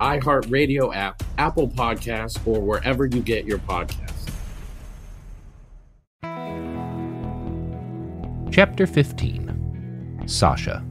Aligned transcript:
iHeartRadio 0.00 0.94
app, 0.94 1.22
Apple 1.38 1.68
Podcasts, 1.68 2.38
or 2.46 2.60
wherever 2.60 3.06
you 3.06 3.20
get 3.20 3.44
your 3.44 3.58
podcasts. 3.58 4.30
Chapter 8.52 8.86
15 8.86 10.24
Sasha. 10.26 10.84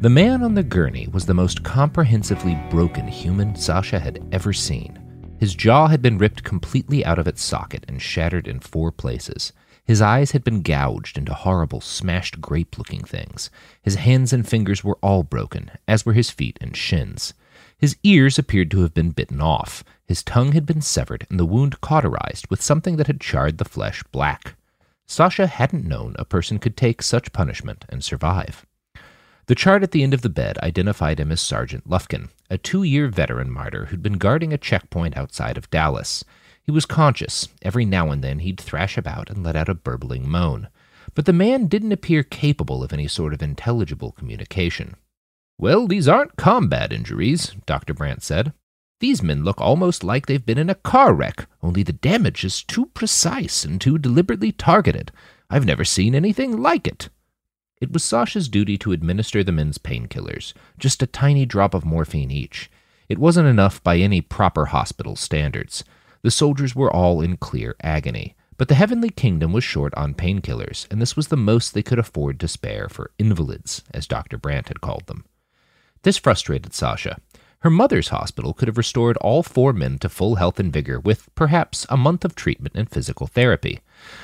The 0.00 0.08
man 0.08 0.42
on 0.42 0.54
the 0.54 0.62
gurney 0.62 1.08
was 1.08 1.26
the 1.26 1.34
most 1.34 1.62
comprehensively 1.62 2.58
broken 2.70 3.06
human 3.06 3.54
Sasha 3.54 3.98
had 4.00 4.26
ever 4.32 4.52
seen. 4.52 4.98
His 5.38 5.54
jaw 5.54 5.88
had 5.88 6.02
been 6.02 6.18
ripped 6.18 6.42
completely 6.42 7.04
out 7.04 7.18
of 7.18 7.28
its 7.28 7.42
socket 7.42 7.84
and 7.86 8.00
shattered 8.00 8.48
in 8.48 8.60
four 8.60 8.90
places. 8.90 9.52
His 9.84 10.02
eyes 10.02 10.30
had 10.32 10.42
been 10.42 10.62
gouged 10.62 11.18
into 11.18 11.34
horrible, 11.34 11.80
smashed 11.80 12.40
grape 12.40 12.78
looking 12.78 13.04
things. 13.04 13.50
His 13.82 13.96
hands 13.96 14.32
and 14.32 14.48
fingers 14.48 14.82
were 14.82 14.98
all 15.02 15.22
broken, 15.22 15.70
as 15.86 16.06
were 16.06 16.12
his 16.14 16.30
feet 16.30 16.58
and 16.60 16.76
shins. 16.76 17.34
His 17.80 17.96
ears 18.02 18.38
appeared 18.38 18.70
to 18.72 18.82
have 18.82 18.92
been 18.92 19.12
bitten 19.12 19.40
off. 19.40 19.82
His 20.06 20.22
tongue 20.22 20.52
had 20.52 20.66
been 20.66 20.82
severed 20.82 21.26
and 21.30 21.40
the 21.40 21.46
wound 21.46 21.80
cauterized 21.80 22.46
with 22.50 22.60
something 22.60 22.96
that 22.96 23.06
had 23.06 23.22
charred 23.22 23.56
the 23.56 23.64
flesh 23.64 24.04
black. 24.12 24.54
Sasha 25.06 25.46
hadn't 25.46 25.88
known 25.88 26.14
a 26.18 26.26
person 26.26 26.58
could 26.58 26.76
take 26.76 27.00
such 27.00 27.32
punishment 27.32 27.86
and 27.88 28.04
survive. 28.04 28.66
The 29.46 29.54
chart 29.54 29.82
at 29.82 29.92
the 29.92 30.02
end 30.02 30.12
of 30.12 30.20
the 30.20 30.28
bed 30.28 30.58
identified 30.58 31.18
him 31.18 31.32
as 31.32 31.40
Sergeant 31.40 31.88
Lufkin, 31.88 32.28
a 32.50 32.58
two 32.58 32.82
year 32.82 33.08
veteran 33.08 33.50
martyr 33.50 33.86
who'd 33.86 34.02
been 34.02 34.18
guarding 34.18 34.52
a 34.52 34.58
checkpoint 34.58 35.16
outside 35.16 35.56
of 35.56 35.70
Dallas. 35.70 36.22
He 36.62 36.70
was 36.70 36.84
conscious. 36.84 37.48
Every 37.62 37.86
now 37.86 38.10
and 38.10 38.22
then 38.22 38.40
he'd 38.40 38.60
thrash 38.60 38.98
about 38.98 39.30
and 39.30 39.42
let 39.42 39.56
out 39.56 39.70
a 39.70 39.74
burbling 39.74 40.28
moan. 40.28 40.68
But 41.14 41.24
the 41.24 41.32
man 41.32 41.66
didn't 41.66 41.92
appear 41.92 42.24
capable 42.24 42.84
of 42.84 42.92
any 42.92 43.08
sort 43.08 43.32
of 43.32 43.42
intelligible 43.42 44.12
communication. 44.12 44.96
Well, 45.60 45.86
these 45.86 46.08
aren't 46.08 46.36
combat 46.36 46.90
injuries, 46.90 47.54
Dr. 47.66 47.92
Brandt 47.92 48.22
said. 48.22 48.54
These 49.00 49.22
men 49.22 49.44
look 49.44 49.60
almost 49.60 50.02
like 50.02 50.24
they've 50.24 50.44
been 50.44 50.56
in 50.56 50.70
a 50.70 50.74
car 50.74 51.12
wreck, 51.12 51.46
only 51.62 51.82
the 51.82 51.92
damage 51.92 52.46
is 52.46 52.62
too 52.62 52.86
precise 52.86 53.62
and 53.62 53.78
too 53.78 53.98
deliberately 53.98 54.52
targeted. 54.52 55.12
I've 55.50 55.66
never 55.66 55.84
seen 55.84 56.14
anything 56.14 56.62
like 56.62 56.86
it. 56.86 57.10
It 57.78 57.92
was 57.92 58.02
Sasha's 58.02 58.48
duty 58.48 58.78
to 58.78 58.92
administer 58.92 59.44
the 59.44 59.52
men's 59.52 59.76
painkillers, 59.76 60.54
just 60.78 61.02
a 61.02 61.06
tiny 61.06 61.44
drop 61.44 61.74
of 61.74 61.84
morphine 61.84 62.30
each. 62.30 62.70
It 63.10 63.18
wasn't 63.18 63.48
enough 63.48 63.82
by 63.82 63.98
any 63.98 64.22
proper 64.22 64.66
hospital 64.66 65.14
standards. 65.14 65.84
The 66.22 66.30
soldiers 66.30 66.74
were 66.74 66.90
all 66.90 67.20
in 67.20 67.36
clear 67.36 67.76
agony, 67.82 68.34
but 68.56 68.68
the 68.68 68.76
Heavenly 68.76 69.10
Kingdom 69.10 69.52
was 69.52 69.62
short 69.62 69.94
on 69.94 70.14
painkillers, 70.14 70.90
and 70.90 71.02
this 71.02 71.16
was 71.16 71.28
the 71.28 71.36
most 71.36 71.74
they 71.74 71.82
could 71.82 71.98
afford 71.98 72.40
to 72.40 72.48
spare 72.48 72.88
for 72.88 73.10
invalids, 73.18 73.82
as 73.92 74.06
Dr. 74.06 74.38
Brandt 74.38 74.68
had 74.68 74.80
called 74.80 75.06
them. 75.06 75.26
This 76.02 76.16
frustrated 76.16 76.72
Sasha. 76.72 77.18
Her 77.58 77.68
mother's 77.68 78.08
hospital 78.08 78.54
could 78.54 78.68
have 78.68 78.78
restored 78.78 79.18
all 79.18 79.42
four 79.42 79.74
men 79.74 79.98
to 79.98 80.08
full 80.08 80.36
health 80.36 80.58
and 80.58 80.72
vigor 80.72 80.98
with, 80.98 81.28
perhaps, 81.34 81.84
a 81.90 81.96
month 81.98 82.24
of 82.24 82.34
treatment 82.34 82.74
and 82.74 82.88
physical 82.88 83.26
therapy. 83.26 83.80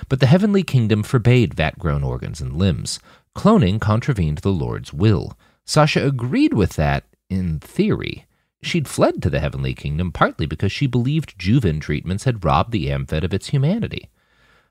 But 0.09 0.21
the 0.21 0.27
heavenly 0.27 0.63
kingdom 0.63 1.03
forbade 1.03 1.53
vat 1.53 1.79
grown 1.79 2.03
organs 2.03 2.41
and 2.41 2.57
limbs. 2.57 2.99
Cloning 3.35 3.79
contravened 3.79 4.39
the 4.39 4.53
Lord's 4.53 4.95
will. 4.95 5.37
Sasha 5.67 6.07
agreed 6.07 6.55
with 6.55 6.77
that, 6.77 7.05
in 7.29 7.59
theory. 7.59 8.25
She'd 8.63 8.89
fled 8.89 9.21
to 9.21 9.29
the 9.29 9.41
heavenly 9.41 9.75
kingdom 9.75 10.13
partly 10.13 10.47
because 10.47 10.73
she 10.73 10.87
believed 10.87 11.39
Juven 11.39 11.79
treatments 11.79 12.25
had 12.25 12.43
robbed 12.43 12.73
the 12.73 12.87
AmFed 12.87 13.23
of 13.23 13.35
its 13.35 13.49
humanity. 13.49 14.09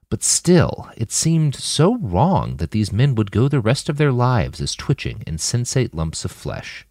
But 0.09 0.23
still, 0.23 0.89
it 0.97 1.11
seemed 1.11 1.53
so 1.53 1.97
wrong 1.97 2.57
that 2.57 2.71
these 2.71 2.91
men 2.91 3.13
would 3.13 3.29
go 3.31 3.47
the 3.47 3.59
rest 3.59 3.89
of 3.89 3.97
their 3.97 4.11
lives 4.11 4.59
as 4.59 4.73
twitching, 4.73 5.21
insensate 5.27 5.93
lumps 5.93 6.25
of 6.25 6.31
flesh. 6.31 6.87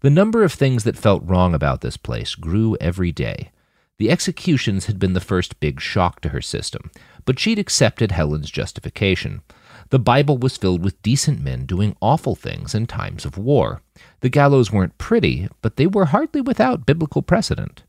The 0.00 0.10
number 0.10 0.44
of 0.44 0.52
things 0.52 0.84
that 0.84 0.96
felt 0.96 1.24
wrong 1.24 1.54
about 1.54 1.80
this 1.80 1.96
place 1.96 2.36
grew 2.36 2.76
every 2.80 3.10
day. 3.10 3.50
The 3.98 4.10
executions 4.10 4.86
had 4.86 5.00
been 5.00 5.14
the 5.14 5.20
first 5.20 5.58
big 5.58 5.80
shock 5.80 6.20
to 6.20 6.28
her 6.28 6.40
system, 6.40 6.92
but 7.24 7.40
she'd 7.40 7.58
accepted 7.58 8.12
Helen's 8.12 8.50
justification. 8.50 9.42
The 9.90 9.98
Bible 9.98 10.38
was 10.38 10.56
filled 10.56 10.84
with 10.84 11.02
decent 11.02 11.40
men 11.40 11.66
doing 11.66 11.96
awful 12.00 12.36
things 12.36 12.76
in 12.76 12.86
times 12.86 13.24
of 13.24 13.36
war. 13.36 13.82
The 14.20 14.28
gallows 14.28 14.70
weren't 14.70 14.98
pretty, 14.98 15.48
but 15.62 15.76
they 15.76 15.88
were 15.88 16.06
hardly 16.06 16.40
without 16.40 16.86
biblical 16.86 17.22
precedent. 17.22 17.82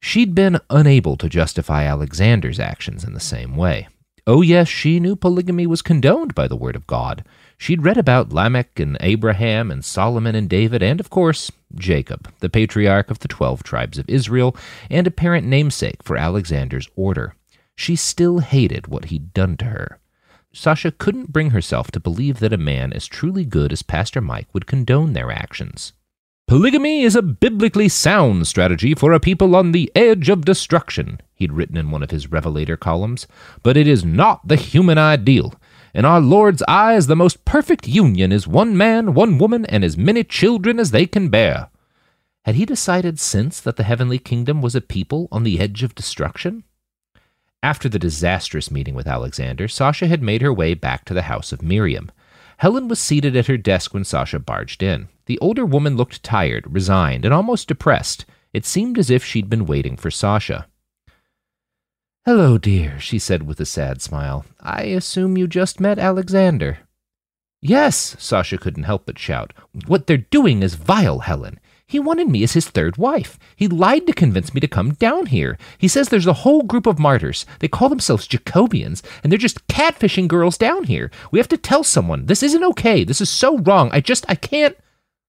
She'd 0.00 0.34
been 0.34 0.60
unable 0.68 1.16
to 1.16 1.30
justify 1.30 1.84
Alexander's 1.84 2.60
actions 2.60 3.02
in 3.02 3.14
the 3.14 3.20
same 3.20 3.56
way. 3.56 3.88
Oh, 4.26 4.42
yes, 4.42 4.68
she 4.68 5.00
knew 5.00 5.16
polygamy 5.16 5.66
was 5.66 5.80
condoned 5.80 6.34
by 6.34 6.48
the 6.48 6.56
Word 6.56 6.76
of 6.76 6.86
God. 6.86 7.24
She'd 7.56 7.84
read 7.84 7.96
about 7.96 8.32
Lamech 8.32 8.78
and 8.78 8.96
Abraham 9.00 9.70
and 9.70 9.84
Solomon 9.84 10.34
and 10.34 10.48
David, 10.48 10.82
and 10.82 11.00
of 11.00 11.10
course, 11.10 11.50
Jacob, 11.74 12.32
the 12.40 12.48
patriarch 12.48 13.10
of 13.10 13.20
the 13.20 13.28
twelve 13.28 13.62
tribes 13.62 13.98
of 13.98 14.08
Israel, 14.08 14.56
and 14.90 15.06
apparent 15.06 15.46
namesake 15.46 16.02
for 16.02 16.16
Alexander's 16.16 16.88
order. 16.96 17.34
She 17.76 17.96
still 17.96 18.38
hated 18.38 18.88
what 18.88 19.06
he'd 19.06 19.32
done 19.32 19.56
to 19.58 19.66
her. 19.66 19.98
Sasha 20.52 20.92
couldn't 20.92 21.32
bring 21.32 21.50
herself 21.50 21.90
to 21.90 22.00
believe 22.00 22.38
that 22.38 22.52
a 22.52 22.58
man 22.58 22.92
as 22.92 23.06
truly 23.06 23.44
good 23.44 23.72
as 23.72 23.82
Pastor 23.82 24.20
Mike 24.20 24.46
would 24.52 24.66
condone 24.66 25.12
their 25.12 25.32
actions. 25.32 25.92
Polygamy 26.46 27.02
is 27.02 27.16
a 27.16 27.22
biblically 27.22 27.88
sound 27.88 28.46
strategy 28.46 28.94
for 28.94 29.12
a 29.12 29.18
people 29.18 29.56
on 29.56 29.72
the 29.72 29.90
edge 29.94 30.28
of 30.28 30.44
destruction, 30.44 31.18
he'd 31.34 31.52
written 31.52 31.76
in 31.76 31.90
one 31.90 32.02
of 32.02 32.10
his 32.10 32.30
Revelator 32.30 32.76
columns, 32.76 33.26
but 33.62 33.76
it 33.76 33.88
is 33.88 34.04
not 34.04 34.46
the 34.46 34.56
human 34.56 34.98
ideal. 34.98 35.54
In 35.94 36.04
our 36.04 36.20
Lord's 36.20 36.62
eyes, 36.66 37.06
the 37.06 37.14
most 37.14 37.44
perfect 37.44 37.86
union 37.86 38.32
is 38.32 38.48
one 38.48 38.76
man, 38.76 39.14
one 39.14 39.38
woman, 39.38 39.64
and 39.66 39.84
as 39.84 39.96
many 39.96 40.24
children 40.24 40.80
as 40.80 40.90
they 40.90 41.06
can 41.06 41.28
bear. 41.28 41.68
Had 42.44 42.56
he 42.56 42.66
decided 42.66 43.20
since 43.20 43.60
that 43.60 43.76
the 43.76 43.84
heavenly 43.84 44.18
kingdom 44.18 44.60
was 44.60 44.74
a 44.74 44.80
people 44.80 45.28
on 45.30 45.44
the 45.44 45.60
edge 45.60 45.84
of 45.84 45.94
destruction? 45.94 46.64
After 47.62 47.88
the 47.88 48.00
disastrous 48.00 48.72
meeting 48.72 48.96
with 48.96 49.06
Alexander, 49.06 49.68
Sasha 49.68 50.08
had 50.08 50.20
made 50.20 50.42
her 50.42 50.52
way 50.52 50.74
back 50.74 51.04
to 51.04 51.14
the 51.14 51.22
house 51.22 51.52
of 51.52 51.62
Miriam. 51.62 52.10
Helen 52.56 52.88
was 52.88 52.98
seated 52.98 53.36
at 53.36 53.46
her 53.46 53.56
desk 53.56 53.94
when 53.94 54.04
Sasha 54.04 54.40
barged 54.40 54.82
in. 54.82 55.06
The 55.26 55.38
older 55.38 55.64
woman 55.64 55.96
looked 55.96 56.24
tired, 56.24 56.66
resigned, 56.68 57.24
and 57.24 57.32
almost 57.32 57.68
depressed. 57.68 58.24
It 58.52 58.66
seemed 58.66 58.98
as 58.98 59.10
if 59.10 59.24
she'd 59.24 59.48
been 59.48 59.64
waiting 59.64 59.96
for 59.96 60.10
Sasha. 60.10 60.66
Hello, 62.26 62.56
dear, 62.56 62.98
she 62.98 63.18
said 63.18 63.42
with 63.42 63.60
a 63.60 63.66
sad 63.66 64.00
smile. 64.00 64.46
I 64.58 64.84
assume 64.84 65.36
you 65.36 65.46
just 65.46 65.78
met 65.78 65.98
Alexander. 65.98 66.78
Yes, 67.60 68.16
Sasha 68.18 68.56
couldn't 68.56 68.84
help 68.84 69.04
but 69.04 69.18
shout. 69.18 69.52
What 69.86 70.06
they're 70.06 70.16
doing 70.16 70.62
is 70.62 70.74
vile, 70.74 71.18
Helen. 71.18 71.60
He 71.86 71.98
wanted 71.98 72.30
me 72.30 72.42
as 72.42 72.54
his 72.54 72.66
third 72.66 72.96
wife. 72.96 73.38
He 73.56 73.68
lied 73.68 74.06
to 74.06 74.14
convince 74.14 74.54
me 74.54 74.60
to 74.60 74.66
come 74.66 74.94
down 74.94 75.26
here. 75.26 75.58
He 75.76 75.86
says 75.86 76.08
there's 76.08 76.26
a 76.26 76.32
whole 76.44 76.62
group 76.62 76.86
of 76.86 76.98
martyrs. 76.98 77.44
They 77.58 77.68
call 77.68 77.90
themselves 77.90 78.26
Jacobians, 78.26 79.02
and 79.22 79.30
they're 79.30 79.38
just 79.38 79.66
catfishing 79.66 80.26
girls 80.26 80.56
down 80.56 80.84
here. 80.84 81.10
We 81.30 81.38
have 81.38 81.48
to 81.48 81.58
tell 81.58 81.84
someone. 81.84 82.24
This 82.24 82.42
isn't 82.42 82.64
okay. 82.64 83.04
This 83.04 83.20
is 83.20 83.28
so 83.28 83.58
wrong. 83.58 83.90
I 83.92 84.00
just, 84.00 84.24
I 84.30 84.34
can't. 84.34 84.78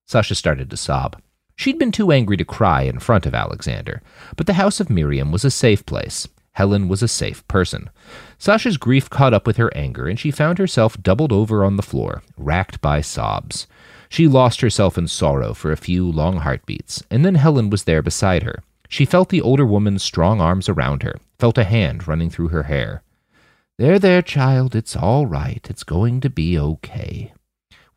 Sasha 0.07 0.33
started 0.33 0.69
to 0.69 0.77
sob. 0.77 1.21
She'd 1.57 1.77
been 1.77 1.91
too 1.91 2.13
angry 2.13 2.38
to 2.38 2.45
cry 2.45 2.83
in 2.83 3.00
front 3.00 3.25
of 3.25 3.36
Alexander, 3.36 4.01
but 4.38 4.48
the 4.48 4.53
house 4.53 4.80
of 4.80 4.89
Miriam 4.89 5.33
was 5.33 5.44
a 5.44 5.51
safe 5.51 5.86
place. 5.86 6.30
Helen 6.56 6.88
was 6.88 7.04
a 7.04 7.07
safe 7.07 7.46
person. 7.50 7.90
Sasha's 8.38 8.78
grief 8.78 9.10
caught 9.10 9.34
up 9.34 9.46
with 9.46 9.57
her 9.57 9.75
anger, 9.75 10.07
and 10.07 10.18
she 10.18 10.31
found 10.31 10.57
herself 10.57 11.02
doubled 11.02 11.34
over 11.34 11.66
on 11.66 11.75
the 11.75 11.84
floor, 11.84 12.24
racked 12.38 12.80
by 12.81 13.02
sobs. 13.02 13.68
She 14.07 14.28
lost 14.28 14.62
herself 14.62 14.98
in 14.98 15.10
sorrow 15.10 15.54
for 15.54 15.74
a 15.74 15.78
few 15.78 16.10
long 16.10 16.38
heartbeats, 16.38 17.04
and 17.12 17.25
then 17.25 17.36
Helen 17.36 17.69
was 17.69 17.84
there 17.84 18.02
beside 18.02 18.44
her. 18.44 18.63
She 18.88 19.04
felt 19.04 19.30
the 19.30 19.42
older 19.42 19.66
woman's 19.66 20.02
strong 20.02 20.40
arms 20.40 20.69
around 20.69 21.04
her, 21.04 21.19
felt 21.38 21.57
a 21.57 21.66
hand 21.66 22.07
running 22.07 22.30
through 22.30 22.50
her 22.50 22.63
hair. 22.63 23.04
There, 23.78 24.00
there, 24.00 24.22
child, 24.22 24.75
it's 24.75 24.96
all 24.96 25.25
right. 25.25 25.66
It's 25.69 25.84
going 25.84 26.22
to 26.22 26.30
be 26.30 26.58
okay. 26.58 27.34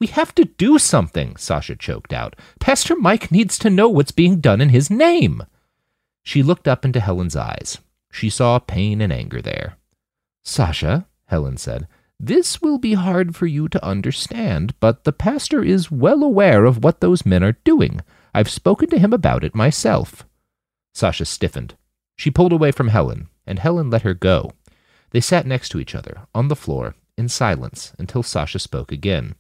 We 0.01 0.09
have 0.09 0.35
to 0.35 0.45
do 0.45 0.81
something, 0.81 1.37
Sasha 1.37 1.77
choked 1.77 2.13
out. 2.13 2.35
Pastor 2.59 2.97
Mike 2.97 3.31
needs 3.31 3.57
to 3.61 3.71
know 3.71 3.89
what's 3.89 4.11
being 4.11 4.41
done 4.41 4.61
in 4.61 4.71
his 4.71 4.91
name. 4.91 5.45
She 6.25 6.43
looked 6.43 6.67
up 6.67 6.85
into 6.85 6.99
Helen's 6.99 7.37
eyes. 7.37 7.79
She 8.11 8.31
saw 8.31 8.59
pain 8.59 9.01
and 9.01 9.13
anger 9.13 9.43
there. 9.43 9.77
Sasha, 10.45 11.07
Helen 11.27 11.57
said, 11.57 11.87
this 12.21 12.61
will 12.61 12.79
be 12.79 12.95
hard 12.95 13.37
for 13.37 13.47
you 13.47 13.69
to 13.69 13.85
understand, 13.85 14.75
but 14.81 15.05
the 15.05 15.13
pastor 15.13 15.63
is 15.63 15.91
well 15.91 16.25
aware 16.25 16.65
of 16.65 16.83
what 16.83 17.01
those 17.01 17.25
men 17.25 17.45
are 17.45 17.59
doing. 17.63 18.01
I've 18.35 18.51
spoken 18.51 18.91
to 18.91 18.99
him 18.99 19.13
about 19.13 19.45
it 19.45 19.55
myself. 19.55 20.27
Sasha 20.95 21.25
stiffened. 21.25 21.77
She 22.17 22.33
pulled 22.33 22.53
away 22.53 22.73
from 22.73 22.89
Helen, 22.89 23.29
and 23.47 23.61
Helen 23.61 23.89
let 23.89 24.03
her 24.03 24.15
go. 24.15 24.51
They 25.11 25.21
sat 25.21 25.47
next 25.47 25.69
to 25.69 25.79
each 25.79 25.95
other, 25.95 26.27
on 26.35 26.49
the 26.49 26.57
floor, 26.57 26.97
in 27.17 27.29
silence, 27.29 27.93
until 28.01 28.25
Sasha 28.25 28.59
spoke 28.59 28.91
again. 28.91 29.37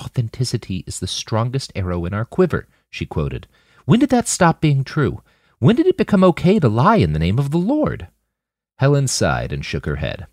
Authenticity 0.00 0.84
is 0.86 1.00
the 1.00 1.08
strongest 1.08 1.72
arrow 1.74 2.04
in 2.04 2.14
our 2.14 2.24
quiver, 2.24 2.68
she 2.88 3.06
quoted. 3.06 3.48
When 3.86 3.98
did 3.98 4.10
that 4.10 4.28
stop 4.28 4.60
being 4.60 4.84
true? 4.84 5.20
When 5.60 5.74
did 5.74 5.88
it 5.88 5.96
become 5.96 6.22
okay 6.22 6.60
to 6.60 6.68
lie 6.68 6.96
in 6.96 7.12
the 7.12 7.18
name 7.18 7.36
of 7.36 7.50
the 7.50 7.58
Lord? 7.58 8.06
Helen 8.76 9.08
sighed 9.08 9.52
and 9.52 9.64
shook 9.64 9.86
her 9.86 9.96
head. 9.96 10.28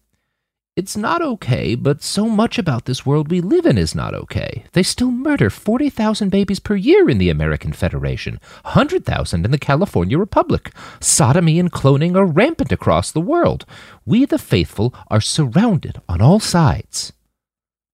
It's 0.75 0.95
not 0.95 1.22
okay, 1.22 1.74
but 1.74 2.04
so 2.04 2.27
much 2.27 2.60
about 2.60 2.86
this 2.86 3.07
world 3.07 3.31
we 3.31 3.42
live 3.42 3.66
in 3.66 3.75
is 3.75 3.95
not 3.95 4.13
okay. 4.13 4.66
They 4.74 4.83
still 4.83 5.10
murder 5.10 5.50
40,000 5.50 6.30
babies 6.30 6.60
per 6.60 6.75
year 6.75 7.10
in 7.10 7.18
the 7.18 7.31
American 7.31 7.74
Federation, 7.74 8.39
100,000 8.66 9.45
in 9.45 9.51
the 9.51 9.57
California 9.57 10.19
Republic. 10.19 10.72
Sodomy 11.00 11.57
and 11.57 11.72
cloning 11.72 12.16
are 12.16 12.25
rampant 12.25 12.72
across 12.72 13.12
the 13.12 13.22
world. 13.22 13.66
We, 14.06 14.25
the 14.25 14.38
faithful, 14.38 14.94
are 15.10 15.22
surrounded 15.22 16.01
on 16.07 16.22
all 16.22 16.39
sides. 16.39 17.13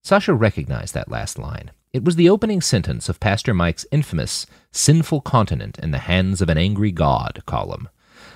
Sasha 0.03 0.33
recognized 0.33 0.93
that 0.95 1.11
last 1.11 1.39
line. 1.39 1.71
It 1.93 2.05
was 2.05 2.15
the 2.15 2.29
opening 2.29 2.61
sentence 2.61 3.09
of 3.09 3.19
Pastor 3.19 3.53
Mike's 3.53 3.85
infamous 3.91 4.45
Sinful 4.71 5.21
Continent 5.21 5.77
in 5.79 5.91
the 5.91 5.97
Hands 5.97 6.41
of 6.41 6.47
an 6.47 6.57
Angry 6.57 6.91
God 6.91 7.43
column. 7.45 7.89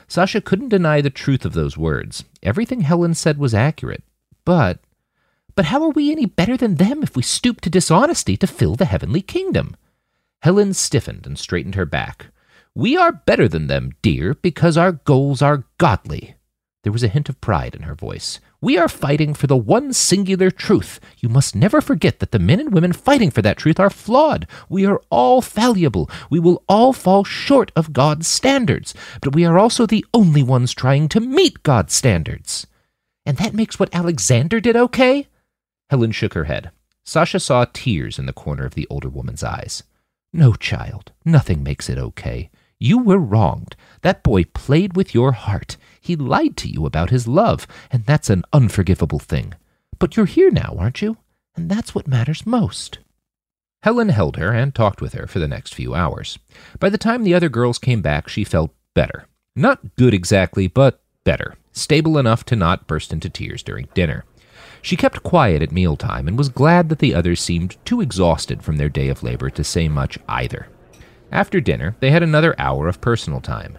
Sasha 0.09 0.41
couldn't 0.41 0.69
deny 0.69 0.99
the 0.99 1.09
truth 1.09 1.45
of 1.45 1.53
those 1.53 1.77
words. 1.77 2.25
Everything 2.43 2.81
Helen 2.81 3.13
said 3.13 3.37
was 3.37 3.53
accurate. 3.53 4.03
But, 4.43 4.79
but 5.55 5.65
how 5.65 5.81
are 5.83 5.89
we 5.89 6.11
any 6.11 6.25
better 6.25 6.57
than 6.57 6.75
them 6.75 7.01
if 7.01 7.15
we 7.15 7.23
stoop 7.23 7.61
to 7.61 7.69
dishonesty 7.69 8.35
to 8.37 8.45
fill 8.45 8.75
the 8.75 8.83
heavenly 8.83 9.21
kingdom? 9.21 9.77
Helen 10.41 10.73
stiffened 10.73 11.25
and 11.25 11.39
straightened 11.39 11.75
her 11.75 11.85
back. 11.85 12.27
We 12.75 12.97
are 12.97 13.13
better 13.13 13.47
than 13.47 13.67
them, 13.67 13.91
dear, 14.01 14.33
because 14.33 14.75
our 14.75 14.91
goals 14.91 15.41
are 15.41 15.63
godly. 15.77 16.34
There 16.85 16.91
was 16.91 17.01
a 17.01 17.07
hint 17.07 17.29
of 17.29 17.41
pride 17.41 17.73
in 17.73 17.81
her 17.81 17.95
voice. 17.95 18.39
We 18.61 18.77
are 18.77 18.87
fighting 18.87 19.33
for 19.33 19.47
the 19.47 19.57
one 19.57 19.91
singular 19.91 20.51
truth. 20.51 20.99
You 21.17 21.29
must 21.29 21.55
never 21.55 21.81
forget 21.81 22.19
that 22.19 22.31
the 22.31 22.37
men 22.37 22.59
and 22.59 22.71
women 22.71 22.93
fighting 22.93 23.31
for 23.31 23.41
that 23.41 23.57
truth 23.57 23.79
are 23.79 23.89
flawed. 23.89 24.45
We 24.69 24.85
are 24.85 25.01
all 25.09 25.41
fallible. 25.41 26.11
We 26.29 26.39
will 26.39 26.63
all 26.69 26.93
fall 26.93 27.23
short 27.23 27.71
of 27.75 27.91
God's 27.91 28.27
standards. 28.27 28.93
But 29.19 29.33
we 29.33 29.45
are 29.45 29.57
also 29.57 29.87
the 29.87 30.05
only 30.13 30.43
ones 30.43 30.75
trying 30.75 31.09
to 31.09 31.19
meet 31.19 31.63
God's 31.63 31.95
standards. 31.95 32.67
And 33.25 33.37
that 33.37 33.55
makes 33.55 33.79
what 33.79 33.89
Alexander 33.91 34.59
did 34.59 34.75
okay? 34.75 35.27
Helen 35.89 36.11
shook 36.11 36.35
her 36.35 36.43
head. 36.43 36.69
Sasha 37.03 37.39
saw 37.39 37.65
tears 37.65 38.19
in 38.19 38.27
the 38.27 38.31
corner 38.31 38.63
of 38.63 38.75
the 38.75 38.85
older 38.91 39.09
woman's 39.09 39.43
eyes. 39.43 39.81
No, 40.31 40.53
child, 40.53 41.13
nothing 41.25 41.63
makes 41.63 41.89
it 41.89 41.97
okay. 41.97 42.51
You 42.79 42.99
were 42.99 43.17
wronged. 43.17 43.75
That 44.01 44.23
boy 44.23 44.43
played 44.45 44.95
with 44.95 45.13
your 45.13 45.31
heart. 45.31 45.77
He 46.01 46.15
lied 46.15 46.57
to 46.57 46.69
you 46.69 46.85
about 46.85 47.09
his 47.09 47.27
love, 47.27 47.65
and 47.91 48.05
that's 48.05 48.29
an 48.29 48.43
unforgivable 48.53 49.19
thing. 49.19 49.53
But 49.97 50.17
you're 50.17 50.25
here 50.25 50.51
now, 50.51 50.75
aren't 50.77 51.01
you? 51.01 51.17
And 51.55 51.69
that's 51.69 51.95
what 51.95 52.07
matters 52.07 52.45
most. 52.45 52.99
Helen 53.83 54.09
held 54.09 54.37
her 54.37 54.51
and 54.51 54.73
talked 54.73 55.01
with 55.01 55.13
her 55.13 55.27
for 55.27 55.39
the 55.39 55.47
next 55.47 55.73
few 55.73 55.93
hours. 55.93 56.37
By 56.79 56.89
the 56.89 56.97
time 56.97 57.23
the 57.23 57.33
other 57.33 57.49
girls 57.49 57.77
came 57.77 58.01
back, 58.01 58.27
she 58.27 58.43
felt 58.43 58.73
better. 58.93 59.27
Not 59.55 59.95
good 59.95 60.13
exactly, 60.13 60.67
but 60.67 61.01
better 61.23 61.55
stable 61.75 62.17
enough 62.17 62.43
to 62.45 62.55
not 62.55 62.87
burst 62.87 63.11
into 63.13 63.29
tears 63.29 63.61
during 63.61 63.87
dinner. 63.93 64.23
She 64.81 64.95
kept 64.95 65.23
quiet 65.23 65.61
at 65.61 65.71
mealtime 65.71 66.27
and 66.27 66.37
was 66.37 66.49
glad 66.49 66.89
that 66.89 66.99
the 66.99 67.13
others 67.13 67.41
seemed 67.41 67.75
too 67.85 68.01
exhausted 68.01 68.63
from 68.63 68.77
their 68.77 68.89
day 68.89 69.09
of 69.09 69.23
labor 69.23 69.49
to 69.49 69.63
say 69.63 69.87
much 69.87 70.17
either. 70.27 70.67
After 71.35 71.59
dinner, 71.59 71.97
they 71.99 72.11
had 72.11 72.23
another 72.23 72.55
hour 72.57 72.87
of 72.87 73.01
personal 73.01 73.41
time. 73.41 73.77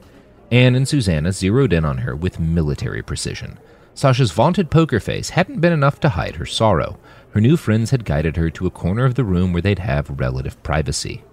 Anne 0.50 0.74
and 0.74 0.86
Susanna 0.86 1.32
zeroed 1.32 1.72
in 1.72 1.86
on 1.86 1.96
her 1.96 2.14
with 2.14 2.38
military 2.38 3.00
precision. 3.00 3.58
Sasha's 3.94 4.30
vaunted 4.30 4.70
poker 4.70 5.00
face 5.00 5.30
hadn't 5.30 5.62
been 5.62 5.72
enough 5.72 5.98
to 6.00 6.10
hide 6.10 6.36
her 6.36 6.44
sorrow. 6.44 6.98
Her 7.30 7.40
new 7.40 7.56
friends 7.56 7.92
had 7.92 8.04
guided 8.04 8.36
her 8.36 8.50
to 8.50 8.66
a 8.66 8.70
corner 8.70 9.06
of 9.06 9.14
the 9.14 9.24
room 9.24 9.54
where 9.54 9.62
they'd 9.62 9.78
have 9.78 10.20
relative 10.20 10.62
privacy. 10.62 11.24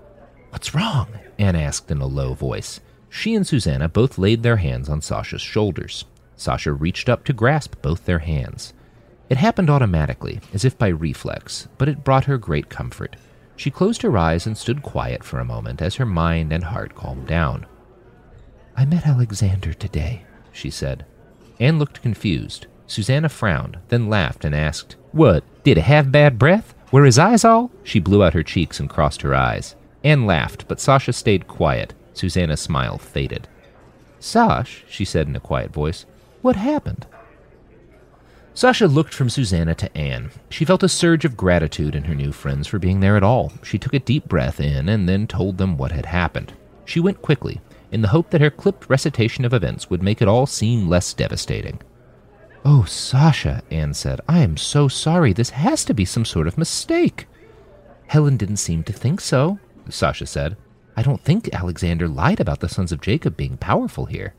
What's 0.51 0.73
wrong? 0.73 1.09
Anne 1.37 1.57
asked 1.57 1.91
in 1.91 1.99
a 1.99 2.07
low 2.07 2.33
voice. 2.33 2.79
She 3.09 3.35
and 3.35 3.45
Susanna 3.45 3.89
both 3.89 4.17
laid 4.17 4.43
their 4.43 4.57
hands 4.57 4.87
on 4.87 5.01
Sasha's 5.01 5.41
shoulders. 5.41 6.05
Sasha 6.37 6.71
reached 6.71 7.09
up 7.09 7.25
to 7.25 7.33
grasp 7.33 7.75
both 7.81 8.05
their 8.05 8.19
hands. 8.19 8.71
It 9.29 9.39
happened 9.39 9.69
automatically, 9.69 10.39
as 10.53 10.63
if 10.63 10.77
by 10.77 10.87
reflex, 10.87 11.67
but 11.77 11.89
it 11.89 12.05
brought 12.05 12.25
her 12.25 12.37
great 12.37 12.69
comfort. 12.69 13.17
She 13.55 13.71
closed 13.71 14.01
her 14.01 14.17
eyes 14.17 14.45
and 14.45 14.57
stood 14.57 14.81
quiet 14.81 15.23
for 15.23 15.39
a 15.39 15.45
moment 15.45 15.81
as 15.81 15.95
her 15.95 16.05
mind 16.05 16.51
and 16.51 16.63
heart 16.63 16.95
calmed 16.95 17.27
down. 17.27 17.65
I 18.75 18.85
met 18.85 19.05
Alexander 19.05 19.73
today, 19.73 20.23
she 20.51 20.69
said. 20.69 21.05
Anne 21.59 21.79
looked 21.79 22.01
confused. 22.01 22.67
Susanna 22.87 23.29
frowned, 23.29 23.77
then 23.89 24.09
laughed 24.09 24.43
and 24.43 24.55
asked, 24.55 24.95
What, 25.11 25.43
did 25.63 25.77
he 25.77 25.83
have 25.83 26.11
bad 26.11 26.37
breath? 26.37 26.73
Were 26.91 27.05
his 27.05 27.19
eyes 27.19 27.45
all? 27.45 27.71
She 27.83 27.99
blew 27.99 28.23
out 28.23 28.33
her 28.33 28.43
cheeks 28.43 28.79
and 28.79 28.89
crossed 28.89 29.21
her 29.21 29.33
eyes. 29.33 29.75
Anne 30.03 30.25
laughed, 30.25 30.67
but 30.67 30.79
Sasha 30.79 31.13
stayed 31.13 31.47
quiet. 31.47 31.93
Susanna's 32.13 32.61
smile 32.61 32.97
faded. 32.97 33.47
Sash, 34.19 34.83
she 34.87 35.05
said 35.05 35.27
in 35.27 35.35
a 35.35 35.39
quiet 35.39 35.71
voice, 35.71 36.05
what 36.41 36.55
happened? 36.55 37.05
Sasha 38.55 38.87
looked 38.87 39.13
from 39.13 39.29
Susanna 39.29 39.73
to 39.75 39.97
Anne. 39.97 40.29
She 40.49 40.63
felt 40.63 40.83
a 40.83 40.89
surge 40.89 41.25
of 41.25 41.35
gratitude 41.35 41.95
in 41.95 42.03
her 42.03 42.13
new 42.13 42.31
friends 42.31 42.67
for 42.67 42.77
being 42.77 42.99
there 42.99 43.17
at 43.17 43.23
all. 43.23 43.51
She 43.63 43.79
took 43.79 43.93
a 43.93 43.99
deep 43.99 44.25
breath 44.25 44.59
in 44.59 44.89
and 44.89 45.09
then 45.09 45.25
told 45.25 45.57
them 45.57 45.75
what 45.75 45.91
had 45.91 46.05
happened. 46.05 46.53
She 46.85 46.99
went 46.99 47.21
quickly, 47.21 47.61
in 47.91 48.01
the 48.01 48.09
hope 48.09 48.29
that 48.29 48.41
her 48.41 48.51
clipped 48.51 48.89
recitation 48.89 49.43
of 49.45 49.53
events 49.53 49.89
would 49.89 50.03
make 50.03 50.21
it 50.21 50.27
all 50.27 50.45
seem 50.45 50.87
less 50.87 51.13
devastating. 51.13 51.79
Oh, 52.65 52.85
Sasha, 52.85 53.61
Anne 53.71 53.93
said, 53.93 54.21
I 54.27 54.39
am 54.39 54.57
so 54.57 54.87
sorry. 54.87 55.33
This 55.33 55.49
has 55.51 55.83
to 55.85 55.93
be 55.93 56.05
some 56.05 56.25
sort 56.25 56.47
of 56.47 56.57
mistake. 56.57 57.27
Helen 58.07 58.37
didn't 58.37 58.57
seem 58.57 58.83
to 58.83 58.93
think 58.93 59.19
so, 59.19 59.59
Sasha 59.89 60.25
said. 60.25 60.57
I 60.95 61.01
don't 61.01 61.21
think 61.21 61.53
Alexander 61.53 62.07
lied 62.07 62.39
about 62.39 62.61
the 62.61 62.69
sons 62.69 62.91
of 62.91 63.01
Jacob 63.01 63.35
being 63.35 63.57
powerful 63.57 64.05
here. 64.05 64.33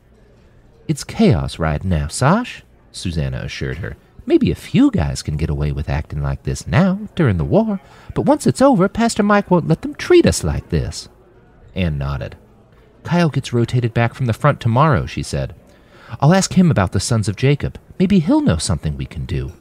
It's 0.87 1.03
chaos 1.03 1.59
right 1.59 1.83
now, 1.83 2.07
Sash, 2.07 2.63
Susanna 2.95 3.39
assured 3.39 3.79
her. 3.79 3.97
Maybe 4.25 4.49
a 4.49 4.55
few 4.55 4.89
guys 4.89 5.21
can 5.21 5.37
get 5.37 5.49
away 5.49 5.71
with 5.71 5.89
acting 5.89 6.21
like 6.21 6.43
this 6.43 6.65
now, 6.65 6.99
during 7.15 7.37
the 7.37 7.43
war, 7.43 7.79
but 8.15 8.23
once 8.23 8.47
it's 8.47 8.61
over, 8.61 8.89
Pastor 8.89 9.21
Mike 9.21 9.51
won't 9.51 9.67
let 9.67 9.81
them 9.81 9.93
treat 9.93 10.25
us 10.25 10.43
like 10.43 10.69
this. 10.69 11.07
Anne 11.75 11.97
nodded. 11.97 12.35
Kyle 13.03 13.29
gets 13.29 13.53
rotated 13.53 13.93
back 13.93 14.15
from 14.15 14.25
the 14.25 14.33
front 14.33 14.59
tomorrow, 14.59 15.05
she 15.05 15.21
said. 15.21 15.53
I'll 16.19 16.33
ask 16.33 16.53
him 16.53 16.71
about 16.71 16.91
the 16.91 16.99
sons 16.99 17.27
of 17.27 17.35
Jacob. 17.35 17.77
Maybe 17.99 18.19
he'll 18.19 18.41
know 18.41 18.57
something 18.57 18.97
we 18.97 19.05
can 19.05 19.25
do. 19.25 19.53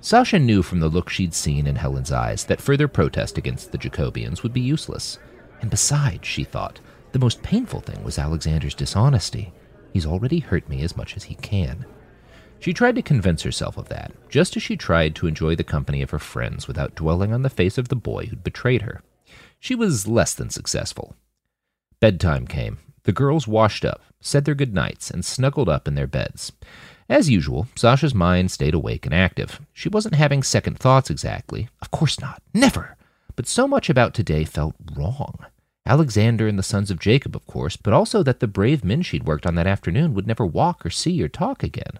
Sasha 0.00 0.38
knew 0.38 0.62
from 0.62 0.80
the 0.80 0.88
look 0.88 1.08
she'd 1.08 1.34
seen 1.34 1.66
in 1.66 1.76
Helen's 1.76 2.12
eyes 2.12 2.44
that 2.44 2.60
further 2.60 2.86
protest 2.86 3.38
against 3.38 3.72
the 3.72 3.78
Jacobians 3.78 4.42
would 4.42 4.52
be 4.52 4.60
useless. 4.60 5.18
And 5.60 5.70
besides, 5.70 6.26
she 6.28 6.44
thought, 6.44 6.78
the 7.12 7.18
most 7.18 7.42
painful 7.42 7.80
thing 7.80 8.04
was 8.04 8.18
Alexander's 8.18 8.74
dishonesty. 8.74 9.52
He's 9.92 10.06
already 10.06 10.40
hurt 10.40 10.68
me 10.68 10.82
as 10.82 10.96
much 10.96 11.16
as 11.16 11.24
he 11.24 11.36
can. 11.36 11.86
She 12.60 12.72
tried 12.72 12.94
to 12.94 13.02
convince 13.02 13.42
herself 13.42 13.76
of 13.76 13.88
that, 13.90 14.12
just 14.28 14.56
as 14.56 14.62
she 14.62 14.76
tried 14.76 15.14
to 15.16 15.26
enjoy 15.26 15.54
the 15.54 15.64
company 15.64 16.00
of 16.02 16.10
her 16.10 16.18
friends 16.18 16.66
without 16.66 16.94
dwelling 16.94 17.32
on 17.32 17.42
the 17.42 17.50
face 17.50 17.76
of 17.76 17.88
the 17.88 17.96
boy 17.96 18.26
who'd 18.26 18.42
betrayed 18.42 18.82
her. 18.82 19.02
She 19.58 19.74
was 19.74 20.06
less 20.06 20.34
than 20.34 20.50
successful. 20.50 21.16
Bedtime 22.00 22.46
came. 22.46 22.78
The 23.04 23.12
girls 23.12 23.46
washed 23.46 23.84
up, 23.84 24.02
said 24.20 24.44
their 24.44 24.54
good 24.54 24.74
nights, 24.74 25.10
and 25.10 25.24
snuggled 25.24 25.68
up 25.68 25.86
in 25.86 25.94
their 25.94 26.06
beds. 26.06 26.52
As 27.08 27.28
usual, 27.28 27.68
Sasha's 27.76 28.14
mind 28.14 28.50
stayed 28.50 28.72
awake 28.72 29.04
and 29.04 29.14
active. 29.14 29.60
She 29.74 29.90
wasn't 29.90 30.14
having 30.14 30.42
second 30.42 30.78
thoughts 30.78 31.10
exactly. 31.10 31.68
Of 31.82 31.90
course 31.90 32.18
not. 32.18 32.42
Never. 32.54 32.96
But 33.36 33.46
so 33.46 33.68
much 33.68 33.90
about 33.90 34.14
today 34.14 34.44
felt 34.44 34.74
wrong. 34.96 35.44
Alexander 35.86 36.48
and 36.48 36.58
the 36.58 36.62
sons 36.62 36.90
of 36.90 36.98
Jacob, 36.98 37.36
of 37.36 37.46
course, 37.46 37.76
but 37.76 37.92
also 37.92 38.22
that 38.22 38.40
the 38.40 38.48
brave 38.48 38.84
men 38.84 39.02
she'd 39.02 39.26
worked 39.26 39.44
on 39.44 39.54
that 39.56 39.66
afternoon 39.66 40.14
would 40.14 40.26
never 40.26 40.46
walk 40.46 40.84
or 40.86 40.90
see 40.90 41.22
or 41.22 41.28
talk 41.28 41.62
again. 41.62 41.98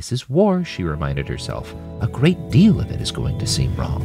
This 0.00 0.12
is 0.12 0.30
war, 0.30 0.64
she 0.64 0.82
reminded 0.82 1.28
herself. 1.28 1.74
A 2.00 2.06
great 2.06 2.48
deal 2.48 2.80
of 2.80 2.90
it 2.90 3.02
is 3.02 3.10
going 3.10 3.38
to 3.38 3.46
seem 3.46 3.76
wrong. 3.76 4.00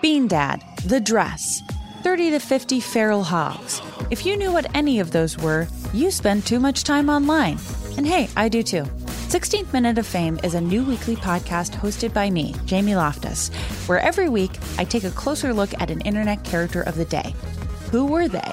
Bean 0.00 0.28
Dad, 0.28 0.62
The 0.86 1.00
Dress, 1.00 1.60
30 2.04 2.30
to 2.30 2.38
50 2.38 2.78
Feral 2.78 3.24
Hogs. 3.24 3.82
If 4.12 4.24
you 4.24 4.36
knew 4.36 4.52
what 4.52 4.72
any 4.76 5.00
of 5.00 5.10
those 5.10 5.36
were, 5.36 5.66
you 5.92 6.12
spend 6.12 6.46
too 6.46 6.60
much 6.60 6.84
time 6.84 7.08
online. 7.08 7.58
And 7.96 8.06
hey, 8.06 8.28
I 8.36 8.48
do 8.48 8.62
too. 8.62 8.84
16th 9.32 9.72
Minute 9.72 9.98
of 9.98 10.06
Fame 10.06 10.38
is 10.44 10.54
a 10.54 10.60
new 10.60 10.84
weekly 10.84 11.16
podcast 11.16 11.72
hosted 11.72 12.14
by 12.14 12.30
me, 12.30 12.54
Jamie 12.64 12.94
Loftus, 12.94 13.48
where 13.88 13.98
every 13.98 14.28
week 14.28 14.52
I 14.78 14.84
take 14.84 15.02
a 15.02 15.10
closer 15.10 15.52
look 15.52 15.74
at 15.80 15.90
an 15.90 16.00
internet 16.02 16.44
character 16.44 16.82
of 16.82 16.94
the 16.94 17.06
day. 17.06 17.34
Who 17.90 18.06
were 18.06 18.28
they? 18.28 18.52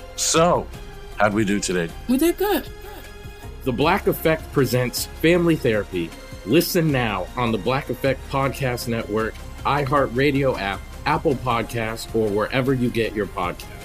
So, 0.15 0.67
how'd 1.17 1.33
we 1.33 1.45
do 1.45 1.59
today? 1.59 1.91
We 2.07 2.17
did 2.17 2.37
good. 2.37 2.67
The 3.63 3.71
Black 3.71 4.07
Effect 4.07 4.51
presents 4.53 5.05
Family 5.05 5.55
Therapy. 5.55 6.09
Listen 6.45 6.91
now 6.91 7.27
on 7.37 7.51
the 7.51 7.57
Black 7.57 7.89
Effect 7.89 8.19
Podcast 8.29 8.87
Network, 8.87 9.35
iHeartRadio 9.65 10.59
app, 10.59 10.79
Apple 11.05 11.35
Podcasts, 11.35 12.13
or 12.15 12.29
wherever 12.29 12.73
you 12.73 12.89
get 12.89 13.13
your 13.13 13.27
podcasts. 13.27 13.81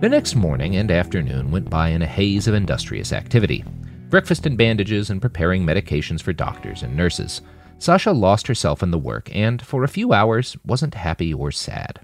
The 0.00 0.08
next 0.10 0.34
morning 0.34 0.76
and 0.76 0.90
afternoon 0.90 1.50
went 1.50 1.70
by 1.70 1.88
in 1.88 2.02
a 2.02 2.06
haze 2.06 2.46
of 2.46 2.54
industrious 2.54 3.12
activity 3.12 3.64
breakfast 4.10 4.46
and 4.46 4.56
bandages 4.56 5.10
and 5.10 5.20
preparing 5.20 5.64
medications 5.64 6.22
for 6.22 6.32
doctors 6.32 6.82
and 6.82 6.94
nurses. 6.94 7.40
Sasha 7.78 8.12
lost 8.12 8.46
herself 8.46 8.82
in 8.82 8.90
the 8.90 8.98
work 8.98 9.34
and, 9.34 9.60
for 9.60 9.84
a 9.84 9.88
few 9.88 10.12
hours, 10.12 10.56
wasn't 10.64 10.94
happy 10.94 11.34
or 11.34 11.50
sad. 11.50 12.00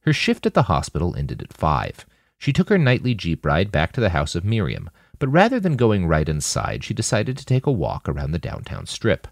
Her 0.00 0.12
shift 0.12 0.46
at 0.46 0.54
the 0.54 0.64
hospital 0.64 1.14
ended 1.16 1.42
at 1.42 1.52
5. 1.52 2.04
She 2.38 2.52
took 2.52 2.68
her 2.70 2.78
nightly 2.78 3.14
jeep 3.14 3.46
ride 3.46 3.70
back 3.70 3.92
to 3.92 4.00
the 4.00 4.10
house 4.10 4.34
of 4.34 4.44
Miriam, 4.44 4.90
but 5.20 5.28
rather 5.28 5.60
than 5.60 5.76
going 5.76 6.06
right 6.06 6.28
inside, 6.28 6.82
she 6.82 6.92
decided 6.92 7.38
to 7.38 7.46
take 7.46 7.66
a 7.66 7.70
walk 7.70 8.08
around 8.08 8.32
the 8.32 8.38
downtown 8.40 8.86
strip. 8.86 9.28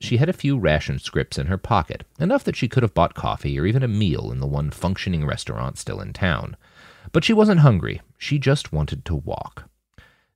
She 0.00 0.16
had 0.16 0.30
a 0.30 0.32
few 0.32 0.58
ration 0.58 0.98
scripts 0.98 1.36
in 1.36 1.48
her 1.48 1.58
pocket, 1.58 2.04
enough 2.18 2.42
that 2.44 2.56
she 2.56 2.68
could 2.68 2.82
have 2.82 2.94
bought 2.94 3.14
coffee 3.14 3.60
or 3.60 3.66
even 3.66 3.82
a 3.82 3.88
meal 3.88 4.32
in 4.32 4.40
the 4.40 4.46
one 4.46 4.70
functioning 4.70 5.26
restaurant 5.26 5.76
still 5.76 6.00
in 6.00 6.14
town. 6.14 6.56
But 7.12 7.24
she 7.24 7.34
wasn't 7.34 7.60
hungry, 7.60 8.00
she 8.16 8.38
just 8.38 8.72
wanted 8.72 9.04
to 9.04 9.14
walk. 9.14 9.68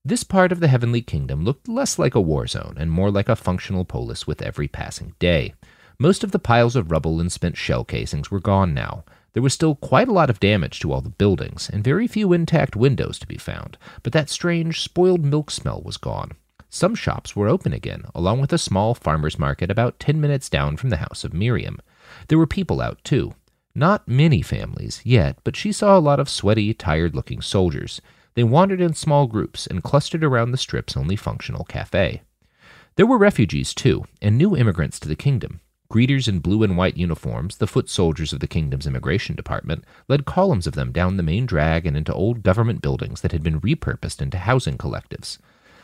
This 0.08 0.24
part 0.24 0.52
of 0.52 0.60
the 0.60 0.68
heavenly 0.68 1.02
kingdom 1.02 1.44
looked 1.44 1.68
less 1.68 1.98
like 1.98 2.14
a 2.14 2.20
war 2.22 2.46
zone 2.46 2.76
and 2.78 2.90
more 2.90 3.10
like 3.10 3.28
a 3.28 3.36
functional 3.36 3.84
polis 3.84 4.26
with 4.26 4.40
every 4.40 4.66
passing 4.66 5.12
day. 5.18 5.52
Most 5.98 6.24
of 6.24 6.30
the 6.30 6.38
piles 6.38 6.76
of 6.76 6.90
rubble 6.90 7.20
and 7.20 7.30
spent 7.30 7.58
shell 7.58 7.84
casings 7.84 8.30
were 8.30 8.40
gone 8.40 8.72
now. 8.72 9.04
There 9.34 9.42
was 9.42 9.52
still 9.52 9.74
quite 9.74 10.08
a 10.08 10.12
lot 10.12 10.30
of 10.30 10.40
damage 10.40 10.80
to 10.80 10.94
all 10.94 11.02
the 11.02 11.10
buildings, 11.10 11.68
and 11.70 11.84
very 11.84 12.06
few 12.06 12.32
intact 12.32 12.74
windows 12.74 13.18
to 13.18 13.26
be 13.26 13.36
found, 13.36 13.76
but 14.02 14.14
that 14.14 14.30
strange 14.30 14.80
spoiled 14.80 15.26
milk 15.26 15.50
smell 15.50 15.82
was 15.84 15.98
gone. 15.98 16.32
Some 16.70 16.94
shops 16.94 17.36
were 17.36 17.46
open 17.46 17.74
again, 17.74 18.04
along 18.14 18.40
with 18.40 18.54
a 18.54 18.56
small 18.56 18.94
farmer's 18.94 19.38
market 19.38 19.70
about 19.70 20.00
ten 20.00 20.22
minutes 20.22 20.48
down 20.48 20.78
from 20.78 20.88
the 20.88 21.04
house 21.04 21.22
of 21.22 21.34
Miriam. 21.34 21.80
There 22.28 22.38
were 22.38 22.46
people 22.46 22.80
out, 22.80 22.98
too. 23.04 23.34
Not 23.74 24.08
many 24.08 24.40
families 24.40 25.02
yet, 25.04 25.36
but 25.44 25.54
she 25.54 25.70
saw 25.70 25.98
a 25.98 26.00
lot 26.00 26.18
of 26.18 26.30
sweaty, 26.30 26.72
tired 26.72 27.14
looking 27.14 27.42
soldiers. 27.42 28.00
They 28.38 28.44
wandered 28.44 28.80
in 28.80 28.94
small 28.94 29.26
groups 29.26 29.66
and 29.66 29.82
clustered 29.82 30.22
around 30.22 30.52
the 30.52 30.58
strip's 30.58 30.96
only 30.96 31.16
functional 31.16 31.64
cafe. 31.64 32.22
There 32.94 33.04
were 33.04 33.18
refugees, 33.18 33.74
too, 33.74 34.04
and 34.22 34.38
new 34.38 34.56
immigrants 34.56 35.00
to 35.00 35.08
the 35.08 35.16
kingdom. 35.16 35.58
Greeters 35.90 36.28
in 36.28 36.38
blue 36.38 36.62
and 36.62 36.76
white 36.76 36.96
uniforms, 36.96 37.56
the 37.56 37.66
foot 37.66 37.90
soldiers 37.90 38.32
of 38.32 38.38
the 38.38 38.46
kingdom's 38.46 38.86
immigration 38.86 39.34
department, 39.34 39.82
led 40.06 40.24
columns 40.24 40.68
of 40.68 40.74
them 40.74 40.92
down 40.92 41.16
the 41.16 41.24
main 41.24 41.46
drag 41.46 41.84
and 41.84 41.96
into 41.96 42.14
old 42.14 42.44
government 42.44 42.80
buildings 42.80 43.22
that 43.22 43.32
had 43.32 43.42
been 43.42 43.60
repurposed 43.60 44.22
into 44.22 44.38
housing 44.38 44.78
collectives. 44.78 45.38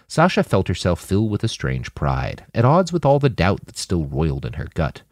Sasha 0.06 0.44
felt 0.44 0.68
herself 0.68 1.00
fill 1.00 1.28
with 1.28 1.42
a 1.42 1.49
strange 1.49 1.92
pride, 1.96 2.44
at 2.54 2.64
odds 2.64 2.92
with 2.92 3.04
all 3.04 3.18
the 3.18 3.28
doubt 3.28 3.66
that 3.66 3.76
still 3.76 4.04
roiled 4.04 4.46
in 4.46 4.52
her 4.52 4.68
gut. 4.75 5.02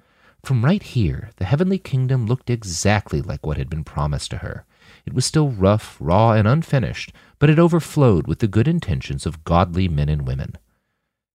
From 0.45 0.65
right 0.65 0.83
here, 0.85 1.31
the 1.39 1.45
heavenly 1.45 1.79
kingdom 1.79 2.27
looked 2.27 2.51
exactly 2.51 3.21
like 3.21 3.45
what 3.45 3.57
had 3.57 3.69
been 3.69 3.83
promised 3.83 4.31
to 4.31 4.39
her. 4.39 4.65
It 5.07 5.15
was 5.15 5.25
still 5.25 5.51
rough, 5.51 5.97
raw, 6.01 6.33
and 6.33 6.47
unfinished, 6.47 7.13
but 7.43 7.51
it 7.51 7.59
overflowed 7.59 8.29
with 8.29 8.39
the 8.39 8.47
good 8.47 8.69
intentions 8.69 9.27
of 9.27 9.43
godly 9.43 9.89
men 9.89 10.09
and 10.09 10.29
women. 10.29 10.55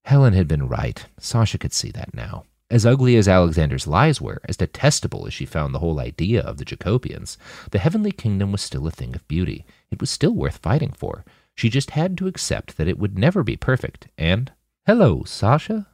Helen 0.06 0.32
had 0.32 0.48
been 0.48 0.70
right. 0.70 1.06
Sasha 1.20 1.58
could 1.58 1.74
see 1.74 1.92
that 1.92 2.14
now. 2.14 2.46
As 2.72 2.86
ugly 2.86 3.18
as 3.18 3.28
Alexander's 3.28 3.88
lies 3.88 4.22
were, 4.22 4.40
as 4.46 4.56
detestable 4.56 5.28
as 5.28 5.34
she 5.34 5.44
found 5.44 5.76
the 5.76 5.80
whole 5.80 6.00
idea 6.00 6.40
of 6.40 6.55
the 6.55 6.64
Jacobians, 6.64 7.36
the 7.72 7.79
heavenly 7.79 8.14
kingdom 8.14 8.53
was 8.53 8.62
still 8.62 8.88
a 8.88 8.92
thing 8.92 9.16
of 9.16 9.27
beauty. 9.27 9.66
It 9.92 10.00
was 10.00 10.10
still 10.10 10.31
worth 10.31 10.60
fighting 10.60 10.94
for. 10.94 11.25
She 11.55 11.70
just 11.70 11.92
had 11.92 12.18
to 12.20 12.27
accept 12.27 12.77
that 12.77 12.88
it 12.88 12.98
would 12.98 13.20
never 13.20 13.44
be 13.44 13.58
perfect, 13.58 14.08
and. 14.18 14.53
Hello, 14.86 15.25
Sasha? 15.25 15.88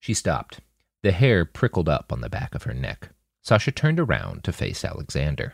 She 0.00 0.14
stopped. 0.14 0.62
The 1.04 1.12
hair 1.12 1.44
prickled 1.44 1.88
up 1.88 2.12
on 2.12 2.22
the 2.22 2.28
back 2.28 2.56
of 2.56 2.64
her 2.64 2.74
neck. 2.74 3.10
Sasha 3.40 3.70
turned 3.70 4.00
around 4.00 4.42
to 4.42 4.52
face 4.52 4.84
Alexander. 4.84 5.52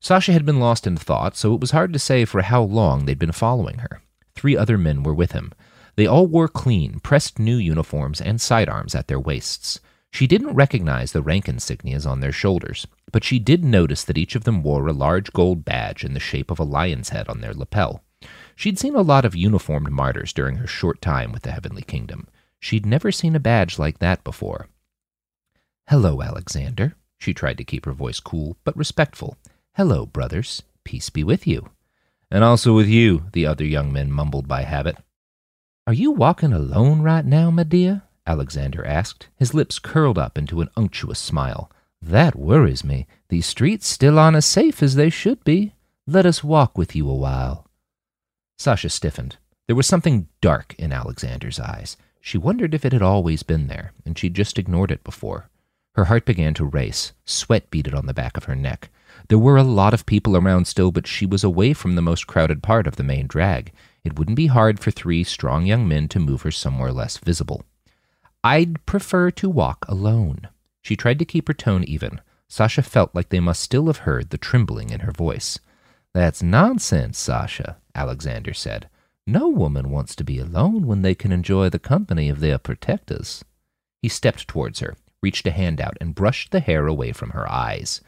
Sasha 0.00 0.32
had 0.32 0.46
been 0.46 0.60
lost 0.60 0.86
in 0.86 0.96
thought, 0.96 1.36
so 1.36 1.54
it 1.54 1.60
was 1.60 1.72
hard 1.72 1.92
to 1.92 1.98
say 1.98 2.24
for 2.24 2.42
how 2.42 2.62
long 2.62 3.04
they'd 3.04 3.18
been 3.18 3.32
following 3.32 3.78
her. 3.78 4.00
Three 4.34 4.56
other 4.56 4.78
men 4.78 5.02
were 5.02 5.14
with 5.14 5.32
him. 5.32 5.52
They 5.96 6.06
all 6.06 6.26
wore 6.28 6.48
clean, 6.48 7.00
pressed 7.00 7.40
new 7.40 7.56
uniforms 7.56 8.20
and 8.20 8.40
sidearms 8.40 8.94
at 8.94 9.08
their 9.08 9.18
waists. 9.18 9.80
She 10.12 10.26
didn't 10.26 10.54
recognize 10.54 11.12
the 11.12 11.22
rank 11.22 11.46
insignias 11.46 12.06
on 12.06 12.20
their 12.20 12.32
shoulders, 12.32 12.86
but 13.12 13.24
she 13.24 13.38
did 13.38 13.64
notice 13.64 14.04
that 14.04 14.16
each 14.16 14.36
of 14.36 14.44
them 14.44 14.62
wore 14.62 14.86
a 14.86 14.92
large 14.92 15.32
gold 15.32 15.64
badge 15.64 16.04
in 16.04 16.14
the 16.14 16.20
shape 16.20 16.50
of 16.50 16.58
a 16.58 16.64
lion's 16.64 17.08
head 17.08 17.28
on 17.28 17.40
their 17.40 17.52
lapel. 17.52 18.04
She'd 18.54 18.78
seen 18.78 18.94
a 18.94 19.02
lot 19.02 19.24
of 19.24 19.36
uniformed 19.36 19.90
martyrs 19.90 20.32
during 20.32 20.56
her 20.56 20.66
short 20.66 21.02
time 21.02 21.32
with 21.32 21.42
the 21.42 21.52
Heavenly 21.52 21.82
Kingdom. 21.82 22.28
She'd 22.60 22.86
never 22.86 23.12
seen 23.12 23.36
a 23.36 23.40
badge 23.40 23.78
like 23.78 23.98
that 23.98 24.24
before. 24.24 24.68
Hello, 25.88 26.22
Alexander. 26.22 26.94
She 27.18 27.34
tried 27.34 27.58
to 27.58 27.64
keep 27.64 27.84
her 27.84 27.92
voice 27.92 28.20
cool 28.20 28.56
but 28.64 28.76
respectful. 28.76 29.36
Hello, 29.78 30.06
brothers. 30.06 30.64
Peace 30.82 31.08
be 31.08 31.22
with 31.22 31.46
you. 31.46 31.70
And 32.32 32.42
also 32.42 32.74
with 32.74 32.88
you, 32.88 33.26
the 33.32 33.46
other 33.46 33.64
young 33.64 33.92
men 33.92 34.10
mumbled 34.10 34.48
by 34.48 34.62
habit. 34.62 34.96
Are 35.86 35.92
you 35.92 36.10
walking 36.10 36.52
alone 36.52 37.00
right 37.02 37.24
now, 37.24 37.52
my 37.52 37.62
dear? 37.62 38.02
Alexander 38.26 38.84
asked, 38.84 39.28
his 39.36 39.54
lips 39.54 39.78
curled 39.78 40.18
up 40.18 40.36
into 40.36 40.60
an 40.60 40.68
unctuous 40.76 41.20
smile. 41.20 41.70
That 42.02 42.34
worries 42.34 42.82
me. 42.82 43.06
These 43.28 43.46
streets 43.46 43.86
still 43.86 44.18
aren't 44.18 44.36
as 44.36 44.46
safe 44.46 44.82
as 44.82 44.96
they 44.96 45.10
should 45.10 45.44
be. 45.44 45.74
Let 46.08 46.26
us 46.26 46.42
walk 46.42 46.76
with 46.76 46.96
you 46.96 47.08
a 47.08 47.14
while. 47.14 47.68
Sasha 48.58 48.88
stiffened. 48.88 49.36
There 49.68 49.76
was 49.76 49.86
something 49.86 50.26
dark 50.40 50.74
in 50.76 50.92
Alexander's 50.92 51.60
eyes. 51.60 51.96
She 52.20 52.36
wondered 52.36 52.74
if 52.74 52.84
it 52.84 52.92
had 52.92 53.02
always 53.02 53.44
been 53.44 53.68
there, 53.68 53.92
and 54.04 54.18
she'd 54.18 54.34
just 54.34 54.58
ignored 54.58 54.90
it 54.90 55.04
before. 55.04 55.50
Her 55.94 56.06
heart 56.06 56.24
began 56.24 56.52
to 56.54 56.64
race. 56.64 57.12
Sweat 57.24 57.70
beaded 57.70 57.94
on 57.94 58.06
the 58.06 58.12
back 58.12 58.36
of 58.36 58.44
her 58.46 58.56
neck. 58.56 58.90
There 59.28 59.38
were 59.38 59.58
a 59.58 59.62
lot 59.62 59.92
of 59.92 60.06
people 60.06 60.36
around 60.36 60.66
still, 60.66 60.90
but 60.90 61.06
she 61.06 61.26
was 61.26 61.44
away 61.44 61.74
from 61.74 61.94
the 61.94 62.02
most 62.02 62.26
crowded 62.26 62.62
part 62.62 62.86
of 62.86 62.96
the 62.96 63.02
main 63.02 63.26
drag. 63.26 63.72
It 64.02 64.18
wouldn't 64.18 64.36
be 64.36 64.46
hard 64.46 64.80
for 64.80 64.90
three 64.90 65.22
strong 65.22 65.66
young 65.66 65.86
men 65.86 66.08
to 66.08 66.20
move 66.20 66.42
her 66.42 66.50
somewhere 66.50 66.92
less 66.92 67.18
visible. 67.18 67.62
I'd 68.42 68.84
prefer 68.86 69.30
to 69.32 69.50
walk 69.50 69.84
alone. 69.86 70.48
She 70.80 70.96
tried 70.96 71.18
to 71.18 71.26
keep 71.26 71.48
her 71.48 71.54
tone 71.54 71.84
even. 71.84 72.20
Sasha 72.48 72.82
felt 72.82 73.14
like 73.14 73.28
they 73.28 73.40
must 73.40 73.60
still 73.60 73.88
have 73.88 73.98
heard 73.98 74.30
the 74.30 74.38
trembling 74.38 74.88
in 74.88 75.00
her 75.00 75.12
voice. 75.12 75.58
That's 76.14 76.42
nonsense, 76.42 77.18
Sasha, 77.18 77.76
Alexander 77.94 78.54
said. 78.54 78.88
No 79.26 79.48
woman 79.48 79.90
wants 79.90 80.16
to 80.16 80.24
be 80.24 80.38
alone 80.38 80.86
when 80.86 81.02
they 81.02 81.14
can 81.14 81.32
enjoy 81.32 81.68
the 81.68 81.78
company 81.78 82.30
of 82.30 82.40
their 82.40 82.56
protectors. 82.56 83.44
He 84.00 84.08
stepped 84.08 84.48
towards 84.48 84.80
her, 84.80 84.96
reached 85.22 85.46
a 85.46 85.50
hand 85.50 85.82
out, 85.82 85.98
and 86.00 86.14
brushed 86.14 86.50
the 86.50 86.60
hair 86.60 86.86
away 86.86 87.12
from 87.12 87.30
her 87.30 87.50
eyes. 87.50 88.00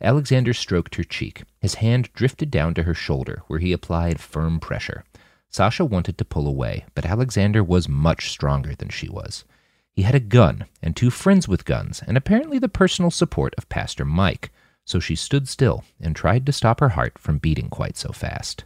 Alexander 0.00 0.52
stroked 0.52 0.94
her 0.94 1.04
cheek. 1.04 1.42
His 1.60 1.74
hand 1.76 2.10
drifted 2.14 2.50
down 2.50 2.74
to 2.74 2.84
her 2.84 2.94
shoulder, 2.94 3.42
where 3.46 3.58
he 3.58 3.72
applied 3.72 4.20
firm 4.20 4.60
pressure. 4.60 5.04
Sasha 5.50 5.84
wanted 5.84 6.16
to 6.18 6.24
pull 6.24 6.46
away, 6.46 6.84
but 6.94 7.04
Alexander 7.04 7.62
was 7.62 7.88
much 7.88 8.30
stronger 8.30 8.74
than 8.74 8.88
she 8.88 9.08
was. 9.08 9.44
He 9.92 10.02
had 10.02 10.14
a 10.14 10.20
gun 10.20 10.66
and 10.80 10.96
two 10.96 11.10
friends 11.10 11.48
with 11.48 11.64
guns, 11.64 12.02
and 12.06 12.16
apparently 12.16 12.58
the 12.58 12.68
personal 12.68 13.10
support 13.10 13.54
of 13.58 13.68
Pastor 13.68 14.04
Mike, 14.04 14.50
so 14.84 15.00
she 15.00 15.16
stood 15.16 15.48
still 15.48 15.84
and 16.00 16.16
tried 16.16 16.46
to 16.46 16.52
stop 16.52 16.80
her 16.80 16.90
heart 16.90 17.18
from 17.18 17.38
beating 17.38 17.68
quite 17.68 17.96
so 17.96 18.12
fast. 18.12 18.64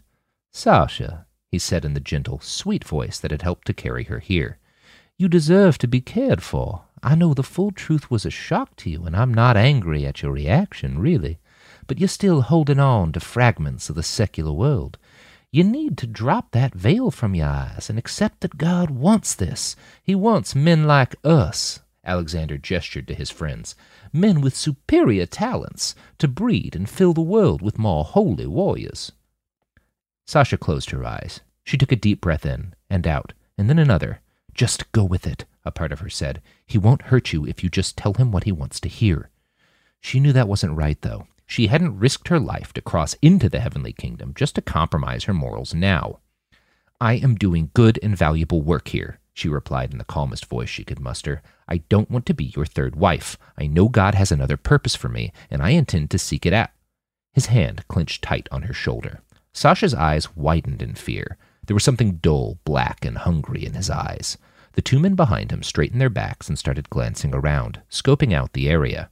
Sasha, 0.53 1.27
he 1.51 1.59
said 1.59 1.85
in 1.85 1.95
the 1.95 2.01
gentle, 2.01 2.39
sweet 2.41 2.85
voice 2.85 3.19
that 3.19 3.31
had 3.31 3.43
helped 3.43 3.67
to 3.67 3.75
carry 3.75 4.05
her 4.05 4.21
here, 4.21 4.59
you 5.17 5.29
deserve 5.29 5.79
to 5.79 5.87
be 5.89 6.01
cared 6.01 6.43
for. 6.43 6.83
I 7.07 7.15
know 7.15 7.35
the 7.35 7.43
full 7.43 7.71
truth 7.71 8.11
was 8.11 8.25
a 8.25 8.31
shock 8.31 8.77
to 8.77 8.89
you, 8.89 9.05
and 9.05 9.15
I'm 9.15 9.35
not 9.35 9.59
angry 9.59 10.07
at 10.07 10.23
your 10.23 10.33
reaction, 10.33 10.99
really. 10.99 11.39
But 11.87 11.99
you're 11.99 12.09
still 12.09 12.41
holding 12.41 12.81
on 12.81 13.13
to 13.13 13.21
fragments 13.21 13.91
of 13.91 13.97
the 13.97 14.03
secular 14.03 14.55
world. 14.55 14.97
You 15.53 15.65
need 15.65 15.99
to 15.99 16.07
drop 16.07 16.53
that 16.53 16.75
veil 16.75 17.11
from 17.11 17.35
your 17.35 17.47
eyes 17.47 17.91
and 17.91 17.99
accept 17.99 18.41
that 18.41 18.57
God 18.57 18.89
wants 18.91 19.35
this. 19.35 19.77
He 20.03 20.15
wants 20.15 20.55
men 20.55 20.85
like 20.85 21.15
us, 21.23 21.81
Alexander 22.07 22.57
gestured 22.57 23.07
to 23.09 23.15
his 23.15 23.31
friends, 23.31 23.77
men 24.11 24.41
with 24.41 24.57
superior 24.57 25.27
talents, 25.27 25.95
to 26.19 26.27
breed 26.27 26.75
and 26.75 26.89
fill 26.89 27.13
the 27.13 27.21
world 27.21 27.61
with 27.61 27.79
more 27.79 28.05
holy 28.05 28.47
warriors. 28.47 29.13
Sasha 30.27 30.57
closed 30.57 30.89
her 30.91 31.05
eyes. 31.05 31.41
She 31.65 31.77
took 31.77 31.93
a 31.93 31.97
deep 31.97 32.23
breath 32.23 32.47
in 32.47 32.75
and 32.89 33.07
out, 33.07 33.35
and 33.59 33.69
then 33.69 33.79
another. 33.79 34.21
Just 34.55 34.91
go 34.93 35.05
with 35.05 35.27
it, 35.27 35.45
a 35.65 35.71
part 35.71 35.93
of 35.93 36.01
her 36.01 36.11
said. 36.11 36.43
He 36.67 36.79
won't 36.79 37.03
hurt 37.03 37.33
you 37.33 37.47
if 37.47 37.63
you 37.63 37.71
just 37.71 37.97
tell 37.97 38.15
him 38.15 38.33
what 38.33 38.45
he 38.45 38.53
wants 38.53 38.81
to 38.81 38.89
hear. 38.89 39.31
She 40.01 40.21
knew 40.21 40.33
that 40.33 40.49
wasn't 40.49 40.77
right, 40.77 41.01
though. 41.01 41.27
She 41.47 41.69
hadn't 41.69 41.99
risked 41.99 42.29
her 42.29 42.41
life 42.41 42.73
to 42.75 42.81
cross 42.81 43.15
into 43.23 43.49
the 43.49 43.61
heavenly 43.61 43.93
kingdom 43.93 44.33
just 44.35 44.55
to 44.55 44.63
compromise 44.63 45.25
her 45.25 45.35
morals 45.35 45.75
now. 45.75 46.21
I 47.01 47.15
am 47.15 47.35
doing 47.35 47.71
good 47.75 47.99
and 48.03 48.17
valuable 48.17 48.63
work 48.63 48.89
here, 48.89 49.19
she 49.35 49.49
replied 49.49 49.91
in 49.91 49.99
the 49.99 50.05
calmest 50.05 50.47
voice 50.47 50.69
she 50.69 50.85
could 50.85 51.01
muster. 51.01 51.43
I 51.69 51.79
don't 51.89 52.11
want 52.11 52.25
to 52.27 52.35
be 52.35 52.53
your 52.57 52.65
third 52.65 52.95
wife. 52.95 53.37
I 53.59 53.67
know 53.67 53.89
God 53.89 54.15
has 54.15 54.31
another 54.31 54.57
purpose 54.57 54.95
for 54.95 55.09
me, 55.09 55.33
and 55.51 55.61
I 55.61 55.71
intend 55.71 56.13
to 56.13 56.19
seek 56.19 56.47
it 56.47 56.53
out. 56.53 56.71
His 57.33 57.47
hand 57.47 57.87
clenched 57.89 58.23
tight 58.23 58.49
on 58.53 58.63
her 58.63 58.73
shoulder. 58.73 59.23
Sasha's 59.53 59.93
eyes 59.93 60.37
widened 60.37 60.81
in 60.81 60.95
fear. 60.95 61.37
There 61.67 61.75
was 61.75 61.83
something 61.83 62.19
dull, 62.19 62.59
black, 62.65 63.05
and 63.05 63.19
hungry 63.19 63.65
in 63.65 63.73
his 63.73 63.91
eyes. 63.91 64.39
The 64.75 64.83
two 64.83 64.99
men 64.99 65.15
behind 65.15 65.53
him 65.53 65.63
straightened 65.63 66.01
their 66.01 66.11
backs 66.11 66.49
and 66.49 66.59
started 66.59 66.91
glancing 66.91 67.35
around, 67.35 67.81
scoping 67.91 68.33
out 68.33 68.53
the 68.53 68.69
area. 68.69 69.11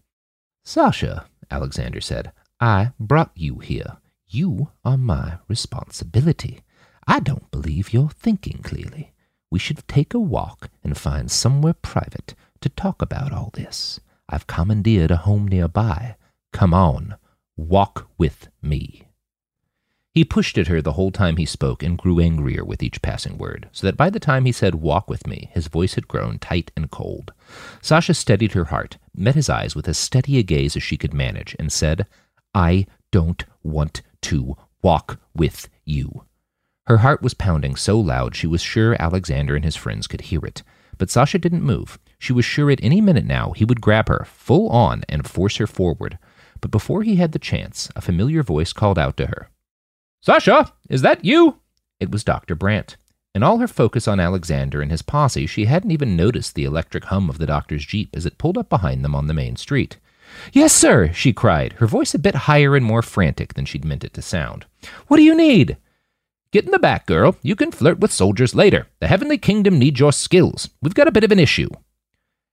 Sasha, 0.64 1.26
Alexander 1.50 2.00
said, 2.00 2.32
I 2.60 2.92
brought 2.98 3.32
you 3.34 3.58
here. 3.58 3.98
You 4.26 4.70
are 4.84 4.96
my 4.96 5.38
responsibility. 5.48 6.62
I 7.06 7.20
don't 7.20 7.50
believe 7.50 7.92
you're 7.92 8.08
thinking 8.10 8.60
clearly. 8.62 9.12
We 9.50 9.58
should 9.58 9.86
take 9.86 10.14
a 10.14 10.18
walk 10.18 10.70
and 10.82 10.96
find 10.96 11.30
somewhere 11.30 11.74
private 11.74 12.34
to 12.60 12.68
talk 12.68 13.02
about 13.02 13.32
all 13.32 13.50
this. 13.52 14.00
I've 14.28 14.46
commandeered 14.46 15.10
a 15.10 15.16
home 15.16 15.46
nearby. 15.46 16.16
Come 16.52 16.72
on, 16.72 17.16
walk 17.56 18.08
with 18.16 18.48
me. 18.62 19.04
He 20.14 20.24
pushed 20.24 20.58
at 20.58 20.66
her 20.66 20.82
the 20.82 20.92
whole 20.92 21.10
time 21.10 21.38
he 21.38 21.46
spoke 21.46 21.82
and 21.82 21.96
grew 21.96 22.20
angrier 22.20 22.64
with 22.64 22.82
each 22.82 23.00
passing 23.00 23.38
word, 23.38 23.70
so 23.72 23.86
that 23.86 23.96
by 23.96 24.10
the 24.10 24.20
time 24.20 24.44
he 24.44 24.52
said, 24.52 24.74
Walk 24.74 25.08
with 25.08 25.26
me, 25.26 25.50
his 25.54 25.68
voice 25.68 25.94
had 25.94 26.06
grown 26.06 26.38
tight 26.38 26.70
and 26.76 26.90
cold. 26.90 27.32
Sasha 27.80 28.12
steadied 28.12 28.52
her 28.52 28.66
heart, 28.66 28.98
met 29.14 29.34
his 29.34 29.48
eyes 29.48 29.74
with 29.74 29.88
as 29.88 29.96
steady 29.96 30.38
a 30.38 30.42
gaze 30.42 30.76
as 30.76 30.82
she 30.82 30.98
could 30.98 31.14
manage, 31.14 31.56
and 31.58 31.72
said, 31.72 32.06
I 32.54 32.86
don't 33.10 33.42
want 33.62 34.02
to 34.22 34.54
walk 34.82 35.18
with 35.34 35.70
you. 35.86 36.24
Her 36.86 36.98
heart 36.98 37.22
was 37.22 37.32
pounding 37.32 37.76
so 37.76 37.98
loud 37.98 38.34
she 38.34 38.46
was 38.46 38.60
sure 38.60 39.00
Alexander 39.00 39.56
and 39.56 39.64
his 39.64 39.76
friends 39.76 40.06
could 40.06 40.22
hear 40.22 40.44
it. 40.44 40.62
But 40.98 41.10
Sasha 41.10 41.38
didn't 41.38 41.62
move. 41.62 41.98
She 42.18 42.34
was 42.34 42.44
sure 42.44 42.70
at 42.70 42.82
any 42.82 43.00
minute 43.00 43.24
now 43.24 43.52
he 43.52 43.64
would 43.64 43.80
grab 43.80 44.08
her, 44.08 44.26
full 44.28 44.68
on, 44.68 45.04
and 45.08 45.26
force 45.26 45.56
her 45.56 45.66
forward. 45.66 46.18
But 46.60 46.70
before 46.70 47.02
he 47.02 47.16
had 47.16 47.32
the 47.32 47.38
chance, 47.38 47.88
a 47.96 48.02
familiar 48.02 48.42
voice 48.42 48.74
called 48.74 48.98
out 48.98 49.16
to 49.16 49.26
her. 49.26 49.48
Sasha, 50.22 50.72
is 50.88 51.02
that 51.02 51.24
you? 51.24 51.58
It 51.98 52.12
was 52.12 52.22
Dr. 52.22 52.54
Brandt. 52.54 52.96
In 53.34 53.42
all 53.42 53.58
her 53.58 53.66
focus 53.66 54.06
on 54.06 54.20
Alexander 54.20 54.80
and 54.80 54.90
his 54.90 55.02
posse, 55.02 55.46
she 55.46 55.64
hadn't 55.64 55.90
even 55.90 56.14
noticed 56.14 56.54
the 56.54 56.64
electric 56.64 57.06
hum 57.06 57.28
of 57.28 57.38
the 57.38 57.46
doctor's 57.46 57.84
jeep 57.84 58.14
as 58.14 58.24
it 58.24 58.38
pulled 58.38 58.56
up 58.56 58.68
behind 58.68 59.04
them 59.04 59.16
on 59.16 59.26
the 59.26 59.34
main 59.34 59.56
street. 59.56 59.96
Yes, 60.52 60.72
sir, 60.72 61.12
she 61.12 61.32
cried, 61.32 61.74
her 61.74 61.88
voice 61.88 62.14
a 62.14 62.20
bit 62.20 62.34
higher 62.46 62.76
and 62.76 62.84
more 62.84 63.02
frantic 63.02 63.54
than 63.54 63.64
she'd 63.64 63.84
meant 63.84 64.04
it 64.04 64.14
to 64.14 64.22
sound. 64.22 64.64
What 65.08 65.16
do 65.16 65.24
you 65.24 65.34
need? 65.34 65.76
Get 66.52 66.66
in 66.66 66.70
the 66.70 66.78
back, 66.78 67.06
girl. 67.06 67.34
You 67.42 67.56
can 67.56 67.72
flirt 67.72 67.98
with 67.98 68.12
soldiers 68.12 68.54
later. 68.54 68.86
The 69.00 69.08
heavenly 69.08 69.38
kingdom 69.38 69.78
needs 69.78 69.98
your 69.98 70.12
skills. 70.12 70.68
We've 70.80 70.94
got 70.94 71.08
a 71.08 71.12
bit 71.12 71.24
of 71.24 71.32
an 71.32 71.40
issue. 71.40 71.70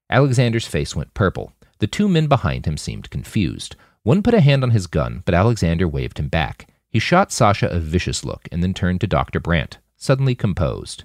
Alexander's 0.09 0.65
face 0.65 0.95
went 0.95 1.13
purple. 1.13 1.53
The 1.77 1.87
two 1.87 2.07
men 2.09 2.27
behind 2.27 2.65
him 2.65 2.77
seemed 2.77 3.11
confused. 3.11 3.75
One 4.01 4.23
put 4.23 4.33
a 4.33 4.41
hand 4.41 4.63
on 4.63 4.71
his 4.71 4.87
gun, 4.87 5.21
but 5.23 5.35
Alexander 5.35 5.87
waved 5.87 6.17
him 6.17 6.29
back. 6.29 6.67
He 6.89 6.99
shot 6.99 7.31
Sasha 7.31 7.67
a 7.67 7.79
vicious 7.79 8.25
look 8.25 8.47
and 8.51 8.63
then 8.63 8.73
turned 8.73 9.01
to 9.01 9.07
Dr. 9.07 9.39
Brandt, 9.39 9.77
suddenly 9.95 10.35
composed. 10.35 11.03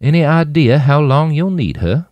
Any 0.00 0.24
idea 0.24 0.78
how 0.78 1.00
long 1.00 1.32
you'll 1.32 1.50
need 1.50 1.78
her? 1.78 2.08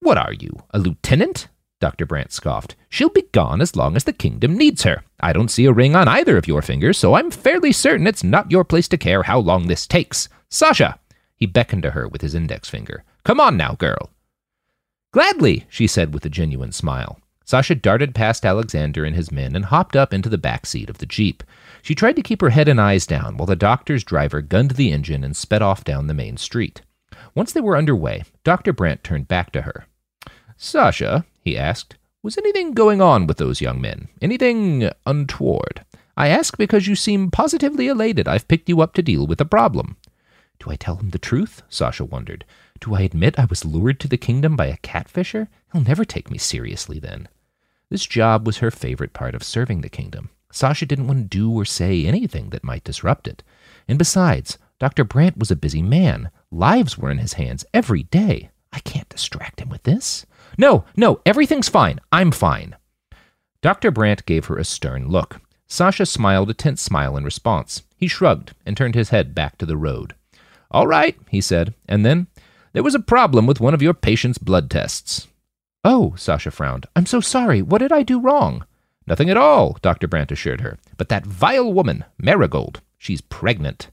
What 0.00 0.16
are 0.16 0.32
you, 0.32 0.62
a 0.70 0.78
lieutenant? 0.78 1.48
Dr. 1.80 2.06
Brandt 2.06 2.32
scoffed. 2.32 2.76
She'll 2.88 3.08
be 3.08 3.26
gone 3.32 3.60
as 3.60 3.74
long 3.74 3.96
as 3.96 4.04
the 4.04 4.12
kingdom 4.12 4.56
needs 4.56 4.82
her. 4.82 5.02
I 5.18 5.32
don't 5.32 5.50
see 5.50 5.64
a 5.64 5.72
ring 5.72 5.96
on 5.96 6.08
either 6.08 6.36
of 6.36 6.46
your 6.46 6.62
fingers, 6.62 6.98
so 6.98 7.14
I'm 7.14 7.30
fairly 7.30 7.72
certain 7.72 8.06
it's 8.06 8.22
not 8.22 8.50
your 8.50 8.64
place 8.64 8.86
to 8.88 8.98
care 8.98 9.22
how 9.22 9.38
long 9.38 9.66
this 9.66 9.86
takes. 9.86 10.28
Sasha! 10.48 10.98
He 11.34 11.46
beckoned 11.46 11.82
to 11.84 11.92
her 11.92 12.06
with 12.06 12.20
his 12.20 12.34
index 12.34 12.68
finger. 12.68 13.02
Come 13.24 13.40
on 13.40 13.56
now, 13.56 13.74
girl. 13.74 14.10
Gladly, 15.12 15.66
she 15.68 15.86
said 15.86 16.14
with 16.14 16.24
a 16.24 16.30
genuine 16.30 16.72
smile. 16.72 17.18
Sasha 17.44 17.74
darted 17.74 18.14
past 18.14 18.44
Alexander 18.44 19.04
and 19.04 19.16
his 19.16 19.32
men 19.32 19.56
and 19.56 19.64
hopped 19.64 19.96
up 19.96 20.14
into 20.14 20.28
the 20.28 20.38
back 20.38 20.66
seat 20.66 20.88
of 20.88 20.98
the 20.98 21.06
Jeep. 21.06 21.42
She 21.82 21.94
tried 21.94 22.16
to 22.16 22.22
keep 22.22 22.40
her 22.40 22.50
head 22.50 22.68
and 22.68 22.80
eyes 22.80 23.06
down 23.06 23.36
while 23.36 23.46
the 23.46 23.56
doctor's 23.56 24.04
driver 24.04 24.40
gunned 24.40 24.72
the 24.72 24.92
engine 24.92 25.24
and 25.24 25.36
sped 25.36 25.62
off 25.62 25.84
down 25.84 26.06
the 26.06 26.14
main 26.14 26.36
street. 26.36 26.82
Once 27.34 27.52
they 27.52 27.60
were 27.60 27.76
underway, 27.76 28.24
Dr. 28.44 28.72
Brandt 28.72 29.04
turned 29.04 29.28
back 29.28 29.52
to 29.52 29.62
her. 29.62 29.86
Sasha, 30.56 31.24
he 31.42 31.56
asked, 31.56 31.96
was 32.22 32.36
anything 32.36 32.72
going 32.72 33.00
on 33.00 33.26
with 33.26 33.38
those 33.38 33.62
young 33.62 33.80
men? 33.80 34.08
Anything 34.20 34.90
untoward? 35.06 35.84
I 36.18 36.28
ask 36.28 36.58
because 36.58 36.86
you 36.86 36.94
seem 36.94 37.30
positively 37.30 37.88
elated 37.88 38.28
I've 38.28 38.46
picked 38.46 38.68
you 38.68 38.82
up 38.82 38.92
to 38.94 39.02
deal 39.02 39.26
with 39.26 39.40
a 39.40 39.46
problem. 39.46 39.96
Do 40.58 40.70
I 40.70 40.76
tell 40.76 40.96
him 40.96 41.10
the 41.10 41.18
truth? 41.18 41.62
Sasha 41.70 42.04
wondered. 42.04 42.44
Do 42.80 42.94
I 42.94 43.00
admit 43.00 43.38
I 43.38 43.46
was 43.46 43.64
lured 43.64 44.00
to 44.00 44.08
the 44.08 44.18
kingdom 44.18 44.54
by 44.54 44.66
a 44.66 44.76
catfisher? 44.78 45.48
He'll 45.72 45.80
never 45.80 46.04
take 46.04 46.30
me 46.30 46.36
seriously 46.36 46.98
then. 46.98 47.28
This 47.88 48.04
job 48.04 48.46
was 48.46 48.58
her 48.58 48.70
favorite 48.70 49.14
part 49.14 49.34
of 49.34 49.42
serving 49.42 49.80
the 49.80 49.88
kingdom. 49.88 50.28
Sasha 50.50 50.86
didn't 50.86 51.06
want 51.06 51.18
to 51.30 51.38
do 51.38 51.50
or 51.52 51.64
say 51.64 52.04
anything 52.04 52.50
that 52.50 52.64
might 52.64 52.84
disrupt 52.84 53.28
it. 53.28 53.42
And 53.88 53.98
besides, 53.98 54.58
Dr. 54.78 55.04
Brandt 55.04 55.38
was 55.38 55.50
a 55.50 55.56
busy 55.56 55.82
man. 55.82 56.30
Lives 56.50 56.96
were 56.96 57.10
in 57.10 57.18
his 57.18 57.34
hands 57.34 57.64
every 57.72 58.04
day. 58.04 58.50
I 58.72 58.80
can't 58.80 59.08
distract 59.08 59.60
him 59.60 59.68
with 59.68 59.82
this. 59.82 60.26
No, 60.56 60.84
no, 60.96 61.20
everything's 61.26 61.68
fine. 61.68 62.00
I'm 62.10 62.30
fine. 62.30 62.76
Dr. 63.62 63.90
Brandt 63.90 64.26
gave 64.26 64.46
her 64.46 64.56
a 64.56 64.64
stern 64.64 65.08
look. 65.08 65.40
Sasha 65.66 66.06
smiled 66.06 66.50
a 66.50 66.54
tense 66.54 66.82
smile 66.82 67.16
in 67.16 67.24
response. 67.24 67.82
He 67.96 68.08
shrugged 68.08 68.54
and 68.64 68.76
turned 68.76 68.94
his 68.94 69.10
head 69.10 69.34
back 69.34 69.58
to 69.58 69.66
the 69.66 69.76
road. 69.76 70.14
All 70.70 70.86
right, 70.86 71.16
he 71.28 71.40
said, 71.40 71.74
and 71.88 72.04
then, 72.04 72.28
there 72.72 72.82
was 72.82 72.94
a 72.94 73.00
problem 73.00 73.46
with 73.46 73.60
one 73.60 73.74
of 73.74 73.82
your 73.82 73.94
patient's 73.94 74.38
blood 74.38 74.70
tests. 74.70 75.28
Oh, 75.84 76.14
Sasha 76.16 76.50
frowned. 76.50 76.86
I'm 76.94 77.06
so 77.06 77.20
sorry. 77.20 77.62
What 77.62 77.78
did 77.78 77.92
I 77.92 78.02
do 78.02 78.20
wrong? 78.20 78.64
Nothing 79.10 79.28
at 79.28 79.36
all, 79.36 79.76
Dr. 79.82 80.06
Brandt 80.06 80.30
assured 80.30 80.60
her. 80.60 80.78
But 80.96 81.08
that 81.08 81.26
vile 81.26 81.72
woman, 81.72 82.04
Marigold, 82.16 82.80
she's 82.96 83.20
pregnant. 83.20 83.90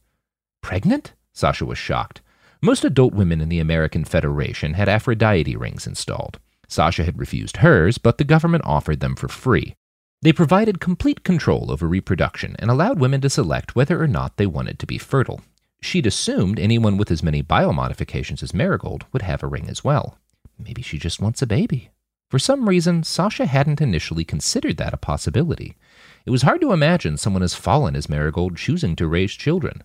Pregnant? 0.61 1.13
Sasha 1.33 1.65
was 1.65 1.79
shocked. 1.79 2.21
Most 2.61 2.85
adult 2.85 3.15
women 3.15 3.41
in 3.41 3.49
the 3.49 3.57
American 3.57 4.05
Federation 4.05 4.75
had 4.75 4.87
Aphrodite 4.87 5.55
rings 5.55 5.87
installed. 5.87 6.37
Sasha 6.67 7.03
had 7.03 7.17
refused 7.17 7.57
hers, 7.57 7.97
but 7.97 8.19
the 8.19 8.23
government 8.23 8.63
offered 8.63 8.99
them 8.99 9.15
for 9.15 9.27
free. 9.27 9.73
They 10.21 10.33
provided 10.33 10.79
complete 10.79 11.23
control 11.23 11.71
over 11.71 11.87
reproduction 11.87 12.55
and 12.59 12.69
allowed 12.69 12.99
women 12.99 13.21
to 13.21 13.29
select 13.31 13.75
whether 13.75 13.99
or 13.99 14.07
not 14.07 14.37
they 14.37 14.45
wanted 14.45 14.77
to 14.77 14.85
be 14.85 14.99
fertile. 14.99 15.41
She'd 15.81 16.05
assumed 16.05 16.59
anyone 16.59 16.95
with 16.95 17.09
as 17.09 17.23
many 17.23 17.41
biomodifications 17.41 18.43
as 18.43 18.53
Marigold 18.53 19.05
would 19.11 19.23
have 19.23 19.41
a 19.41 19.47
ring 19.47 19.67
as 19.67 19.83
well. 19.83 20.19
Maybe 20.59 20.83
she 20.83 20.99
just 20.99 21.19
wants 21.19 21.41
a 21.41 21.47
baby. 21.47 21.89
For 22.29 22.39
some 22.39 22.67
reason, 22.67 23.03
Sasha 23.03 23.45
hadn't 23.45 23.81
initially 23.81 24.25
considered 24.25 24.77
that 24.77 24.93
a 24.93 24.97
possibility. 24.97 25.77
It 26.25 26.31
was 26.31 26.41
hard 26.41 26.59
to 26.61 26.73
imagine 26.73 27.17
someone 27.17 27.43
as 27.43 27.55
fallen 27.55 27.95
as 27.95 28.09
Marigold 28.09 28.57
choosing 28.57 28.97
to 28.97 29.07
raise 29.07 29.31
children. 29.31 29.83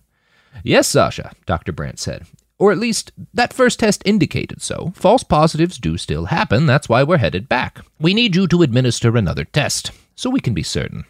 Yes, 0.61 0.89
Sasha, 0.89 1.31
Dr. 1.45 1.71
Brandt 1.71 1.99
said. 1.99 2.25
Or 2.59 2.71
at 2.71 2.77
least, 2.77 3.11
that 3.33 3.53
first 3.53 3.79
test 3.79 4.03
indicated 4.05 4.61
so. 4.61 4.91
False 4.95 5.23
positives 5.23 5.77
do 5.77 5.97
still 5.97 6.25
happen, 6.25 6.65
that's 6.65 6.89
why 6.89 7.01
we're 7.03 7.17
headed 7.17 7.47
back. 7.47 7.79
We 7.99 8.13
need 8.13 8.35
you 8.35 8.47
to 8.47 8.61
administer 8.61 9.15
another 9.15 9.45
test, 9.45 9.91
so 10.15 10.29
we 10.29 10.41
can 10.41 10.53
be 10.53 10.63
certain. 10.63 11.05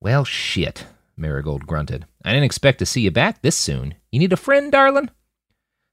Well, 0.00 0.24
shit, 0.24 0.86
Marigold 1.16 1.66
grunted. 1.66 2.06
I 2.24 2.30
didn't 2.32 2.44
expect 2.44 2.78
to 2.78 2.86
see 2.86 3.02
you 3.02 3.10
back 3.10 3.42
this 3.42 3.56
soon. 3.56 3.94
You 4.10 4.20
need 4.20 4.32
a 4.32 4.36
friend, 4.36 4.70
darling? 4.70 5.10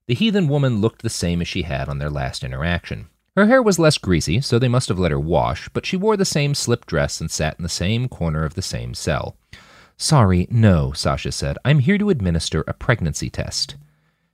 The 0.08 0.16
heathen 0.16 0.48
woman 0.48 0.80
looked 0.80 1.02
the 1.02 1.10
same 1.10 1.42
as 1.42 1.48
she 1.48 1.64
had 1.64 1.90
on 1.90 1.98
their 2.00 2.10
last 2.10 2.44
interaction. 2.44 3.08
Her 3.40 3.48
hair 3.48 3.64
was 3.64 3.80
less 3.80 3.98
greasy, 3.98 4.42
so 4.42 4.60
they 4.60 4.68
must 4.68 4.90
have 4.90 5.00
let 5.00 5.12
her 5.12 5.20
wash, 5.20 5.70
but 5.70 5.86
she 5.86 5.96
wore 5.96 6.18
the 6.18 6.26
same 6.26 6.54
slip 6.54 6.86
dress 6.86 7.22
and 7.22 7.32
sat 7.32 7.56
in 7.58 7.64
the 7.64 7.70
same 7.70 8.10
corner 8.10 8.44
of 8.44 8.56
the 8.56 8.62
same 8.62 8.94
cell. 8.94 9.38
Sorry, 9.96 10.46
no, 10.52 10.92
Sasha 10.92 11.32
said. 11.32 11.58
I'm 11.64 11.80
here 11.80 11.98
to 12.00 12.10
administer 12.10 12.66
a 12.68 12.74
pregnancy 12.74 13.30
test. 13.30 13.78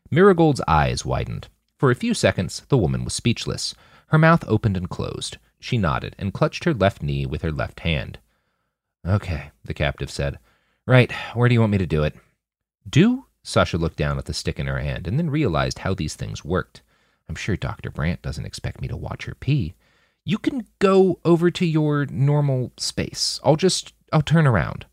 Marigold's 0.09 0.61
eyes 0.67 1.05
widened. 1.05 1.49
For 1.77 1.91
a 1.91 1.95
few 1.95 2.15
seconds, 2.15 2.63
the 2.69 2.79
woman 2.79 3.03
was 3.03 3.13
speechless. 3.13 3.75
Her 4.07 4.17
mouth 4.17 4.43
opened 4.47 4.75
and 4.75 4.89
closed. 4.89 5.37
She 5.59 5.77
nodded 5.77 6.15
and 6.17 6.33
clutched 6.33 6.63
her 6.63 6.73
left 6.73 7.03
knee 7.03 7.27
with 7.27 7.43
her 7.43 7.51
left 7.51 7.81
hand. 7.81 8.17
Okay, 9.05 9.51
the 9.63 9.75
captive 9.75 10.09
said. 10.09 10.39
Right, 10.87 11.11
where 11.35 11.47
do 11.47 11.53
you 11.53 11.59
want 11.59 11.73
me 11.73 11.77
to 11.77 11.85
do 11.85 12.01
it? 12.01 12.15
Do? 12.89 13.27
Sasha 13.43 13.77
looked 13.77 13.97
down 13.97 14.17
at 14.17 14.25
the 14.25 14.33
stick 14.33 14.59
in 14.59 14.65
her 14.65 14.79
hand 14.79 15.07
and 15.07 15.19
then 15.19 15.29
realized 15.29 15.77
how 15.77 15.93
these 15.93 16.15
things 16.15 16.43
worked. 16.43 16.81
I'm 17.27 17.35
sure 17.35 17.55
Dr. 17.55 17.89
Brandt 17.89 18.21
doesn't 18.21 18.45
expect 18.45 18.81
me 18.81 18.87
to 18.87 18.97
watch 18.97 19.25
her 19.25 19.35
pee. 19.35 19.73
You 20.25 20.37
can 20.37 20.65
go 20.79 21.19
over 21.25 21.51
to 21.51 21.65
your 21.65 22.05
normal 22.07 22.71
space. 22.77 23.39
I'll 23.43 23.55
just, 23.55 23.93
I'll 24.11 24.21
turn 24.21 24.47
around. 24.47 24.85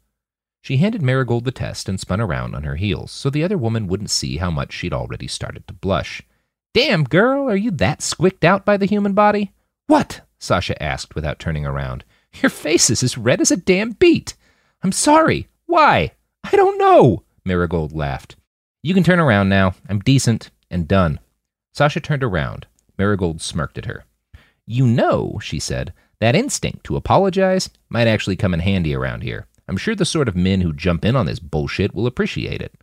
She 0.63 0.77
handed 0.77 1.03
Marigold 1.03 1.45
the 1.45 1.51
test 1.51 1.89
and 1.89 1.99
spun 1.99 2.21
around 2.21 2.55
on 2.55 2.63
her 2.63 2.77
heels 2.77 3.11
so 3.11 3.31
the 3.31 3.43
other 3.43 3.59
woman 3.59 3.87
wouldn't 3.89 4.11
see 4.11 4.37
how 4.37 4.51
much 4.51 4.73
she'd 4.73 4.93
already 4.93 5.27
started 5.27 5.67
to 5.67 5.75
blush. 5.75 6.23
Damn, 6.75 7.05
girl, 7.05 7.51
are 7.51 7.57
you 7.57 7.71
that 7.73 8.01
squicked 8.01 8.45
out 8.45 8.65
by 8.65 8.77
the 8.77 8.87
human 8.87 9.13
body? 9.13 9.53
What? 9.89 10.23
Sasha 10.39 10.81
asked 10.83 11.15
without 11.15 11.39
turning 11.39 11.67
around. 11.67 12.05
Your 12.41 12.51
face 12.51 12.91
is 12.91 13.03
as 13.03 13.19
red 13.19 13.41
as 13.41 13.51
a 13.51 13.57
damn 13.57 13.91
beet. 13.93 14.35
I'm 14.83 14.93
sorry. 14.93 15.49
Why? 15.67 16.13
I 16.45 16.57
don't 16.57 16.79
know. 16.79 17.25
Marigold 17.45 17.93
laughed. 17.93 18.37
You 18.83 18.95
can 18.95 19.05
turn 19.05 19.21
around 19.21 19.49
now. 19.49 19.75
I'm 19.89 20.01
decent 20.01 20.51
and 20.71 20.89
done. 20.89 21.21
Sasha 21.73 22.01
turned 22.01 22.23
around. 22.23 22.67
Marigold 22.99 23.41
smirked 23.41 23.79
at 23.79 23.87
her. 23.87 24.05
You 24.67 24.87
know, 24.87 25.39
she 25.43 25.59
said, 25.59 25.93
that 26.21 26.37
instinct 26.37 26.85
to 26.85 26.97
apologize 26.97 27.69
might 27.89 28.07
actually 28.07 28.37
come 28.37 28.55
in 28.55 28.61
handy 28.61 28.95
around 28.95 29.23
here. 29.23 29.47
I'm 29.67 29.77
sure 29.77 29.95
the 29.95 30.05
sort 30.05 30.29
of 30.29 30.37
men 30.37 30.61
who 30.61 30.73
jump 30.73 31.05
in 31.05 31.17
on 31.17 31.27
this 31.27 31.41
bullshit 31.41 31.95
will 31.95 32.07
appreciate 32.07 32.63
it. 32.63 32.75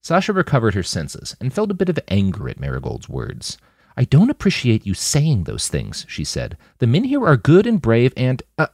Sasha 0.00 0.32
recovered 0.32 0.74
her 0.74 0.82
senses 0.82 1.36
and 1.40 1.52
felt 1.52 1.70
a 1.70 1.74
bit 1.74 1.88
of 1.88 1.98
anger 2.08 2.48
at 2.48 2.60
Marigold's 2.60 3.08
words. 3.08 3.58
I 3.96 4.04
don't 4.04 4.30
appreciate 4.30 4.86
you 4.86 4.94
saying 4.94 5.44
those 5.44 5.68
things, 5.68 6.04
she 6.08 6.24
said. 6.24 6.56
The 6.78 6.86
men 6.86 7.04
here 7.04 7.24
are 7.26 7.36
good 7.36 7.66
and 7.66 7.80
brave 7.80 8.12
and. 8.16 8.42
Uh, 8.58 8.66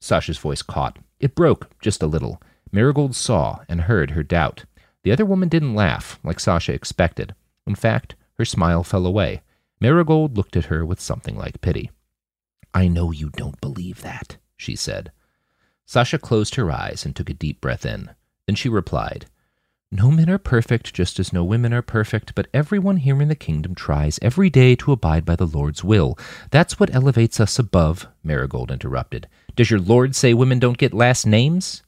Sasha's 0.00 0.38
voice 0.38 0.62
caught. 0.62 0.98
It 1.18 1.34
broke 1.34 1.70
just 1.80 2.02
a 2.02 2.06
little. 2.06 2.40
Marigold 2.72 3.16
saw 3.16 3.60
and 3.68 3.82
heard 3.82 4.10
her 4.10 4.22
doubt. 4.22 4.64
The 5.02 5.12
other 5.12 5.24
woman 5.24 5.48
didn't 5.48 5.74
laugh, 5.74 6.18
like 6.22 6.40
Sasha 6.40 6.72
expected. 6.72 7.34
In 7.66 7.74
fact, 7.74 8.14
her 8.38 8.44
smile 8.44 8.82
fell 8.82 9.06
away. 9.06 9.42
Marigold 9.80 10.36
looked 10.36 10.56
at 10.56 10.66
her 10.66 10.84
with 10.84 11.00
something 11.00 11.36
like 11.36 11.60
pity. 11.60 11.90
I 12.72 12.88
know 12.88 13.10
you 13.10 13.30
don't 13.30 13.60
believe 13.60 14.02
that, 14.02 14.36
she 14.56 14.76
said. 14.76 15.12
Sasha 15.86 16.18
closed 16.18 16.56
her 16.56 16.70
eyes 16.70 17.04
and 17.04 17.14
took 17.14 17.30
a 17.30 17.34
deep 17.34 17.60
breath 17.60 17.86
in. 17.86 18.10
Then 18.46 18.56
she 18.56 18.68
replied, 18.68 19.26
No 19.90 20.10
men 20.10 20.28
are 20.28 20.38
perfect, 20.38 20.92
just 20.92 21.20
as 21.20 21.32
no 21.32 21.44
women 21.44 21.72
are 21.72 21.82
perfect, 21.82 22.34
but 22.34 22.48
everyone 22.52 22.98
here 22.98 23.22
in 23.22 23.28
the 23.28 23.34
kingdom 23.34 23.74
tries 23.74 24.18
every 24.20 24.50
day 24.50 24.74
to 24.76 24.92
abide 24.92 25.24
by 25.24 25.36
the 25.36 25.46
Lord's 25.46 25.84
will. 25.84 26.18
That's 26.50 26.78
what 26.78 26.94
elevates 26.94 27.40
us 27.40 27.58
above, 27.58 28.06
Marigold 28.24 28.70
interrupted. 28.70 29.28
Does 29.54 29.70
your 29.70 29.80
Lord 29.80 30.14
say 30.16 30.34
women 30.34 30.58
don't 30.58 30.78
get 30.78 30.92
last 30.92 31.26
names? 31.26 31.82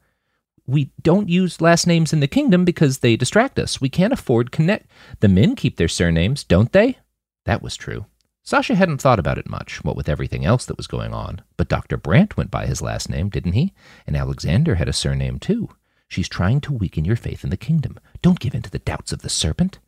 We 0.68 0.90
don't 1.00 1.31
use 1.31 1.62
last 1.62 1.87
names 1.87 2.12
in 2.12 2.20
the 2.20 2.28
kingdom 2.28 2.66
because 2.66 2.98
they 2.98 3.16
distract 3.16 3.59
us. 3.59 3.81
We 3.81 3.88
can't 3.88 4.12
afford 4.12 4.52
connect. 4.52 4.87
The 5.20 5.28
men 5.28 5.57
keep 5.57 5.78
their 5.78 5.88
surnames, 5.88 6.44
don't 6.44 6.72
they? 6.72 6.98
That 7.46 7.62
was 7.62 7.74
true. 7.74 8.04
Sasha 8.42 8.74
hadn't 8.74 9.00
thought 9.00 9.18
about 9.18 9.38
it 9.38 9.48
much, 9.48 9.83
what 9.83 9.96
with 9.96 10.11
everything 10.11 10.44
else 10.44 10.66
that 10.66 10.76
was 10.76 10.87
going 10.87 11.14
on. 11.14 11.40
But 11.57 11.70
Dr. 11.70 11.96
Brandt 11.96 12.37
went 12.37 12.50
by 12.50 12.66
his 12.66 12.83
last 12.83 13.09
name, 13.09 13.31
didn't 13.31 13.52
he? 13.52 13.72
And 14.07 14.14
Alexander 14.14 14.74
had 14.74 14.90
a 14.90 14.92
surname, 14.92 15.38
too. 15.38 15.70
She's 16.07 16.28
trying 16.28 16.61
to 16.61 16.72
weaken 16.74 17.07
your 17.07 17.16
faith 17.16 17.44
in 17.44 17.50
the 17.50 17.57
kingdom. 17.57 17.98
Don't 18.20 18.38
give 18.38 18.54
in 18.54 18.61
to 18.61 18.70
the 18.70 18.78
doubts 18.78 19.11
of 19.11 19.22
the 19.22 19.31
serpent. 19.31 19.78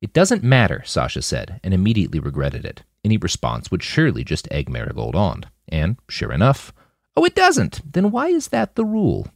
It 0.00 0.12
doesn't 0.12 0.42
matter, 0.42 0.82
Sasha 0.84 1.22
said, 1.22 1.60
and 1.62 1.72
immediately 1.72 2.18
regretted 2.18 2.64
it. 2.64 2.82
Any 3.04 3.16
response 3.16 3.70
would 3.70 3.84
surely 3.84 4.24
just 4.24 4.48
egg 4.50 4.68
Marigold 4.68 5.14
on. 5.14 5.44
And, 5.68 5.98
sure 6.08 6.32
enough, 6.32 6.72
oh, 7.16 7.24
it 7.24 7.36
doesn't. 7.36 7.92
Then 7.92 8.10
why 8.10 8.26
is 8.28 8.48
that 8.48 8.74
the 8.74 8.84
rule? 8.84 9.28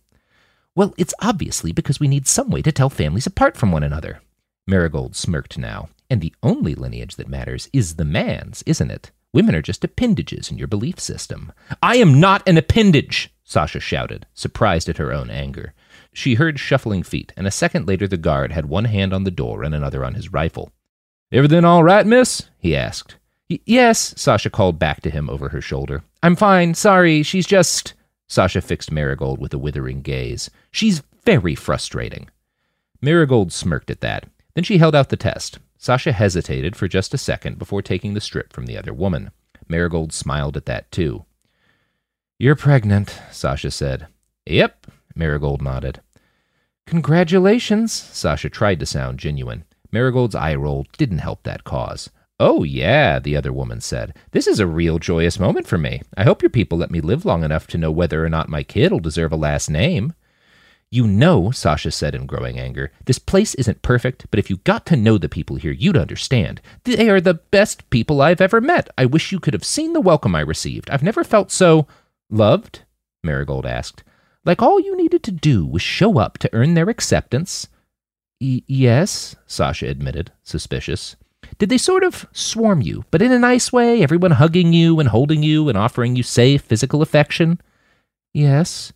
Well, 0.80 0.94
it's 0.96 1.12
obviously 1.20 1.72
because 1.72 2.00
we 2.00 2.08
need 2.08 2.26
some 2.26 2.48
way 2.48 2.62
to 2.62 2.72
tell 2.72 2.88
families 2.88 3.26
apart 3.26 3.54
from 3.54 3.70
one 3.70 3.82
another. 3.82 4.22
Marigold 4.66 5.14
smirked 5.14 5.58
now. 5.58 5.90
And 6.08 6.22
the 6.22 6.34
only 6.42 6.74
lineage 6.74 7.16
that 7.16 7.28
matters 7.28 7.68
is 7.70 7.96
the 7.96 8.04
man's, 8.06 8.62
isn't 8.64 8.90
it? 8.90 9.10
Women 9.34 9.54
are 9.54 9.60
just 9.60 9.84
appendages 9.84 10.50
in 10.50 10.56
your 10.56 10.68
belief 10.68 10.98
system. 10.98 11.52
I 11.82 11.96
am 11.96 12.18
not 12.18 12.48
an 12.48 12.56
appendage, 12.56 13.28
Sasha 13.44 13.78
shouted, 13.78 14.26
surprised 14.32 14.88
at 14.88 14.96
her 14.96 15.12
own 15.12 15.28
anger. 15.28 15.74
She 16.14 16.36
heard 16.36 16.58
shuffling 16.58 17.02
feet, 17.02 17.34
and 17.36 17.46
a 17.46 17.50
second 17.50 17.86
later 17.86 18.08
the 18.08 18.16
guard 18.16 18.50
had 18.52 18.64
one 18.64 18.86
hand 18.86 19.12
on 19.12 19.24
the 19.24 19.30
door 19.30 19.62
and 19.62 19.74
another 19.74 20.02
on 20.02 20.14
his 20.14 20.32
rifle. 20.32 20.72
Everything 21.30 21.66
all 21.66 21.84
right, 21.84 22.06
miss? 22.06 22.48
he 22.56 22.74
asked. 22.74 23.16
yes, 23.50 24.14
Sasha 24.16 24.48
called 24.48 24.78
back 24.78 25.02
to 25.02 25.10
him 25.10 25.28
over 25.28 25.50
her 25.50 25.60
shoulder. 25.60 26.04
I'm 26.22 26.36
fine, 26.36 26.72
sorry, 26.72 27.22
she's 27.22 27.46
just. 27.46 27.92
Sasha 28.30 28.60
fixed 28.60 28.92
Marigold 28.92 29.40
with 29.40 29.52
a 29.52 29.58
withering 29.58 30.02
gaze. 30.02 30.50
She's 30.70 31.02
very 31.24 31.56
frustrating. 31.56 32.30
Marigold 33.02 33.52
smirked 33.52 33.90
at 33.90 34.02
that. 34.02 34.26
Then 34.54 34.62
she 34.62 34.78
held 34.78 34.94
out 34.94 35.08
the 35.08 35.16
test. 35.16 35.58
Sasha 35.78 36.12
hesitated 36.12 36.76
for 36.76 36.86
just 36.86 37.12
a 37.12 37.18
second 37.18 37.58
before 37.58 37.82
taking 37.82 38.14
the 38.14 38.20
strip 38.20 38.52
from 38.52 38.66
the 38.66 38.78
other 38.78 38.94
woman. 38.94 39.32
Marigold 39.68 40.12
smiled 40.12 40.56
at 40.56 40.66
that, 40.66 40.92
too. 40.92 41.24
You're 42.38 42.54
pregnant, 42.54 43.20
Sasha 43.32 43.72
said. 43.72 44.06
Yep, 44.46 44.86
Marigold 45.16 45.60
nodded. 45.60 46.00
Congratulations, 46.86 47.92
Sasha 47.92 48.48
tried 48.48 48.78
to 48.78 48.86
sound 48.86 49.18
genuine. 49.18 49.64
Marigold's 49.90 50.36
eye 50.36 50.54
roll 50.54 50.86
didn't 50.96 51.18
help 51.18 51.42
that 51.42 51.64
cause. 51.64 52.10
Oh, 52.40 52.64
yeah, 52.64 53.18
the 53.18 53.36
other 53.36 53.52
woman 53.52 53.82
said. 53.82 54.16
This 54.30 54.46
is 54.46 54.60
a 54.60 54.66
real 54.66 54.98
joyous 54.98 55.38
moment 55.38 55.66
for 55.66 55.76
me. 55.76 56.00
I 56.16 56.24
hope 56.24 56.40
your 56.40 56.48
people 56.48 56.78
let 56.78 56.90
me 56.90 57.02
live 57.02 57.26
long 57.26 57.44
enough 57.44 57.66
to 57.66 57.78
know 57.78 57.90
whether 57.90 58.24
or 58.24 58.30
not 58.30 58.48
my 58.48 58.62
kid'll 58.62 58.98
deserve 58.98 59.30
a 59.30 59.36
last 59.36 59.68
name. 59.68 60.14
You 60.90 61.06
know, 61.06 61.50
Sasha 61.50 61.90
said 61.90 62.14
in 62.14 62.24
growing 62.24 62.58
anger, 62.58 62.92
this 63.04 63.18
place 63.18 63.54
isn't 63.56 63.82
perfect, 63.82 64.24
but 64.30 64.38
if 64.38 64.48
you 64.48 64.56
got 64.64 64.86
to 64.86 64.96
know 64.96 65.18
the 65.18 65.28
people 65.28 65.56
here, 65.56 65.70
you'd 65.70 65.98
understand. 65.98 66.62
They 66.84 67.10
are 67.10 67.20
the 67.20 67.34
best 67.34 67.88
people 67.90 68.22
I've 68.22 68.40
ever 68.40 68.62
met. 68.62 68.88
I 68.96 69.04
wish 69.04 69.32
you 69.32 69.38
could 69.38 69.52
have 69.52 69.62
seen 69.62 69.92
the 69.92 70.00
welcome 70.00 70.34
I 70.34 70.40
received. 70.40 70.88
I've 70.88 71.02
never 71.02 71.22
felt 71.22 71.50
so. 71.52 71.86
Loved? 72.30 72.84
Marigold 73.22 73.66
asked. 73.66 74.02
Like 74.46 74.62
all 74.62 74.80
you 74.80 74.96
needed 74.96 75.22
to 75.24 75.30
do 75.30 75.66
was 75.66 75.82
show 75.82 76.18
up 76.18 76.38
to 76.38 76.50
earn 76.54 76.72
their 76.72 76.88
acceptance. 76.88 77.68
Y- 78.40 78.62
yes, 78.66 79.36
Sasha 79.46 79.88
admitted, 79.88 80.32
suspicious. 80.42 81.16
Did 81.60 81.68
they 81.68 81.76
sort 81.76 82.04
of 82.04 82.26
swarm 82.32 82.80
you, 82.80 83.04
but 83.10 83.20
in 83.20 83.32
a 83.32 83.38
nice 83.38 83.70
way, 83.70 84.02
everyone 84.02 84.30
hugging 84.30 84.72
you 84.72 84.98
and 84.98 85.10
holding 85.10 85.42
you 85.42 85.68
and 85.68 85.76
offering 85.76 86.16
you 86.16 86.22
safe 86.22 86.62
physical 86.62 87.02
affection? 87.02 87.60
Yes. 88.32 88.94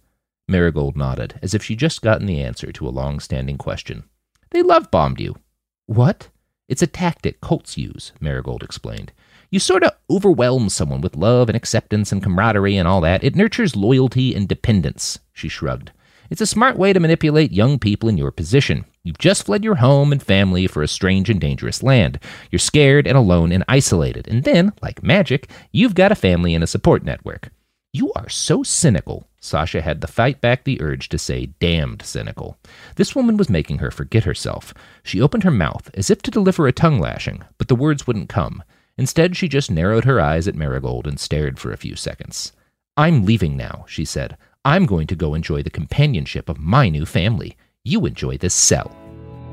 Marigold 0.49 0.97
nodded, 0.97 1.39
as 1.43 1.53
if 1.53 1.63
she'd 1.63 1.79
just 1.79 2.01
gotten 2.01 2.27
the 2.27 2.41
answer 2.41 2.73
to 2.73 2.89
a 2.89 2.89
long 2.89 3.21
standing 3.21 3.59
question. 3.59 4.05
They 4.51 4.63
love 4.63 4.91
bombed 4.91 5.21
you. 5.21 5.37
What? 5.85 6.29
It's 6.67 6.81
a 6.81 6.87
tactic 6.87 7.43
cults 7.43 7.77
use, 7.77 8.13
Marigold 8.19 8.63
explained. 8.63 9.13
You 9.51 9.59
sort 9.59 9.85
of 9.85 9.93
overwhelm 10.09 10.71
someone 10.71 11.03
with 11.03 11.19
love 11.19 11.51
and 11.51 11.57
acceptance 11.57 12.13
and 12.13 12.23
camaraderie 12.23 12.79
and 12.79 12.89
all 12.89 13.03
that. 13.03 13.23
It 13.23 13.37
nurtures 13.37 13.77
loyalty 13.77 14.35
and 14.35 14.49
dependence, 14.49 15.19
she 15.35 15.51
shrugged. 15.51 15.93
It's 16.31 16.41
a 16.41 16.47
smart 16.47 16.77
way 16.77 16.93
to 16.93 17.01
manipulate 17.01 17.53
young 17.53 17.79
people 17.79 18.09
in 18.09 18.19
your 18.19 18.31
position. 18.31 18.85
You've 19.03 19.19
just 19.19 19.47
fled 19.47 19.65
your 19.65 19.77
home 19.77 20.13
and 20.13 20.23
family 20.23 20.67
for 20.67 20.83
a 20.83 20.89
strange 20.89 21.29
and 21.29 21.41
dangerous 21.41 21.83
land. 21.83 22.19
You're 22.51 22.59
scared 22.59 23.07
and 23.07 23.17
alone 23.17 23.53
and 23.53 23.65
isolated. 23.69 24.27
And 24.29 24.45
then, 24.45 24.73
like 24.83 25.03
magic, 25.03 25.51
you've 25.73 25.95
got 25.95 26.13
a 26.13 26.17
family 26.17 26.55
and 26.55 26.65
a 26.65 26.67
support 26.67 27.05
network. 27.05 27.51
You 27.93 28.13
are 28.15 28.29
so 28.29 28.63
cynical, 28.63 29.29
Sasha 29.45 29.83
had 29.83 30.01
to 30.01 30.07
fight 30.07 30.41
back 30.41 30.65
the 30.65 30.81
urge 30.81 31.11
to 31.11 31.19
say 31.19 31.47
damned 31.61 32.03
cynical. 32.03 32.57
This 32.97 33.15
woman 33.15 33.37
was 33.37 33.51
making 33.51 33.79
her 33.79 33.91
forget 33.91 34.25
herself. 34.25 34.73
She 35.03 35.21
opened 35.21 35.45
her 35.45 35.51
mouth 35.51 35.91
as 35.93 36.09
if 36.09 36.23
to 36.23 36.31
deliver 36.31 36.67
a 36.67 36.73
tongue 36.73 36.99
lashing, 36.99 37.43
but 37.59 37.69
the 37.69 37.77
words 37.77 38.07
wouldn't 38.07 38.31
come. 38.31 38.63
Instead, 38.97 39.37
she 39.37 39.47
just 39.47 39.71
narrowed 39.71 40.07
her 40.07 40.19
eyes 40.19 40.49
at 40.49 40.55
Marigold 40.55 41.07
and 41.07 41.21
stared 41.21 41.59
for 41.59 41.73
a 41.73 41.77
few 41.77 41.95
seconds. 41.95 42.53
I'm 42.97 43.27
leaving 43.27 43.57
now, 43.57 43.85
she 43.87 44.07
said. 44.07 44.39
I'm 44.67 44.87
going 44.87 45.07
to 45.09 45.15
go 45.15 45.35
enjoy 45.35 45.63
the 45.63 45.69
companionship 45.69 46.49
of 46.49 46.59
my 46.59 46.89
new 46.89 47.05
family. 47.05 47.55
You 47.85 48.07
enjoy 48.07 48.39
this 48.39 48.55
cell. 48.55 48.91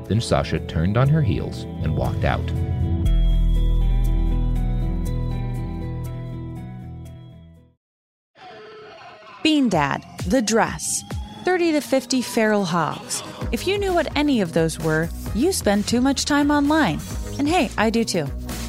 Then 0.08 0.22
Sasha 0.22 0.58
turned 0.60 0.96
on 0.96 1.06
her 1.10 1.20
heels 1.20 1.64
and 1.82 1.94
walked 1.94 2.24
out. 2.24 2.46
Bean 9.42 9.68
Dad, 9.68 10.02
The 10.28 10.40
Dress, 10.40 11.02
30 11.44 11.72
to 11.72 11.80
50 11.82 12.22
Feral 12.22 12.64
Hogs. 12.64 13.22
If 13.50 13.66
you 13.66 13.76
knew 13.76 13.92
what 13.92 14.16
any 14.16 14.40
of 14.40 14.54
those 14.54 14.78
were, 14.78 15.10
you 15.34 15.52
spend 15.52 15.86
too 15.86 16.00
much 16.00 16.24
time 16.24 16.50
online. 16.50 17.00
And 17.38 17.46
hey, 17.46 17.70
I 17.76 17.90
do 17.90 18.02
too. 18.04 18.28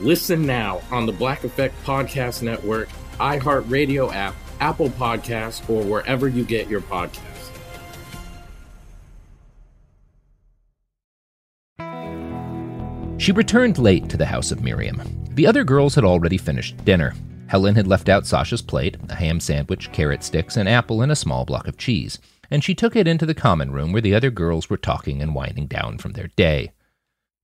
Listen 0.00 0.44
now 0.44 0.80
on 0.90 1.06
the 1.06 1.12
Black 1.12 1.44
Effect 1.44 1.74
Podcast 1.84 2.42
Network, 2.42 2.88
iHeartRadio 3.20 4.12
app, 4.12 4.34
Apple 4.60 4.90
Podcasts, 4.90 5.68
or 5.70 5.82
wherever 5.84 6.28
you 6.28 6.44
get 6.44 6.68
your 6.68 6.80
podcasts. 6.80 7.50
She 13.18 13.32
returned 13.32 13.78
late 13.78 14.08
to 14.10 14.16
the 14.16 14.26
house 14.26 14.50
of 14.50 14.62
Miriam. 14.62 15.00
The 15.30 15.46
other 15.46 15.64
girls 15.64 15.94
had 15.94 16.04
already 16.04 16.36
finished 16.36 16.84
dinner. 16.84 17.14
Helen 17.46 17.74
had 17.74 17.86
left 17.86 18.08
out 18.08 18.26
Sasha's 18.26 18.60
plate 18.60 18.96
a 19.08 19.14
ham 19.14 19.40
sandwich, 19.40 19.90
carrot 19.92 20.22
sticks, 20.24 20.56
an 20.56 20.66
apple, 20.66 21.00
and 21.02 21.12
a 21.12 21.16
small 21.16 21.44
block 21.44 21.68
of 21.68 21.78
cheese, 21.78 22.18
and 22.50 22.62
she 22.62 22.74
took 22.74 22.96
it 22.96 23.08
into 23.08 23.24
the 23.24 23.34
common 23.34 23.70
room 23.70 23.92
where 23.92 24.02
the 24.02 24.14
other 24.14 24.30
girls 24.30 24.68
were 24.68 24.76
talking 24.76 25.22
and 25.22 25.34
winding 25.34 25.66
down 25.66 25.98
from 25.98 26.12
their 26.12 26.28
day. 26.36 26.72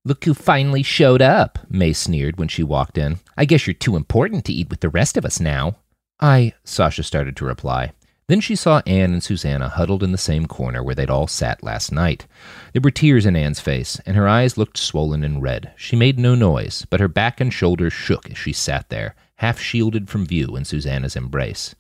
Look 0.03 0.25
who 0.25 0.33
finally 0.33 0.83
showed 0.83 1.21
up, 1.21 1.59
May 1.69 1.93
sneered 1.93 2.39
when 2.39 2.49
she 2.49 2.63
walked 2.63 2.97
in. 2.97 3.19
I 3.37 3.45
guess 3.45 3.67
you're 3.67 3.75
too 3.75 3.97
important 3.97 4.47
to 4.47 4.53
eat 4.53 4.71
with 4.71 4.81
the 4.81 4.89
rest 4.89 5.19
of 5.19 5.27
us 5.27 5.39
now. 5.39 5.77
I, 6.19 6.55
Sasha 6.65 7.03
started 7.03 7.37
to 7.37 7.45
reply. 7.45 7.93
Then 8.27 8.41
she 8.41 8.57
saw 8.57 8.81
Anne 8.87 9.13
and 9.13 9.23
Susanna 9.23 9.69
huddled 9.69 10.03
in 10.03 10.13
the 10.13 10.17
same 10.17 10.47
corner 10.47 10.83
where 10.83 10.95
they'd 10.95 11.11
all 11.11 11.27
sat 11.27 11.63
last 11.63 11.93
night. 11.93 12.27
There 12.73 12.81
were 12.81 12.91
tears 12.91 13.27
in 13.27 13.37
Anne's 13.37 13.61
face, 13.61 14.01
and 14.07 14.17
her 14.17 14.27
eyes 14.27 14.57
looked 14.57 14.79
swollen 14.79 15.23
and 15.23 15.43
red. 15.43 15.73
She 15.77 15.97
made 15.97 16.19
no 16.19 16.35
noise, 16.35 16.87
but 16.89 17.01
her 17.01 17.09
back 17.09 17.39
and 17.39 17.53
shoulders 17.53 17.93
shook 17.93 18.31
as 18.31 18.39
she 18.39 18.55
sat 18.55 18.89
there, 18.89 19.15
half 19.37 19.61
shielded 19.61 20.09
from 20.09 20.25
view 20.25 20.57
in 20.57 20.65
Susanna's 20.65 21.17
embrace. 21.17 21.75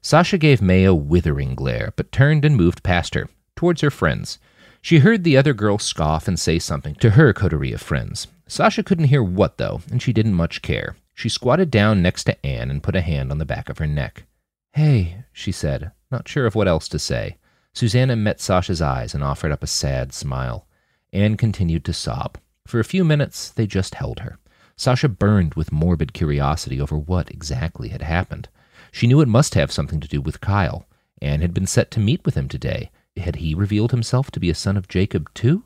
Sasha 0.00 0.38
gave 0.38 0.62
May 0.62 0.84
a 0.84 0.94
withering 0.94 1.54
glare, 1.54 1.92
but 1.96 2.12
turned 2.12 2.46
and 2.46 2.56
moved 2.56 2.82
past 2.82 3.14
her, 3.14 3.28
towards 3.56 3.82
her 3.82 3.90
friends. 3.90 4.38
She 4.80 5.00
heard 5.00 5.24
the 5.24 5.36
other 5.36 5.54
girl 5.54 5.78
scoff 5.78 6.28
and 6.28 6.38
say 6.38 6.58
something 6.58 6.94
to 6.96 7.10
her 7.10 7.32
coterie 7.32 7.72
of 7.72 7.80
friends. 7.80 8.28
Sasha 8.46 8.82
couldn't 8.82 9.08
hear 9.08 9.22
what, 9.22 9.58
though, 9.58 9.82
and 9.90 10.00
she 10.00 10.12
didn't 10.12 10.34
much 10.34 10.62
care. 10.62 10.96
She 11.14 11.28
squatted 11.28 11.70
down 11.70 12.00
next 12.00 12.24
to 12.24 12.46
Anne 12.46 12.70
and 12.70 12.82
put 12.82 12.96
a 12.96 13.00
hand 13.00 13.30
on 13.30 13.38
the 13.38 13.44
back 13.44 13.68
of 13.68 13.78
her 13.78 13.86
neck. 13.86 14.24
Hey, 14.72 15.24
she 15.32 15.50
said, 15.52 15.90
not 16.10 16.28
sure 16.28 16.46
of 16.46 16.54
what 16.54 16.68
else 16.68 16.88
to 16.88 16.98
say. 16.98 17.36
Susanna 17.74 18.16
met 18.16 18.40
Sasha's 18.40 18.80
eyes 18.80 19.14
and 19.14 19.22
offered 19.22 19.52
up 19.52 19.62
a 19.62 19.66
sad 19.66 20.12
smile. 20.12 20.66
Anne 21.12 21.36
continued 21.36 21.84
to 21.84 21.92
sob. 21.92 22.38
For 22.66 22.78
a 22.80 22.84
few 22.84 23.04
minutes, 23.04 23.50
they 23.50 23.66
just 23.66 23.96
held 23.96 24.20
her. 24.20 24.38
Sasha 24.76 25.08
burned 25.08 25.54
with 25.54 25.72
morbid 25.72 26.12
curiosity 26.12 26.80
over 26.80 26.96
what 26.96 27.30
exactly 27.30 27.88
had 27.88 28.02
happened. 28.02 28.48
She 28.92 29.06
knew 29.06 29.20
it 29.20 29.28
must 29.28 29.54
have 29.54 29.72
something 29.72 30.00
to 30.00 30.08
do 30.08 30.20
with 30.20 30.40
Kyle. 30.40 30.86
Anne 31.20 31.40
had 31.40 31.52
been 31.52 31.66
set 31.66 31.90
to 31.90 32.00
meet 32.00 32.24
with 32.24 32.36
him 32.36 32.48
today. 32.48 32.90
Had 33.18 33.36
he 33.36 33.54
revealed 33.54 33.90
himself 33.90 34.30
to 34.32 34.40
be 34.40 34.50
a 34.50 34.54
son 34.54 34.76
of 34.76 34.88
Jacob, 34.88 35.32
too? 35.34 35.64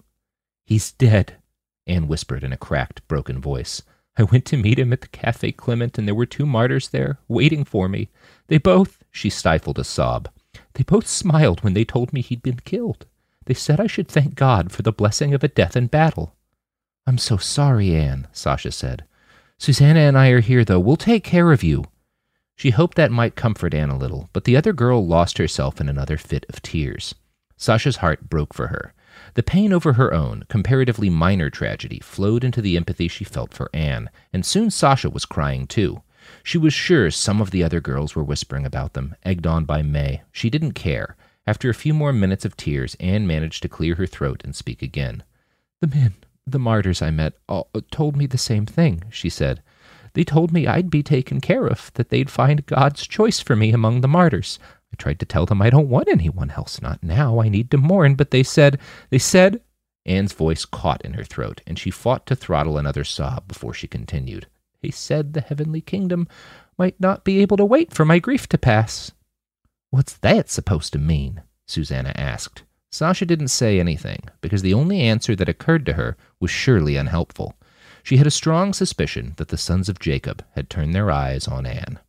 He's 0.65 0.93
dead, 0.93 1.37
Anne 1.87 2.09
whispered 2.09 2.45
in 2.45 2.53
a 2.53 2.57
cracked, 2.57 3.07
broken 3.09 3.41
voice. 3.41 3.83
I 4.17 4.25
went 4.25 4.45
to 4.47 4.57
meet 4.57 4.79
him 4.79 4.93
at 4.93 5.01
the 5.01 5.09
Cafe 5.09 5.53
Clement, 5.53 5.99
and 5.99 6.07
there 6.07 6.15
were 6.15 6.27
two 6.27 6.47
martyrs 6.47 6.89
there, 6.89 7.19
waiting 7.29 7.65
for 7.65 7.89
me. 7.89 8.11
They 8.49 8.59
both, 8.59 9.03
she 9.11 9.31
stifled 9.31 9.79
a 9.79 9.85
sob, 9.85 10.29
they 10.75 10.85
both 10.85 11.07
smiled 11.07 11.63
when 11.63 11.75
they 11.75 11.85
told 11.85 12.13
me 12.13 12.21
he'd 12.21 12.43
been 12.43 12.61
killed. 12.65 13.07
They 13.45 13.55
said 13.55 13.81
I 13.81 13.87
should 13.87 14.09
thank 14.09 14.35
God 14.35 14.73
for 14.73 14.83
the 14.83 14.93
blessing 14.93 15.35
of 15.35 15.43
a 15.43 15.49
death 15.49 15.77
in 15.77 15.87
battle. 15.87 16.35
I'm 17.07 17.19
so 17.19 17.37
sorry, 17.37 17.95
Anne, 17.95 18.29
Sasha 18.33 18.71
said. 18.71 19.05
Susanna 19.59 20.01
and 20.01 20.17
I 20.17 20.29
are 20.29 20.41
here, 20.41 20.65
though. 20.65 20.81
We'll 20.81 20.97
take 20.97 21.25
care 21.25 21.53
of 21.53 21.63
you. 21.63 21.85
She 22.57 22.71
hoped 22.71 22.97
that 22.97 23.11
might 23.11 23.35
comfort 23.35 23.75
Anne 23.75 23.91
a 23.91 23.99
little, 23.99 24.29
but 24.33 24.45
the 24.45 24.57
other 24.57 24.73
girl 24.73 25.07
lost 25.07 25.39
herself 25.39 25.81
in 25.81 25.89
another 25.89 26.17
fit 26.17 26.47
of 26.49 26.63
tears. 26.63 27.15
Sasha's 27.63 27.99
heart 27.99 28.29
broke 28.29 28.53
for 28.53 28.67
her. 28.67 28.93
The 29.35 29.43
pain 29.45 29.73
over 29.73 29.93
her 29.93 30.13
own, 30.13 30.45
comparatively 30.49 31.09
minor 31.09 31.49
tragedy 31.49 32.01
flowed 32.01 32.43
into 32.43 32.61
the 32.61 32.77
empathy 32.77 33.07
she 33.07 33.23
felt 33.23 33.55
for 33.55 33.71
Anne, 33.73 34.11
and 34.33 34.45
soon 34.45 34.69
Sasha 34.69 35.09
was 35.09 35.25
crying 35.25 35.69
too. 35.69 36.03
She 36.43 36.59
was 36.59 36.75
sure 36.75 37.09
some 37.13 37.41
of 37.41 37.53
the 37.53 37.63
other 37.63 37.81
girls 37.81 38.17
were 38.17 38.25
whispering 38.25 38.67
about 38.67 38.95
them, 38.95 39.15
egged 39.25 39.47
on 39.47 39.65
by 39.65 39.83
May. 39.83 40.23
She 40.33 40.51
didn't 40.51 40.73
care. 40.73 41.17
After 41.47 41.71
a 41.71 41.75
few 41.75 41.95
more 41.95 42.13
minutes 42.13 42.45
of 42.45 42.57
tears, 42.57 42.97
Anne 42.99 43.29
managed 43.29 43.63
to 43.63 43.69
clear 43.69 43.95
her 43.95 44.07
throat 44.09 44.41
and 44.43 44.57
speak 44.57 44.83
again. 44.83 45.23
The 45.81 45.87
men, 45.87 46.15
the 46.45 46.59
martyrs 46.59 47.01
I 47.01 47.13
met, 47.13 47.35
all, 47.49 47.69
uh, 47.77 47.83
told 47.93 48.17
me 48.17 48.27
the 48.27 48.39
same 48.39 48.67
thing, 48.67 49.05
she 49.09 49.29
said. 49.29 49.63
They 50.15 50.25
told 50.25 50.53
me 50.53 50.67
I'd 50.67 50.91
be 50.91 51.05
taken 51.05 51.41
care 51.41 51.69
of, 51.69 51.93
that 51.95 52.09
they'd 52.09 52.29
find 52.29 52.67
God's 52.67 53.07
choice 53.07 53.39
for 53.39 53.55
me 53.55 53.73
among 53.73 54.01
the 54.01 54.09
martyrs. 54.09 54.59
I 54.93 54.97
tried 54.97 55.21
to 55.21 55.27
tell 55.27 55.47
them 55.47 55.63
I 55.63 55.71
don't 55.71 55.89
want 55.89 56.09
anyone 56.09 56.51
else, 56.51 56.83
not 56.83 57.03
now. 57.03 57.41
I 57.41 57.49
need 57.49 57.71
to 57.71 57.79
mourn, 57.79 58.15
but 58.15 58.31
they 58.31 58.43
said, 58.43 58.79
they 59.11 59.19
said. 59.19 59.63
Anne's 60.05 60.33
voice 60.33 60.65
caught 60.65 61.03
in 61.03 61.15
her 61.15 61.25
throat, 61.25 61.61
and 61.67 61.79
she 61.79 61.91
fought 61.91 62.27
to 62.27 62.37
throttle 62.37 62.77
another 62.77 63.05
sob 63.05 63.47
before 63.49 63.73
she 63.73 63.87
continued. 63.87 64.47
They 64.83 64.91
said 64.91 65.33
the 65.33 65.41
heavenly 65.41 65.81
kingdom 65.81 66.27
might 66.77 67.01
not 67.01 67.25
be 67.25 67.41
able 67.41 67.57
to 67.57 67.65
wait 67.65 67.95
for 67.95 68.05
my 68.05 68.19
grief 68.19 68.49
to 68.49 68.59
pass. 68.59 69.13
What's 69.91 70.15
that 70.19 70.51
supposed 70.51 70.93
to 70.95 70.99
mean? 70.99 71.43
Susanna 71.69 72.13
asked. 72.17 72.65
Sasha 72.91 73.25
didn't 73.25 73.49
say 73.49 73.79
anything, 73.79 74.23
because 74.41 74.63
the 74.63 74.75
only 74.75 75.01
answer 75.01 75.37
that 75.37 75.49
occurred 75.49 75.87
to 75.87 75.95
her 75.95 76.17
was 76.41 76.51
surely 76.51 76.97
unhelpful. 76.97 77.55
She 78.03 78.17
had 78.17 78.27
a 78.27 78.31
strong 78.31 78.73
suspicion 78.73 79.35
that 79.37 79.49
the 79.49 79.57
sons 79.57 79.89
of 79.89 80.01
Jacob 80.01 80.45
had 80.57 80.69
turned 80.69 80.95
their 80.95 81.11
eyes 81.11 81.47
on 81.47 81.65
Anne. 81.65 82.01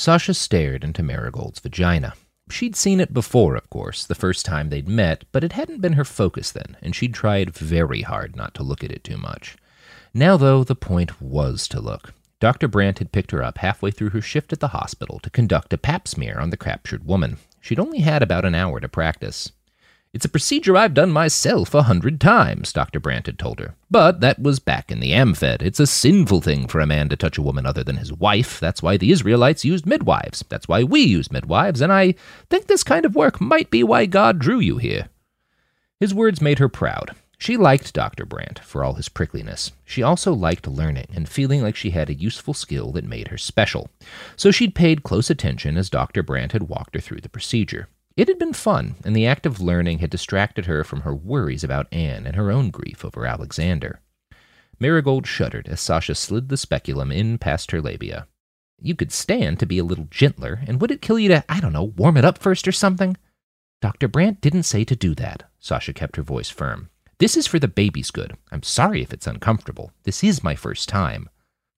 Sasha 0.00 0.32
stared 0.32 0.82
into 0.82 1.02
Marigold's 1.02 1.60
vagina. 1.60 2.14
She'd 2.50 2.74
seen 2.74 3.00
it 3.00 3.12
before, 3.12 3.54
of 3.54 3.68
course, 3.68 4.06
the 4.06 4.14
first 4.14 4.46
time 4.46 4.70
they'd 4.70 4.88
met, 4.88 5.24
but 5.30 5.44
it 5.44 5.52
hadn't 5.52 5.82
been 5.82 5.92
her 5.92 6.06
focus 6.06 6.50
then, 6.50 6.78
and 6.80 6.96
she'd 6.96 7.12
tried 7.12 7.54
very 7.54 8.00
hard 8.00 8.34
not 8.34 8.54
to 8.54 8.62
look 8.62 8.82
at 8.82 8.90
it 8.90 9.04
too 9.04 9.18
much. 9.18 9.58
Now, 10.14 10.38
though, 10.38 10.64
the 10.64 10.74
point 10.74 11.20
was 11.20 11.68
to 11.68 11.82
look. 11.82 12.14
Dr. 12.40 12.66
Brandt 12.66 12.98
had 13.00 13.12
picked 13.12 13.30
her 13.32 13.42
up 13.42 13.58
halfway 13.58 13.90
through 13.90 14.08
her 14.08 14.22
shift 14.22 14.54
at 14.54 14.60
the 14.60 14.68
hospital 14.68 15.18
to 15.18 15.28
conduct 15.28 15.74
a 15.74 15.76
pap 15.76 16.08
smear 16.08 16.40
on 16.40 16.48
the 16.48 16.56
captured 16.56 17.04
woman. 17.04 17.36
She'd 17.60 17.78
only 17.78 17.98
had 17.98 18.22
about 18.22 18.46
an 18.46 18.54
hour 18.54 18.80
to 18.80 18.88
practice. 18.88 19.52
It's 20.12 20.24
a 20.24 20.28
procedure 20.28 20.76
I've 20.76 20.94
done 20.94 21.12
myself 21.12 21.72
a 21.72 21.84
hundred 21.84 22.20
times, 22.20 22.72
Dr. 22.72 22.98
Brandt 22.98 23.26
had 23.26 23.38
told 23.38 23.60
her. 23.60 23.76
But 23.88 24.20
that 24.20 24.40
was 24.40 24.58
back 24.58 24.90
in 24.90 24.98
the 24.98 25.12
AmFed. 25.12 25.62
It's 25.62 25.78
a 25.78 25.86
sinful 25.86 26.40
thing 26.40 26.66
for 26.66 26.80
a 26.80 26.86
man 26.86 27.08
to 27.10 27.16
touch 27.16 27.38
a 27.38 27.42
woman 27.42 27.64
other 27.64 27.84
than 27.84 27.96
his 27.96 28.12
wife. 28.12 28.58
That's 28.58 28.82
why 28.82 28.96
the 28.96 29.12
Israelites 29.12 29.64
used 29.64 29.86
midwives. 29.86 30.44
That's 30.48 30.66
why 30.66 30.82
we 30.82 31.02
use 31.02 31.30
midwives, 31.30 31.80
and 31.80 31.92
I 31.92 32.16
think 32.48 32.66
this 32.66 32.82
kind 32.82 33.04
of 33.04 33.14
work 33.14 33.40
might 33.40 33.70
be 33.70 33.84
why 33.84 34.06
God 34.06 34.40
drew 34.40 34.58
you 34.58 34.78
here. 34.78 35.10
His 36.00 36.12
words 36.12 36.40
made 36.40 36.58
her 36.58 36.68
proud. 36.68 37.14
She 37.38 37.56
liked 37.56 37.94
Dr. 37.94 38.26
Brandt 38.26 38.58
for 38.58 38.82
all 38.82 38.94
his 38.94 39.08
prickliness. 39.08 39.70
She 39.84 40.02
also 40.02 40.34
liked 40.34 40.66
learning 40.66 41.06
and 41.14 41.28
feeling 41.28 41.62
like 41.62 41.76
she 41.76 41.90
had 41.90 42.10
a 42.10 42.14
useful 42.14 42.52
skill 42.52 42.90
that 42.92 43.04
made 43.04 43.28
her 43.28 43.38
special. 43.38 43.88
So 44.34 44.50
she'd 44.50 44.74
paid 44.74 45.04
close 45.04 45.30
attention 45.30 45.76
as 45.76 45.88
Dr. 45.88 46.24
Brandt 46.24 46.50
had 46.50 46.64
walked 46.64 46.96
her 46.96 47.00
through 47.00 47.20
the 47.20 47.28
procedure. 47.28 47.88
It 48.16 48.28
had 48.28 48.38
been 48.38 48.52
fun, 48.52 48.96
and 49.04 49.14
the 49.14 49.26
act 49.26 49.46
of 49.46 49.60
learning 49.60 49.98
had 49.98 50.10
distracted 50.10 50.66
her 50.66 50.84
from 50.84 51.02
her 51.02 51.14
worries 51.14 51.64
about 51.64 51.92
Anne 51.92 52.26
and 52.26 52.36
her 52.36 52.50
own 52.50 52.70
grief 52.70 53.04
over 53.04 53.24
Alexander. 53.24 54.00
Marigold 54.78 55.26
shuddered 55.26 55.68
as 55.68 55.80
Sasha 55.80 56.14
slid 56.14 56.48
the 56.48 56.56
speculum 56.56 57.12
in 57.12 57.38
past 57.38 57.70
her 57.70 57.80
labia. 57.80 58.26
You 58.80 58.94
could 58.94 59.12
stand 59.12 59.58
to 59.60 59.66
be 59.66 59.78
a 59.78 59.84
little 59.84 60.08
gentler, 60.10 60.60
and 60.66 60.80
would 60.80 60.90
it 60.90 61.02
kill 61.02 61.18
you 61.18 61.28
to, 61.28 61.44
I 61.48 61.60
don't 61.60 61.72
know, 61.72 61.92
warm 61.96 62.16
it 62.16 62.24
up 62.24 62.38
first 62.38 62.66
or 62.66 62.72
something? 62.72 63.16
Dr. 63.82 64.08
Brandt 64.08 64.40
didn't 64.40 64.64
say 64.64 64.84
to 64.84 64.96
do 64.96 65.14
that. 65.16 65.44
Sasha 65.58 65.92
kept 65.92 66.16
her 66.16 66.22
voice 66.22 66.50
firm. 66.50 66.90
This 67.18 67.36
is 67.36 67.46
for 67.46 67.58
the 67.58 67.68
baby's 67.68 68.10
good. 68.10 68.36
I'm 68.50 68.62
sorry 68.62 69.02
if 69.02 69.12
it's 69.12 69.26
uncomfortable. 69.26 69.92
This 70.04 70.24
is 70.24 70.42
my 70.42 70.54
first 70.54 70.88
time. 70.88 71.28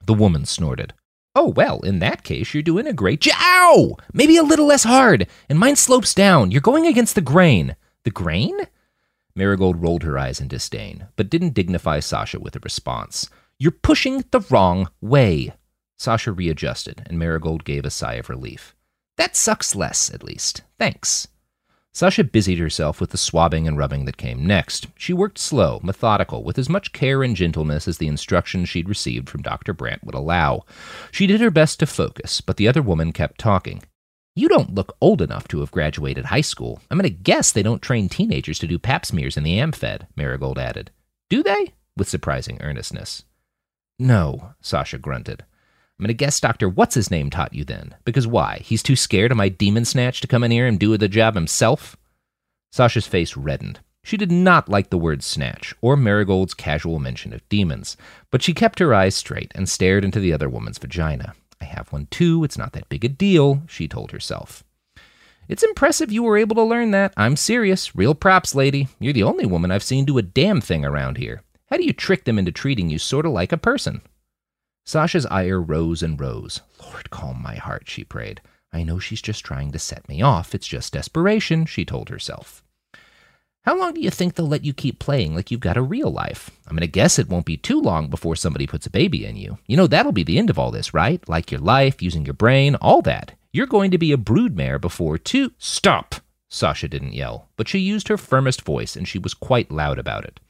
The 0.07 0.15
woman 0.15 0.45
snorted. 0.45 0.95
Oh, 1.35 1.49
well, 1.49 1.81
in 1.81 1.99
that 2.01 2.25
case, 2.25 2.53
you're 2.53 2.63
doing 2.63 2.87
a 2.87 2.93
great 2.93 3.21
job. 3.23 3.37
Ow! 3.39 3.97
Maybe 4.13 4.37
a 4.37 4.43
little 4.43 4.67
less 4.67 4.85
hard. 4.85 5.27
And 5.49 5.59
mine 5.59 5.77
slopes 5.77 6.15
down. 6.15 6.51
You're 6.51 6.61
going 6.61 6.87
against 6.87 7.15
the 7.15 7.23
grain. 7.23 7.75
The 8.05 8.11
grain? 8.11 8.57
Marigold 9.35 9.81
rolled 9.81 10.03
her 10.03 10.19
eyes 10.19 10.41
in 10.41 10.49
disdain, 10.49 11.07
but 11.17 11.31
didn't 11.31 11.55
dignify 11.55 12.01
Sasha 12.01 12.39
with 12.39 12.55
a 12.55 12.61
response. 12.61 13.31
You're 13.59 13.71
pushing 13.71 14.25
the 14.31 14.45
wrong 14.51 14.91
way. 15.01 15.55
Sasha 15.97 16.33
readjusted, 16.33 17.03
and 17.07 17.19
Marigold 17.19 17.65
gave 17.65 17.87
a 17.87 17.91
sigh 17.91 18.15
of 18.15 18.29
relief. 18.29 18.75
That 19.17 19.35
sucks 19.37 19.75
less, 19.75 20.13
at 20.13 20.23
least. 20.23 20.63
Thanks. 20.79 21.29
Sasha 21.95 22.25
busied 22.25 22.59
herself 22.59 23.01
with 23.01 23.11
the 23.11 23.19
swabbing 23.19 23.69
and 23.69 23.77
rubbing 23.77 24.07
that 24.07 24.17
came 24.17 24.47
next. 24.47 24.87
She 24.97 25.13
worked 25.13 25.37
slow, 25.37 25.79
methodical, 25.83 26.43
with 26.43 26.59
as 26.59 26.71
much 26.71 26.93
care 26.93 27.23
and 27.23 27.37
gentleness 27.37 27.87
as 27.87 27.99
the 27.99 28.07
instructions 28.09 28.71
she'd 28.71 28.89
received 28.89 29.29
from 29.29 29.43
Dr. 29.43 29.75
Brandt 29.75 30.03
would 30.03 30.15
allow. 30.15 30.65
She 31.11 31.27
did 31.27 31.43
her 31.43 31.51
best 31.51 31.79
to 31.81 31.87
focus, 31.87 32.41
but 32.41 32.57
the 32.57 32.67
other 32.67 32.81
woman 32.81 33.13
kept 33.13 33.39
talking. 33.39 33.83
You 34.35 34.49
don't 34.49 34.75
look 34.75 34.97
old 35.03 35.21
enough 35.21 35.47
to 35.49 35.61
have 35.61 35.71
graduated 35.71 36.25
high 36.27 36.41
school. 36.41 36.81
I'm 36.91 36.97
going 36.97 37.11
to 37.11 37.15
guess 37.15 37.53
they 37.53 37.63
don't 37.63 37.83
train 37.83 38.09
teenagers 38.09 38.59
to 38.61 38.67
do 38.67 38.79
pap 38.79 39.05
smears 39.05 39.37
in 39.37 39.45
the 39.45 39.59
AmFed, 39.59 40.07
Marigold 40.17 40.59
added. 40.59 40.91
Do 41.29 41.43
they? 41.43 41.75
With 41.95 42.09
surprising 42.09 42.57
earnestness. 42.63 43.25
No, 43.99 44.55
Sasha 44.63 44.97
grunted. 44.97 45.45
I'm 45.99 46.05
gonna 46.05 46.15
guess 46.15 46.41
Dr. 46.41 46.69
What's 46.69 46.95
His 46.95 47.11
Name 47.11 47.31
taught 47.31 47.55
you 47.55 47.65
then. 47.65 47.95
Because 48.05 48.27
why? 48.27 48.61
He's 48.65 48.83
too 48.83 48.97
scared 48.97 49.31
of 49.31 49.37
my 49.37 49.49
demon 49.49 49.85
snatch 49.85 50.21
to 50.21 50.27
come 50.27 50.43
in 50.43 50.51
here 50.51 50.67
and 50.67 50.79
do 50.79 50.97
the 50.97 51.09
job 51.09 51.35
himself? 51.35 51.97
Sasha's 52.73 53.07
face 53.07 53.37
reddened. 53.37 53.81
She 54.05 54.17
did 54.17 54.33
not 54.33 54.69
like 54.69 54.91
the 54.91 54.99
word 54.99 55.23
snatch, 55.23 55.75
or 55.81 55.97
Marigold's 55.97 56.55
casual 56.55 56.99
mention 56.99 57.33
of 57.33 57.49
demons, 57.49 57.97
but 58.31 58.43
she 58.43 58.53
kept 58.53 58.81
her 58.81 58.93
eyes 58.93 59.15
straight 59.15 59.53
and 59.55 59.69
stared 59.69 60.05
into 60.05 60.19
the 60.19 60.33
other 60.33 60.49
woman's 60.49 60.79
vagina. 60.79 61.35
I 61.61 61.67
have 61.67 61.93
one 61.93 62.07
too, 62.11 62.43
it's 62.43 62.59
not 62.59 62.73
that 62.73 62.89
big 62.89 63.05
a 63.05 63.09
deal, 63.09 63.63
she 63.69 63.87
told 63.87 64.11
herself. 64.11 64.65
It's 65.49 65.63
impressive 65.63 66.11
you 66.11 66.23
were 66.23 66.39
able 66.39 66.57
to 66.57 66.63
learn 66.63 66.93
that. 66.93 67.13
I'm 67.17 67.37
serious. 67.37 67.95
Real 67.95 68.15
props, 68.15 68.55
lady. 68.55 68.89
You're 68.99 69.13
the 69.13 69.23
only 69.25 69.45
woman 69.45 69.71
I've 69.71 69.83
seen 69.83 70.05
do 70.05 70.19
a 70.19 70.23
damn 70.23 70.61
thing 70.61 70.85
around 70.85 71.19
here. 71.19 71.43
How 71.67 71.77
do 71.77 71.85
you 71.85 71.93
trick 71.93 72.25
them 72.25 72.39
into 72.39 72.53
treating 72.53 72.89
you 72.91 72.99
sort 72.99 73.27
of 73.27 73.33
like 73.33 73.53
a 73.53 73.57
person? 73.59 74.03
Sasha's 74.85 75.27
ire 75.27 75.61
rose 75.61 76.03
and 76.03 76.19
rose. 76.21 76.61
Lord, 76.83 77.11
calm 77.11 77.43
my 77.43 77.55
heart, 77.55 77.85
she 77.87 78.05
prayed. 78.05 78.41
I 78.73 78.83
know 78.83 78.99
she's 78.99 79.23
just 79.23 79.45
trying 79.45 79.71
to 79.73 79.79
set 79.79 80.09
me 80.09 80.23
off. 80.23 80.55
It's 80.55 80.67
just 80.67 80.95
desperation, 80.95 81.67
she 81.67 81.85
told 81.85 82.09
herself. 82.09 82.63
How 83.65 83.79
long 83.79 83.95
do 83.95 84.01
you 84.01 84.11
think 84.11 84.35
they'll 84.35 84.49
let 84.49 84.65
you 84.65 84.73
keep 84.73 84.99
playing 84.99 85.37
like 85.37 85.53
you've 85.53 85.61
got 85.61 85.77
a 85.77 85.83
real 85.83 86.11
life? 86.11 86.51
I'm 86.67 86.75
going 86.75 86.81
to 86.81 86.89
guess 86.89 87.17
it 87.17 87.29
won't 87.29 87.47
be 87.47 87.57
too 87.57 87.81
long 87.81 88.09
before 88.09 88.35
somebody 88.35 88.67
puts 88.67 88.87
a 88.87 88.91
baby 88.91 89.25
in 89.25 89.37
you. 89.37 89.59
You 89.69 89.77
know, 89.77 89.87
that'll 89.87 90.11
be 90.11 90.25
the 90.25 90.39
end 90.39 90.51
of 90.51 90.59
all 90.59 90.73
this, 90.73 90.93
right? 90.93 91.27
Like 91.29 91.53
your 91.53 91.61
life, 91.61 92.03
using 92.03 92.25
your 92.25 92.35
brain, 92.35 92.75
all 92.77 93.03
that. 93.03 93.35
You're 93.53 93.67
going 93.69 93.93
to 93.93 93.99
be 93.99 94.11
a 94.11 94.17
broodmare 94.17 94.81
before 94.81 95.17
two. 95.17 95.53
Stop! 95.59 96.17
Sasha 96.49 96.89
didn't 96.89 97.15
yell, 97.15 97.51
but 97.57 97.69
she 97.69 97.79
used 97.79 98.09
her 98.09 98.19
firmest 98.19 98.63
voice 98.63 98.97
and 98.97 99.07
she 99.07 99.19
was 99.19 99.33
quite 99.33 99.71
loud 99.71 99.99
about 99.99 100.25
it. 100.25 100.41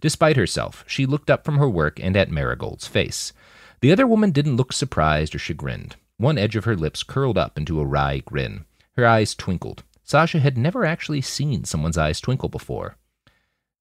Despite 0.00 0.36
herself, 0.36 0.82
she 0.86 1.04
looked 1.04 1.28
up 1.28 1.44
from 1.44 1.58
her 1.58 1.68
work 1.68 2.00
and 2.00 2.16
at 2.16 2.30
Marigold's 2.30 2.86
face. 2.86 3.34
The 3.82 3.90
other 3.90 4.06
woman 4.06 4.30
didn't 4.30 4.56
look 4.56 4.72
surprised 4.72 5.34
or 5.34 5.40
chagrined. 5.40 5.96
One 6.16 6.38
edge 6.38 6.54
of 6.54 6.64
her 6.66 6.76
lips 6.76 7.02
curled 7.02 7.36
up 7.36 7.58
into 7.58 7.80
a 7.80 7.84
wry 7.84 8.18
grin. 8.18 8.64
Her 8.96 9.04
eyes 9.04 9.34
twinkled. 9.34 9.82
Sasha 10.04 10.38
had 10.38 10.56
never 10.56 10.84
actually 10.84 11.20
seen 11.20 11.64
someone's 11.64 11.98
eyes 11.98 12.20
twinkle 12.20 12.48
before. 12.48 12.96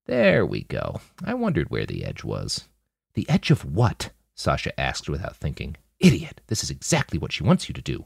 There 0.07 0.43
we 0.43 0.63
go. 0.63 1.01
I 1.23 1.35
wondered 1.35 1.69
where 1.69 1.85
the 1.85 2.03
edge 2.03 2.23
was. 2.23 2.67
The 3.13 3.29
edge 3.29 3.51
of 3.51 3.63
what? 3.63 4.09
Sasha 4.33 4.77
asked 4.79 5.07
without 5.07 5.35
thinking. 5.35 5.77
Idiot, 5.99 6.41
this 6.47 6.63
is 6.63 6.71
exactly 6.71 7.19
what 7.19 7.31
she 7.31 7.43
wants 7.43 7.69
you 7.69 7.73
to 7.73 7.81
do. 7.81 8.05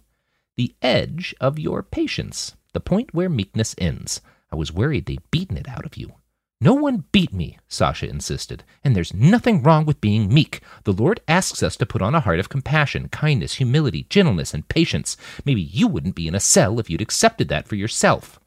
The 0.57 0.75
edge 0.81 1.33
of 1.39 1.57
your 1.57 1.81
patience, 1.81 2.57
the 2.73 2.81
point 2.81 3.13
where 3.13 3.29
meekness 3.29 3.73
ends. 3.77 4.19
I 4.51 4.57
was 4.57 4.73
worried 4.73 5.05
they'd 5.05 5.31
beaten 5.31 5.55
it 5.55 5.69
out 5.69 5.85
of 5.85 5.95
you. 5.95 6.15
No 6.61 6.73
one 6.73 7.03
beat 7.11 7.33
me, 7.33 7.59
Sasha 7.67 8.07
insisted, 8.07 8.63
and 8.83 8.95
there's 8.95 9.13
nothing 9.13 9.61
wrong 9.61 9.85
with 9.85 9.99
being 9.99 10.33
meek. 10.33 10.61
The 10.85 10.93
Lord 10.93 11.19
asks 11.27 11.61
us 11.61 11.75
to 11.77 11.85
put 11.85 12.01
on 12.01 12.15
a 12.15 12.21
heart 12.21 12.39
of 12.39 12.47
compassion, 12.47 13.09
kindness, 13.09 13.55
humility, 13.55 14.07
gentleness, 14.09 14.53
and 14.53 14.67
patience. 14.69 15.17
Maybe 15.43 15.61
you 15.61 15.87
wouldn't 15.87 16.15
be 16.15 16.27
in 16.27 16.35
a 16.35 16.39
cell 16.39 16.79
if 16.79 16.89
you'd 16.89 17.01
accepted 17.01 17.49
that 17.49 17.67
for 17.67 17.75
yourself. 17.75 18.39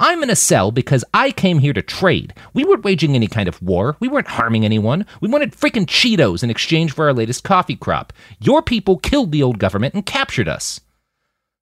I'm 0.00 0.24
in 0.24 0.30
a 0.30 0.36
cell 0.36 0.72
because 0.72 1.04
I 1.14 1.30
came 1.30 1.60
here 1.60 1.72
to 1.72 1.80
trade. 1.80 2.34
We 2.52 2.64
weren't 2.64 2.82
waging 2.82 3.14
any 3.14 3.28
kind 3.28 3.48
of 3.48 3.62
war. 3.62 3.96
We 4.00 4.08
weren't 4.08 4.26
harming 4.26 4.64
anyone. 4.64 5.06
We 5.20 5.28
wanted 5.28 5.52
freaking 5.52 5.86
Cheetos 5.86 6.42
in 6.42 6.50
exchange 6.50 6.92
for 6.92 7.06
our 7.06 7.14
latest 7.14 7.44
coffee 7.44 7.76
crop. 7.76 8.12
Your 8.40 8.60
people 8.60 8.98
killed 8.98 9.30
the 9.30 9.44
old 9.44 9.60
government 9.60 9.94
and 9.94 10.04
captured 10.04 10.48
us. 10.48 10.80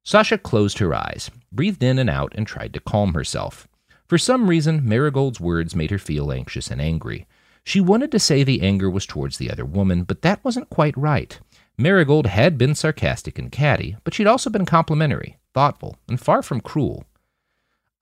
Sasha 0.03 0.38
closed 0.38 0.78
her 0.78 0.95
eyes, 0.95 1.30
breathed 1.53 1.82
in 1.82 1.99
and 1.99 2.09
out, 2.09 2.32
and 2.34 2.47
tried 2.47 2.72
to 2.72 2.80
calm 2.80 3.12
herself. 3.12 3.68
For 4.13 4.19
some 4.19 4.51
reason, 4.51 4.87
Marigold's 4.87 5.41
words 5.41 5.75
made 5.75 5.91
her 5.91 5.97
feel 5.97 6.33
anxious 6.33 6.71
and 6.71 6.83
angry. 6.83 7.27
She 7.65 7.81
wanted 7.81 8.13
to 8.13 8.19
say 8.19 8.45
the 8.45 8.61
anger 8.61 8.91
was 8.91 9.07
towards 9.07 9.39
the 9.39 9.51
other 9.51 9.65
woman, 9.65 10.05
but 10.05 10.21
that 10.21 10.45
wasn't 10.45 10.69
quite 10.69 10.95
right. 10.99 11.41
Marigold 11.79 12.27
had 12.27 12.59
been 12.59 12.75
sarcastic 12.75 13.39
and 13.39 13.51
catty, 13.51 13.97
but 14.05 14.13
she'd 14.13 14.27
also 14.27 14.51
been 14.51 14.67
complimentary, 14.67 15.39
thoughtful, 15.55 15.97
and 16.11 16.21
far 16.21 16.43
from 16.43 16.61
cruel. 16.61 17.07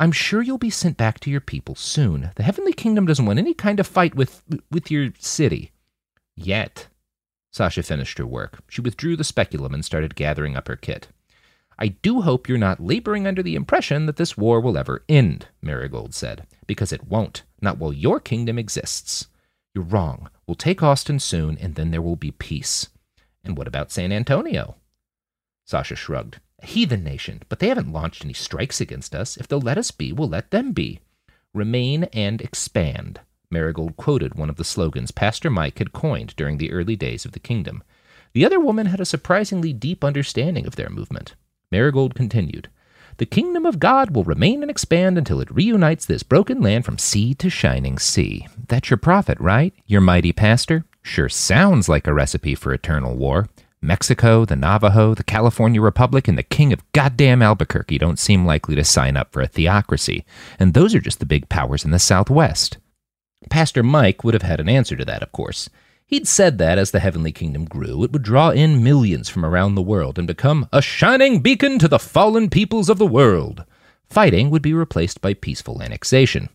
I'm 0.00 0.10
sure 0.10 0.42
you'll 0.42 0.58
be 0.58 0.68
sent 0.68 0.96
back 0.96 1.20
to 1.20 1.30
your 1.30 1.40
people 1.40 1.76
soon. 1.76 2.32
The 2.34 2.42
Heavenly 2.42 2.72
Kingdom 2.72 3.06
doesn't 3.06 3.26
want 3.26 3.38
any 3.38 3.54
kind 3.54 3.78
of 3.78 3.86
fight 3.86 4.16
with 4.16 4.42
with 4.68 4.90
your 4.90 5.12
city. 5.20 5.70
Yet. 6.34 6.88
Sasha 7.52 7.84
finished 7.84 8.18
her 8.18 8.26
work. 8.26 8.64
She 8.68 8.80
withdrew 8.80 9.14
the 9.14 9.22
speculum 9.22 9.72
and 9.72 9.84
started 9.84 10.16
gathering 10.16 10.56
up 10.56 10.66
her 10.66 10.74
kit. 10.74 11.06
I 11.82 11.88
do 11.88 12.20
hope 12.20 12.46
you're 12.46 12.58
not 12.58 12.84
laboring 12.84 13.26
under 13.26 13.42
the 13.42 13.54
impression 13.54 14.04
that 14.04 14.16
this 14.16 14.36
war 14.36 14.60
will 14.60 14.76
ever 14.76 15.02
end, 15.08 15.46
Marigold 15.62 16.14
said, 16.14 16.46
because 16.66 16.92
it 16.92 17.08
won't, 17.08 17.42
not 17.62 17.78
while 17.78 17.92
your 17.92 18.20
kingdom 18.20 18.58
exists. 18.58 19.28
You're 19.74 19.84
wrong. 19.84 20.28
We'll 20.46 20.56
take 20.56 20.82
Austin 20.82 21.18
soon, 21.20 21.56
and 21.56 21.76
then 21.76 21.90
there 21.90 22.02
will 22.02 22.16
be 22.16 22.32
peace. 22.32 22.88
And 23.42 23.56
what 23.56 23.66
about 23.66 23.90
San 23.90 24.12
Antonio? 24.12 24.76
Sasha 25.64 25.96
shrugged. 25.96 26.40
A 26.62 26.66
heathen 26.66 27.02
nation, 27.02 27.40
but 27.48 27.60
they 27.60 27.68
haven't 27.68 27.92
launched 27.92 28.26
any 28.26 28.34
strikes 28.34 28.82
against 28.82 29.14
us. 29.14 29.38
If 29.38 29.48
they'll 29.48 29.58
let 29.58 29.78
us 29.78 29.90
be, 29.90 30.12
we'll 30.12 30.28
let 30.28 30.50
them 30.50 30.72
be. 30.72 31.00
Remain 31.54 32.04
and 32.12 32.42
expand. 32.42 33.20
Marigold 33.50 33.96
quoted 33.96 34.34
one 34.34 34.50
of 34.50 34.56
the 34.56 34.64
slogans 34.64 35.12
Pastor 35.12 35.48
Mike 35.48 35.78
had 35.78 35.94
coined 35.94 36.36
during 36.36 36.58
the 36.58 36.72
early 36.72 36.94
days 36.94 37.24
of 37.24 37.32
the 37.32 37.40
kingdom. 37.40 37.82
The 38.34 38.44
other 38.44 38.60
woman 38.60 38.86
had 38.86 39.00
a 39.00 39.06
surprisingly 39.06 39.72
deep 39.72 40.04
understanding 40.04 40.66
of 40.66 40.76
their 40.76 40.90
movement. 40.90 41.34
Marigold 41.70 42.16
continued, 42.16 42.68
The 43.18 43.26
kingdom 43.26 43.64
of 43.64 43.78
God 43.78 44.14
will 44.14 44.24
remain 44.24 44.62
and 44.62 44.70
expand 44.70 45.16
until 45.16 45.40
it 45.40 45.54
reunites 45.54 46.04
this 46.04 46.24
broken 46.24 46.60
land 46.60 46.84
from 46.84 46.98
sea 46.98 47.32
to 47.34 47.48
shining 47.48 47.96
sea. 47.96 48.48
That's 48.66 48.90
your 48.90 48.96
prophet, 48.96 49.38
right? 49.38 49.72
Your 49.86 50.00
mighty 50.00 50.32
pastor? 50.32 50.84
Sure 51.02 51.28
sounds 51.28 51.88
like 51.88 52.08
a 52.08 52.12
recipe 52.12 52.56
for 52.56 52.74
eternal 52.74 53.16
war. 53.16 53.48
Mexico, 53.80 54.44
the 54.44 54.56
Navajo, 54.56 55.14
the 55.14 55.22
California 55.22 55.80
Republic, 55.80 56.26
and 56.26 56.36
the 56.36 56.42
King 56.42 56.72
of 56.72 56.82
goddamn 56.92 57.40
Albuquerque 57.40 57.98
don't 57.98 58.18
seem 58.18 58.44
likely 58.44 58.74
to 58.74 58.84
sign 58.84 59.16
up 59.16 59.32
for 59.32 59.40
a 59.40 59.46
theocracy, 59.46 60.24
and 60.58 60.74
those 60.74 60.92
are 60.94 61.00
just 61.00 61.20
the 61.20 61.24
big 61.24 61.48
powers 61.48 61.84
in 61.84 61.92
the 61.92 62.00
Southwest. 62.00 62.78
Pastor 63.48 63.84
Mike 63.84 64.24
would 64.24 64.34
have 64.34 64.42
had 64.42 64.60
an 64.60 64.68
answer 64.68 64.96
to 64.96 65.04
that, 65.04 65.22
of 65.22 65.30
course. 65.32 65.70
He'd 66.10 66.26
said 66.26 66.58
that 66.58 66.76
as 66.76 66.90
the 66.90 66.98
heavenly 66.98 67.30
kingdom 67.30 67.66
grew, 67.66 68.02
it 68.02 68.10
would 68.10 68.24
draw 68.24 68.50
in 68.50 68.82
millions 68.82 69.28
from 69.28 69.44
around 69.44 69.76
the 69.76 69.80
world 69.80 70.18
and 70.18 70.26
become 70.26 70.68
a 70.72 70.82
shining 70.82 71.38
beacon 71.38 71.78
to 71.78 71.86
the 71.86 72.00
fallen 72.00 72.50
peoples 72.50 72.88
of 72.88 72.98
the 72.98 73.06
world. 73.06 73.64
Fighting 74.08 74.50
would 74.50 74.60
be 74.60 74.74
replaced 74.74 75.20
by 75.20 75.34
peaceful 75.34 75.80
annexation. 75.80 76.48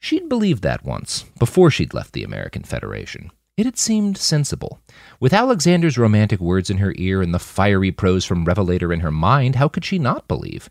She'd 0.00 0.28
believed 0.28 0.64
that 0.64 0.84
once, 0.84 1.22
before 1.38 1.70
she'd 1.70 1.94
left 1.94 2.14
the 2.14 2.24
American 2.24 2.64
Federation. 2.64 3.30
It 3.56 3.64
had 3.64 3.78
seemed 3.78 4.18
sensible. 4.18 4.80
With 5.20 5.32
Alexander's 5.32 5.96
romantic 5.96 6.40
words 6.40 6.68
in 6.68 6.78
her 6.78 6.92
ear 6.96 7.22
and 7.22 7.32
the 7.32 7.38
fiery 7.38 7.92
prose 7.92 8.24
from 8.24 8.44
Revelator 8.44 8.92
in 8.92 9.00
her 9.00 9.12
mind, 9.12 9.54
how 9.54 9.68
could 9.68 9.84
she 9.84 10.00
not 10.00 10.26
believe? 10.26 10.68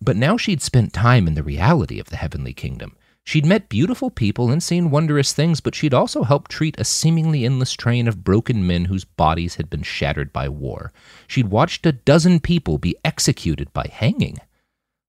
But 0.00 0.16
now 0.16 0.36
she'd 0.36 0.62
spent 0.62 0.92
time 0.92 1.28
in 1.28 1.34
the 1.34 1.44
reality 1.44 2.00
of 2.00 2.10
the 2.10 2.16
heavenly 2.16 2.54
kingdom. 2.54 2.96
She'd 3.24 3.46
met 3.46 3.68
beautiful 3.68 4.10
people 4.10 4.50
and 4.50 4.62
seen 4.62 4.90
wondrous 4.90 5.32
things, 5.32 5.60
but 5.60 5.74
she'd 5.74 5.94
also 5.94 6.24
helped 6.24 6.50
treat 6.50 6.78
a 6.78 6.84
seemingly 6.84 7.44
endless 7.44 7.72
train 7.72 8.08
of 8.08 8.24
broken 8.24 8.66
men 8.66 8.86
whose 8.86 9.04
bodies 9.04 9.54
had 9.54 9.70
been 9.70 9.82
shattered 9.82 10.32
by 10.32 10.48
war. 10.48 10.92
She'd 11.28 11.48
watched 11.48 11.86
a 11.86 11.92
dozen 11.92 12.40
people 12.40 12.78
be 12.78 12.96
executed 13.04 13.72
by 13.72 13.88
hanging. 13.92 14.38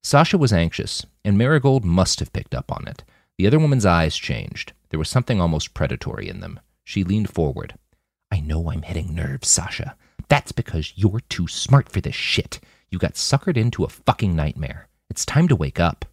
Sasha 0.04 0.38
was 0.38 0.54
anxious, 0.54 1.06
and 1.26 1.38
Marigold 1.38 1.84
must 1.84 2.20
have 2.20 2.34
picked 2.34 2.54
up 2.54 2.72
on 2.72 2.88
it. 2.88 3.04
The 3.38 3.48
other 3.48 3.60
woman's 3.60 3.86
eyes 3.86 4.16
changed. 4.16 4.74
There 4.90 5.00
was 5.00 5.10
something 5.10 5.42
almost 5.42 5.74
predatory 5.74 6.30
in 6.30 6.40
them. 6.40 6.60
She 6.84 7.04
leaned 7.04 7.30
forward. 7.30 7.76
I 8.32 8.40
know 8.40 8.70
I'm 8.70 8.84
hitting 8.84 9.16
nerves, 9.16 9.48
Sasha. 9.48 9.96
That's 10.28 10.52
because 10.52 10.94
you're 10.96 11.22
too 11.30 11.48
smart 11.48 11.90
for 11.90 12.00
this 12.00 12.16
shit. 12.16 12.60
You 12.92 13.00
got 13.00 13.14
suckered 13.14 13.58
into 13.58 13.84
a 13.84 13.90
fucking 13.90 14.36
nightmare. 14.36 14.88
It's 15.10 15.26
time 15.26 15.48
to 15.48 15.56
wake 15.56 15.80
up. 15.80 16.06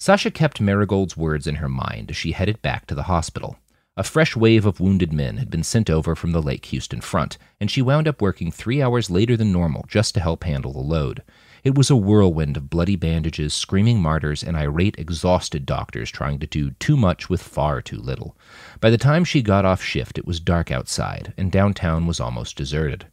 Sasha 0.00 0.30
kept 0.30 0.60
Marigold's 0.60 1.16
words 1.16 1.46
in 1.46 1.56
her 1.56 1.68
mind 1.68 2.10
as 2.10 2.16
she 2.16 2.32
headed 2.32 2.62
back 2.62 2.86
to 2.86 2.94
the 2.94 3.04
hospital. 3.04 3.58
A 3.96 4.04
fresh 4.04 4.36
wave 4.36 4.64
of 4.64 4.78
wounded 4.78 5.12
men 5.12 5.38
had 5.38 5.50
been 5.50 5.64
sent 5.64 5.90
over 5.90 6.14
from 6.14 6.30
the 6.30 6.40
Lake 6.40 6.66
Houston 6.66 7.00
front, 7.00 7.36
and 7.60 7.68
she 7.68 7.82
wound 7.82 8.06
up 8.06 8.22
working 8.22 8.52
three 8.52 8.80
hours 8.80 9.10
later 9.10 9.36
than 9.36 9.50
normal 9.50 9.84
just 9.88 10.14
to 10.14 10.20
help 10.20 10.44
handle 10.44 10.72
the 10.72 10.78
load. 10.78 11.24
It 11.64 11.74
was 11.74 11.90
a 11.90 11.96
whirlwind 11.96 12.56
of 12.56 12.70
bloody 12.70 12.94
bandages, 12.94 13.52
screaming 13.52 14.00
martyrs, 14.00 14.44
and 14.44 14.56
irate, 14.56 14.96
exhausted 14.96 15.66
doctors 15.66 16.12
trying 16.12 16.38
to 16.38 16.46
do 16.46 16.70
too 16.70 16.96
much 16.96 17.28
with 17.28 17.42
far 17.42 17.82
too 17.82 17.98
little. 17.98 18.36
By 18.80 18.90
the 18.90 18.98
time 18.98 19.24
she 19.24 19.42
got 19.42 19.64
off 19.64 19.82
shift, 19.82 20.16
it 20.16 20.26
was 20.26 20.38
dark 20.38 20.70
outside, 20.70 21.34
and 21.36 21.50
downtown 21.50 22.06
was 22.06 22.20
almost 22.20 22.56
deserted. 22.56 23.08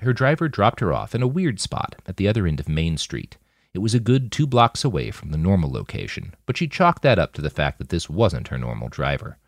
Her 0.00 0.12
driver 0.12 0.46
dropped 0.46 0.80
her 0.80 0.92
off 0.92 1.14
in 1.14 1.22
a 1.22 1.26
weird 1.26 1.58
spot 1.58 1.96
at 2.06 2.18
the 2.18 2.28
other 2.28 2.46
end 2.46 2.60
of 2.60 2.68
Main 2.68 2.98
Street. 2.98 3.38
It 3.78 3.80
was 3.80 3.94
a 3.94 4.00
good 4.00 4.32
two 4.32 4.48
blocks 4.48 4.82
away 4.82 5.12
from 5.12 5.30
the 5.30 5.38
normal 5.38 5.70
location, 5.70 6.34
but 6.46 6.56
she 6.56 6.66
chalked 6.66 7.02
that 7.02 7.16
up 7.16 7.32
to 7.34 7.40
the 7.40 7.48
fact 7.48 7.78
that 7.78 7.90
this 7.90 8.10
wasn't 8.10 8.48
her 8.48 8.58
normal 8.58 8.88
driver. 8.88 9.38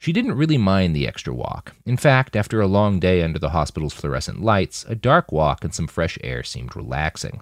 She 0.00 0.12
didn't 0.12 0.34
really 0.34 0.58
mind 0.58 0.96
the 0.96 1.06
extra 1.06 1.32
walk. 1.32 1.76
In 1.86 1.96
fact, 1.96 2.34
after 2.34 2.60
a 2.60 2.66
long 2.66 2.98
day 2.98 3.22
under 3.22 3.38
the 3.38 3.50
hospital's 3.50 3.92
fluorescent 3.94 4.42
lights, 4.42 4.84
a 4.88 4.96
dark 4.96 5.30
walk 5.30 5.62
and 5.62 5.72
some 5.72 5.86
fresh 5.86 6.18
air 6.24 6.42
seemed 6.42 6.74
relaxing. 6.74 7.40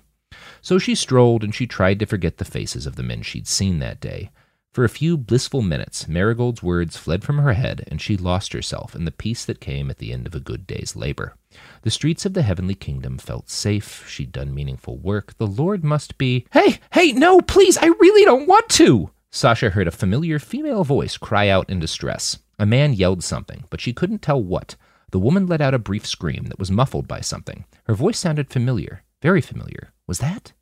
So 0.61 0.79
she 0.79 0.95
strolled 0.95 1.43
and 1.43 1.55
she 1.55 1.67
tried 1.67 1.99
to 2.01 2.07
forget 2.07 2.37
the 2.37 2.45
faces 2.45 2.85
of 2.85 2.97
the 2.97 3.03
men 3.03 3.23
she'd 3.23 3.49
seen 3.49 3.79
that 3.79 3.99
day. 3.99 4.31
For 4.77 4.85
a 4.85 4.91
few 4.91 5.17
blissful 5.17 5.63
minutes, 5.63 6.07
Marigold's 6.07 6.63
words 6.63 6.99
fled 6.99 7.25
from 7.25 7.39
her 7.39 7.55
head, 7.55 7.89
and 7.91 7.99
she 7.99 8.15
lost 8.19 8.53
herself 8.53 8.95
in 8.95 9.07
the 9.07 9.11
peace 9.11 9.43
that 9.47 9.59
came 9.59 9.89
at 9.89 9.97
the 9.97 10.13
end 10.13 10.27
of 10.27 10.35
a 10.35 10.39
good 10.39 10.67
day's 10.67 10.95
labor. 10.95 11.35
The 11.81 11.91
streets 11.91 12.27
of 12.27 12.35
the 12.35 12.43
heavenly 12.43 12.75
kingdom 12.75 13.17
felt 13.17 13.49
safe. 13.49 14.07
She'd 14.07 14.33
done 14.33 14.55
meaningful 14.55 14.99
work. 14.99 15.35
The 15.39 15.47
Lord 15.47 15.83
must 15.83 16.19
be. 16.19 16.47
Hey, 16.53 16.79
hey, 16.93 17.13
no, 17.13 17.41
please, 17.41 17.79
I 17.79 17.87
really 17.87 18.27
don't 18.27 18.47
want 18.47 18.69
to! 18.73 19.09
Sasha 19.31 19.71
heard 19.71 19.89
a 19.89 19.91
familiar 19.91 20.39
female 20.39 20.85
voice 20.85 21.17
cry 21.17 21.49
out 21.49 21.71
in 21.71 21.81
distress. 21.81 22.41
A 22.59 22.67
man 22.67 22.93
yelled 22.93 23.25
something, 23.25 23.65
but 23.71 23.81
she 23.81 23.95
couldn't 23.95 24.21
tell 24.21 24.43
what. 24.43 24.77
The 25.11 25.19
woman 25.19 25.47
let 25.47 25.63
out 25.63 25.73
a 25.73 25.79
brief 25.79 26.07
scream 26.07 26.49
that 26.49 26.59
was 26.59 26.71
muffled 26.71 27.09
by 27.09 27.23
something. 27.23 27.65
Her 27.85 27.95
voice 27.95 28.19
sounded 28.19 28.51
familiar, 28.51 29.05
very 29.23 29.41
familiar. 29.41 29.95
Was 30.07 30.19
that 30.19 30.53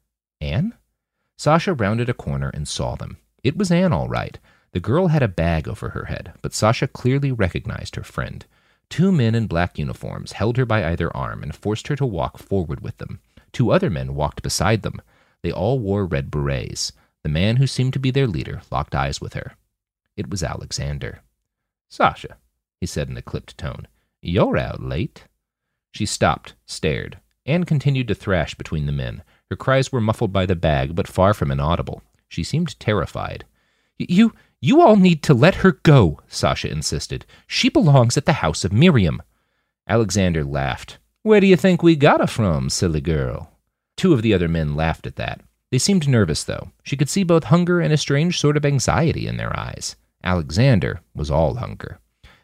Anne? 0.40 0.74
Sasha 1.36 1.74
rounded 1.74 2.08
a 2.08 2.14
corner 2.14 2.50
and 2.50 2.68
saw 2.68 2.94
them. 2.94 3.16
It 3.44 3.56
was 3.58 3.70
Anne, 3.70 3.92
all 3.92 4.08
right. 4.08 4.38
The 4.72 4.80
girl 4.80 5.08
had 5.08 5.22
a 5.22 5.28
bag 5.28 5.68
over 5.68 5.90
her 5.90 6.06
head, 6.06 6.32
but 6.42 6.54
Sasha 6.54 6.88
clearly 6.88 7.30
recognized 7.30 7.94
her 7.94 8.02
friend. 8.02 8.44
Two 8.88 9.12
men 9.12 9.34
in 9.34 9.46
black 9.46 9.78
uniforms 9.78 10.32
held 10.32 10.56
her 10.56 10.64
by 10.64 10.90
either 10.90 11.14
arm 11.16 11.42
and 11.42 11.54
forced 11.54 11.88
her 11.88 11.96
to 11.96 12.06
walk 12.06 12.38
forward 12.38 12.80
with 12.80 12.98
them. 12.98 13.20
Two 13.52 13.70
other 13.70 13.90
men 13.90 14.14
walked 14.14 14.42
beside 14.42 14.82
them. 14.82 15.00
They 15.42 15.52
all 15.52 15.78
wore 15.78 16.06
red 16.06 16.30
berets. 16.30 16.92
The 17.22 17.28
man 17.28 17.56
who 17.56 17.66
seemed 17.66 17.92
to 17.92 17.98
be 17.98 18.10
their 18.10 18.26
leader 18.26 18.62
locked 18.70 18.94
eyes 18.94 19.20
with 19.20 19.34
her. 19.34 19.54
It 20.16 20.30
was 20.30 20.42
Alexander. 20.42 21.20
Sasha, 21.88 22.38
he 22.80 22.86
said 22.86 23.08
in 23.08 23.16
a 23.16 23.22
clipped 23.22 23.56
tone, 23.56 23.86
you're 24.20 24.56
out 24.56 24.82
late. 24.82 25.24
She 25.92 26.06
stopped, 26.06 26.54
stared. 26.66 27.18
Anne 27.46 27.64
continued 27.64 28.08
to 28.08 28.14
thrash 28.14 28.54
between 28.54 28.86
the 28.86 28.92
men. 28.92 29.22
Her 29.50 29.56
cries 29.56 29.92
were 29.92 30.00
muffled 30.00 30.32
by 30.32 30.46
the 30.46 30.56
bag, 30.56 30.94
but 30.94 31.06
far 31.06 31.34
from 31.34 31.50
inaudible. 31.50 32.02
She 32.34 32.42
seemed 32.42 32.80
terrified. 32.80 33.44
You, 33.96 34.34
you 34.60 34.80
all 34.80 34.96
need 34.96 35.22
to 35.22 35.34
let 35.34 35.54
her 35.56 35.78
go, 35.84 36.18
Sasha 36.26 36.68
insisted. 36.68 37.24
She 37.46 37.68
belongs 37.68 38.16
at 38.16 38.26
the 38.26 38.32
house 38.42 38.64
of 38.64 38.72
Miriam. 38.72 39.22
Alexander 39.88 40.42
laughed. 40.42 40.98
Where 41.22 41.40
do 41.40 41.46
you 41.46 41.54
think 41.54 41.80
we 41.80 41.94
got 41.94 42.20
her 42.20 42.26
from, 42.26 42.70
silly 42.70 43.00
girl? 43.00 43.52
Two 43.96 44.12
of 44.12 44.22
the 44.22 44.34
other 44.34 44.48
men 44.48 44.74
laughed 44.74 45.06
at 45.06 45.14
that. 45.14 45.42
They 45.70 45.78
seemed 45.78 46.08
nervous, 46.08 46.42
though. 46.42 46.72
She 46.82 46.96
could 46.96 47.08
see 47.08 47.22
both 47.22 47.44
hunger 47.44 47.80
and 47.80 47.92
a 47.92 47.96
strange 47.96 48.40
sort 48.40 48.56
of 48.56 48.66
anxiety 48.66 49.28
in 49.28 49.36
their 49.36 49.56
eyes. 49.56 49.94
Alexander 50.24 51.02
was 51.14 51.30
all 51.30 51.54
hunger. 51.54 52.00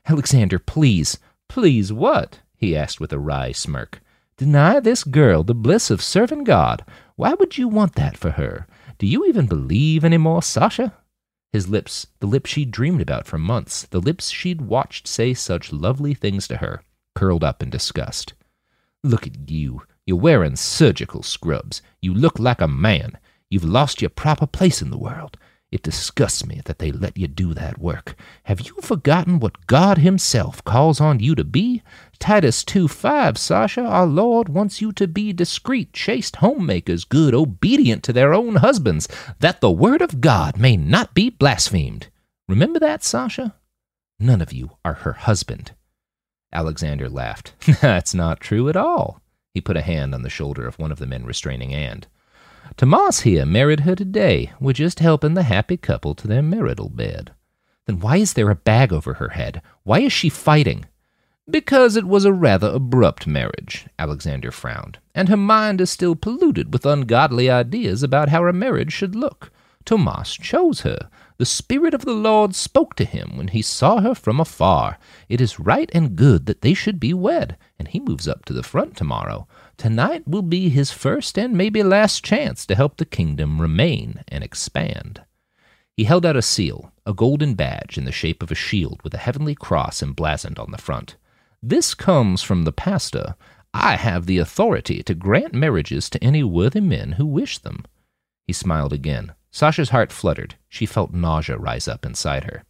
Alexander, 0.06 0.60
please, 0.60 1.18
please 1.48 1.92
what? 1.92 2.38
he 2.54 2.76
asked 2.76 3.00
with 3.00 3.12
a 3.12 3.18
wry 3.18 3.50
smirk. 3.50 4.00
Deny 4.36 4.78
this 4.78 5.02
girl 5.02 5.42
the 5.42 5.52
bliss 5.52 5.90
of 5.90 6.00
serving 6.00 6.44
God. 6.44 6.84
Why 7.16 7.34
would 7.34 7.58
you 7.58 7.66
want 7.66 7.96
that 7.96 8.16
for 8.16 8.30
her? 8.30 8.68
Do 9.00 9.06
you 9.06 9.24
even 9.24 9.46
believe 9.46 10.04
any 10.04 10.18
more, 10.18 10.42
Sasha? 10.42 10.92
His 11.54 11.70
lips, 11.70 12.08
the 12.18 12.26
lips 12.26 12.50
she'd 12.50 12.70
dreamed 12.70 13.00
about 13.00 13.26
for 13.26 13.38
months, 13.38 13.86
the 13.86 13.98
lips 13.98 14.28
she'd 14.28 14.60
watched 14.60 15.08
say 15.08 15.32
such 15.32 15.72
lovely 15.72 16.12
things 16.12 16.46
to 16.48 16.58
her, 16.58 16.82
curled 17.14 17.42
up 17.42 17.62
in 17.62 17.70
disgust. 17.70 18.34
Look 19.02 19.26
at 19.26 19.48
you. 19.48 19.84
You're 20.04 20.18
wearing 20.18 20.54
surgical 20.54 21.22
scrubs. 21.22 21.80
You 22.02 22.12
look 22.12 22.38
like 22.38 22.60
a 22.60 22.68
man. 22.68 23.16
You've 23.48 23.64
lost 23.64 24.02
your 24.02 24.10
proper 24.10 24.46
place 24.46 24.82
in 24.82 24.90
the 24.90 24.98
world. 24.98 25.38
It 25.72 25.82
disgusts 25.82 26.44
me 26.44 26.60
that 26.66 26.78
they 26.78 26.92
let 26.92 27.16
you 27.16 27.26
do 27.26 27.54
that 27.54 27.78
work. 27.78 28.16
Have 28.44 28.60
you 28.60 28.74
forgotten 28.82 29.40
what 29.40 29.66
God 29.66 29.96
Himself 29.96 30.62
calls 30.64 31.00
on 31.00 31.20
you 31.20 31.34
to 31.36 31.44
be? 31.44 31.82
Titus 32.20 32.62
2 32.64 32.86
5, 32.86 33.38
Sasha, 33.38 33.80
our 33.80 34.06
Lord 34.06 34.50
wants 34.50 34.82
you 34.82 34.92
to 34.92 35.08
be 35.08 35.32
discreet, 35.32 35.94
chaste 35.94 36.36
homemakers, 36.36 37.04
good, 37.04 37.34
obedient 37.34 38.02
to 38.04 38.12
their 38.12 38.34
own 38.34 38.56
husbands, 38.56 39.08
that 39.38 39.62
the 39.62 39.70
word 39.70 40.02
of 40.02 40.20
God 40.20 40.58
may 40.58 40.76
not 40.76 41.14
be 41.14 41.30
blasphemed. 41.30 42.08
Remember 42.46 42.78
that, 42.78 43.02
Sasha? 43.02 43.54
None 44.18 44.42
of 44.42 44.52
you 44.52 44.72
are 44.84 44.92
her 44.94 45.14
husband. 45.14 45.72
Alexander 46.52 47.08
laughed. 47.08 47.54
That's 47.80 48.12
not 48.12 48.38
true 48.40 48.68
at 48.68 48.76
all. 48.76 49.22
He 49.54 49.62
put 49.62 49.78
a 49.78 49.82
hand 49.82 50.14
on 50.14 50.22
the 50.22 50.28
shoulder 50.28 50.66
of 50.66 50.78
one 50.78 50.92
of 50.92 50.98
the 50.98 51.06
men 51.06 51.24
restraining 51.24 51.72
Anne. 51.72 52.04
Tomas 52.76 53.20
here 53.20 53.46
married 53.46 53.80
her 53.80 53.96
today. 53.96 54.52
We're 54.60 54.74
just 54.74 55.00
helping 55.00 55.32
the 55.32 55.44
happy 55.44 55.78
couple 55.78 56.14
to 56.16 56.28
their 56.28 56.42
marital 56.42 56.90
bed. 56.90 57.32
Then 57.86 57.98
why 57.98 58.18
is 58.18 58.34
there 58.34 58.50
a 58.50 58.54
bag 58.54 58.92
over 58.92 59.14
her 59.14 59.30
head? 59.30 59.62
Why 59.84 60.00
is 60.00 60.12
she 60.12 60.28
fighting? 60.28 60.84
Because 61.50 61.96
it 61.96 62.04
was 62.04 62.24
a 62.24 62.32
rather 62.32 62.68
abrupt 62.68 63.26
marriage, 63.26 63.86
Alexander 63.98 64.52
frowned, 64.52 64.98
and 65.16 65.28
her 65.28 65.36
mind 65.36 65.80
is 65.80 65.90
still 65.90 66.14
polluted 66.14 66.72
with 66.72 66.86
ungodly 66.86 67.50
ideas 67.50 68.04
about 68.04 68.28
how 68.28 68.46
a 68.46 68.52
marriage 68.52 68.92
should 68.92 69.16
look. 69.16 69.50
Tomas 69.84 70.34
chose 70.34 70.82
her. 70.82 71.10
The 71.38 71.46
Spirit 71.46 71.92
of 71.92 72.04
the 72.04 72.12
Lord 72.12 72.54
spoke 72.54 72.94
to 72.96 73.04
him 73.04 73.36
when 73.36 73.48
he 73.48 73.62
saw 73.62 74.00
her 74.00 74.14
from 74.14 74.38
afar. 74.38 74.98
It 75.28 75.40
is 75.40 75.58
right 75.58 75.90
and 75.92 76.14
good 76.14 76.46
that 76.46 76.60
they 76.60 76.72
should 76.72 77.00
be 77.00 77.12
wed, 77.12 77.56
and 77.78 77.88
he 77.88 77.98
moves 77.98 78.28
up 78.28 78.44
to 78.44 78.52
the 78.52 78.62
front 78.62 78.96
tomorrow. 78.96 79.48
Tonight 79.76 80.28
will 80.28 80.42
be 80.42 80.68
his 80.68 80.92
first 80.92 81.36
and 81.36 81.54
maybe 81.54 81.82
last 81.82 82.22
chance 82.22 82.64
to 82.66 82.76
help 82.76 82.98
the 82.98 83.04
kingdom 83.04 83.60
remain 83.60 84.22
and 84.28 84.44
expand. 84.44 85.22
He 85.96 86.04
held 86.04 86.24
out 86.24 86.36
a 86.36 86.42
seal, 86.42 86.92
a 87.04 87.12
golden 87.12 87.54
badge 87.54 87.98
in 87.98 88.04
the 88.04 88.12
shape 88.12 88.40
of 88.40 88.52
a 88.52 88.54
shield 88.54 89.00
with 89.02 89.14
a 89.14 89.18
heavenly 89.18 89.56
cross 89.56 90.00
emblazoned 90.00 90.58
on 90.58 90.70
the 90.70 90.78
front. 90.78 91.16
This 91.62 91.94
comes 91.94 92.42
from 92.42 92.64
the 92.64 92.72
pastor. 92.72 93.34
I 93.72 93.96
have 93.96 94.26
the 94.26 94.38
authority 94.38 95.02
to 95.04 95.14
grant 95.14 95.54
marriages 95.54 96.10
to 96.10 96.24
any 96.24 96.42
worthy 96.42 96.80
men 96.80 97.12
who 97.12 97.26
wish 97.26 97.58
them. 97.58 97.84
He 98.46 98.52
smiled 98.52 98.92
again. 98.92 99.32
Sasha's 99.50 99.90
heart 99.90 100.12
fluttered. 100.12 100.56
She 100.68 100.86
felt 100.86 101.12
nausea 101.12 101.56
rise 101.58 101.86
up 101.86 102.06
inside 102.06 102.44
her. 102.44 102.64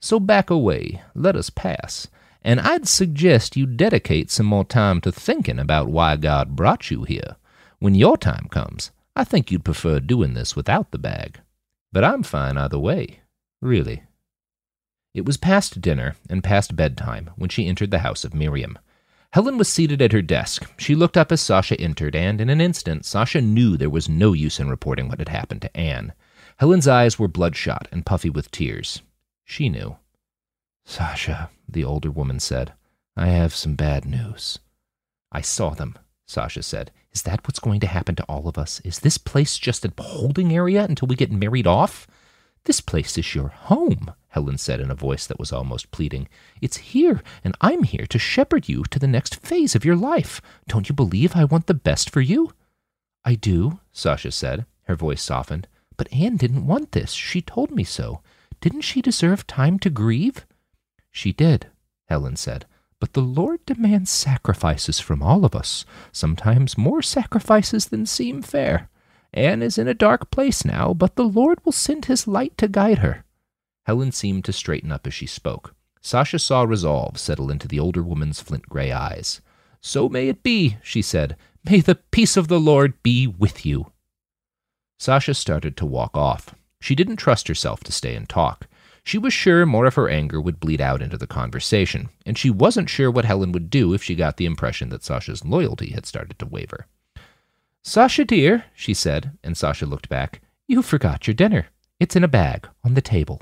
So 0.00 0.18
back 0.18 0.50
away. 0.50 1.02
Let 1.14 1.36
us 1.36 1.50
pass 1.50 2.08
and 2.42 2.60
I'd 2.60 2.88
suggest 2.88 3.56
you 3.56 3.66
dedicate 3.66 4.30
some 4.30 4.46
more 4.46 4.64
time 4.64 5.00
to 5.02 5.12
thinking 5.12 5.58
about 5.58 5.88
why 5.88 6.16
God 6.16 6.56
brought 6.56 6.90
you 6.90 7.04
here. 7.04 7.36
When 7.78 7.94
your 7.94 8.16
time 8.16 8.48
comes, 8.50 8.90
I 9.14 9.24
think 9.24 9.50
you'd 9.50 9.64
prefer 9.64 10.00
doing 10.00 10.34
this 10.34 10.56
without 10.56 10.90
the 10.90 10.98
bag. 10.98 11.40
But 11.92 12.04
I'm 12.04 12.22
fine 12.22 12.56
either 12.56 12.78
way, 12.78 13.20
really. 13.60 14.04
It 15.12 15.24
was 15.24 15.36
past 15.36 15.80
dinner 15.80 16.14
and 16.28 16.44
past 16.44 16.76
bedtime 16.76 17.30
when 17.36 17.50
she 17.50 17.66
entered 17.66 17.90
the 17.90 18.00
house 18.00 18.24
of 18.24 18.34
Miriam. 18.34 18.78
Helen 19.32 19.58
was 19.58 19.68
seated 19.68 20.00
at 20.02 20.12
her 20.12 20.22
desk. 20.22 20.68
She 20.76 20.94
looked 20.94 21.16
up 21.16 21.30
as 21.32 21.40
Sasha 21.40 21.80
entered, 21.80 22.14
and 22.14 22.40
in 22.40 22.48
an 22.48 22.60
instant, 22.60 23.04
Sasha 23.04 23.40
knew 23.40 23.76
there 23.76 23.90
was 23.90 24.08
no 24.08 24.32
use 24.32 24.58
in 24.60 24.68
reporting 24.68 25.08
what 25.08 25.18
had 25.18 25.28
happened 25.28 25.62
to 25.62 25.76
Anne. 25.76 26.12
Helen's 26.58 26.88
eyes 26.88 27.18
were 27.18 27.28
bloodshot 27.28 27.88
and 27.90 28.06
puffy 28.06 28.30
with 28.30 28.50
tears. 28.50 29.02
She 29.44 29.68
knew. 29.68 29.96
Sasha, 30.84 31.50
the 31.68 31.84
older 31.84 32.10
woman 32.10 32.40
said, 32.40 32.72
I 33.16 33.26
have 33.28 33.54
some 33.54 33.74
bad 33.74 34.04
news. 34.04 34.58
I 35.32 35.40
saw 35.40 35.70
them, 35.70 35.96
Sasha 36.26 36.62
said. 36.62 36.90
Is 37.12 37.22
that 37.22 37.46
what's 37.46 37.58
going 37.58 37.80
to 37.80 37.86
happen 37.86 38.14
to 38.16 38.24
all 38.24 38.46
of 38.46 38.58
us? 38.58 38.80
Is 38.84 39.00
this 39.00 39.18
place 39.18 39.58
just 39.58 39.84
a 39.84 39.92
holding 39.98 40.52
area 40.52 40.84
until 40.84 41.08
we 41.08 41.16
get 41.16 41.32
married 41.32 41.66
off? 41.66 42.06
This 42.64 42.80
place 42.80 43.16
is 43.16 43.34
your 43.34 43.48
home, 43.48 44.12
Helen 44.28 44.58
said 44.58 44.80
in 44.80 44.90
a 44.90 44.94
voice 44.94 45.26
that 45.26 45.38
was 45.38 45.52
almost 45.52 45.90
pleading. 45.90 46.28
It's 46.60 46.76
here, 46.76 47.22
and 47.42 47.56
I'm 47.60 47.84
here 47.84 48.06
to 48.06 48.18
shepherd 48.18 48.68
you 48.68 48.84
to 48.90 48.98
the 48.98 49.06
next 49.06 49.36
phase 49.36 49.74
of 49.74 49.84
your 49.84 49.96
life. 49.96 50.42
Don't 50.68 50.88
you 50.88 50.94
believe 50.94 51.34
I 51.34 51.44
want 51.44 51.66
the 51.66 51.74
best 51.74 52.10
for 52.10 52.20
you? 52.20 52.52
I 53.24 53.34
do, 53.34 53.80
Sasha 53.92 54.30
said. 54.30 54.66
Her 54.84 54.94
voice 54.94 55.22
softened. 55.22 55.68
But 55.96 56.12
Anne 56.12 56.36
didn't 56.36 56.66
want 56.66 56.92
this. 56.92 57.12
She 57.12 57.40
told 57.40 57.70
me 57.70 57.84
so. 57.84 58.20
Didn't 58.60 58.82
she 58.82 59.00
deserve 59.00 59.46
time 59.46 59.78
to 59.78 59.90
grieve? 59.90 60.46
She 61.10 61.32
did, 61.32 61.68
Helen 62.08 62.36
said. 62.36 62.66
But 62.98 63.14
the 63.14 63.22
Lord 63.22 63.64
demands 63.64 64.10
sacrifices 64.10 65.00
from 65.00 65.22
all 65.22 65.46
of 65.46 65.54
us, 65.54 65.86
sometimes 66.12 66.76
more 66.76 67.00
sacrifices 67.00 67.86
than 67.86 68.04
seem 68.04 68.42
fair. 68.42 68.89
Anne 69.32 69.62
is 69.62 69.78
in 69.78 69.86
a 69.86 69.94
dark 69.94 70.30
place 70.30 70.64
now, 70.64 70.92
but 70.92 71.16
the 71.16 71.24
Lord 71.24 71.58
will 71.64 71.72
send 71.72 72.06
his 72.06 72.26
light 72.26 72.56
to 72.58 72.68
guide 72.68 72.98
her. 72.98 73.24
Helen 73.86 74.12
seemed 74.12 74.44
to 74.44 74.52
straighten 74.52 74.92
up 74.92 75.06
as 75.06 75.14
she 75.14 75.26
spoke. 75.26 75.74
Sasha 76.00 76.38
saw 76.38 76.62
resolve 76.62 77.18
settle 77.18 77.50
into 77.50 77.68
the 77.68 77.78
older 77.78 78.02
woman's 78.02 78.40
flint 78.40 78.68
gray 78.68 78.90
eyes. 78.90 79.40
So 79.80 80.08
may 80.08 80.28
it 80.28 80.42
be, 80.42 80.78
she 80.82 81.02
said. 81.02 81.36
May 81.64 81.80
the 81.80 81.96
peace 81.96 82.36
of 82.36 82.48
the 82.48 82.60
Lord 82.60 83.02
be 83.02 83.26
with 83.26 83.64
you. 83.66 83.92
Sasha 84.98 85.34
started 85.34 85.76
to 85.76 85.86
walk 85.86 86.16
off. 86.16 86.54
She 86.80 86.94
didn't 86.94 87.16
trust 87.16 87.48
herself 87.48 87.84
to 87.84 87.92
stay 87.92 88.14
and 88.14 88.28
talk. 88.28 88.66
She 89.04 89.18
was 89.18 89.32
sure 89.32 89.64
more 89.64 89.86
of 89.86 89.94
her 89.94 90.08
anger 90.08 90.40
would 90.40 90.60
bleed 90.60 90.80
out 90.80 91.02
into 91.02 91.16
the 91.16 91.26
conversation, 91.26 92.10
and 92.26 92.36
she 92.36 92.50
wasn't 92.50 92.90
sure 92.90 93.10
what 93.10 93.24
Helen 93.24 93.52
would 93.52 93.70
do 93.70 93.94
if 93.94 94.02
she 94.02 94.14
got 94.14 94.36
the 94.36 94.46
impression 94.46 94.90
that 94.90 95.02
Sasha's 95.02 95.44
loyalty 95.44 95.92
had 95.92 96.06
started 96.06 96.38
to 96.38 96.46
waver. 96.46 96.86
Sasha, 97.82 98.24
dear, 98.24 98.64
she 98.74 98.92
said, 98.94 99.38
and 99.42 99.56
Sasha 99.56 99.86
looked 99.86 100.08
back, 100.08 100.42
you 100.68 100.82
forgot 100.82 101.26
your 101.26 101.34
dinner. 101.34 101.66
It's 101.98 102.14
in 102.14 102.22
a 102.22 102.28
bag 102.28 102.68
on 102.84 102.94
the 102.94 103.02
table. 103.02 103.40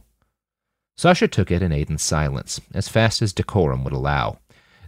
Sasha 0.96 1.28
took 1.28 1.50
it 1.50 1.62
and 1.62 1.72
ate 1.74 1.90
in 1.90 1.98
silence, 1.98 2.60
as 2.72 2.88
fast 2.88 3.20
as 3.20 3.32
decorum 3.32 3.84
would 3.84 3.92
allow. 3.92 4.38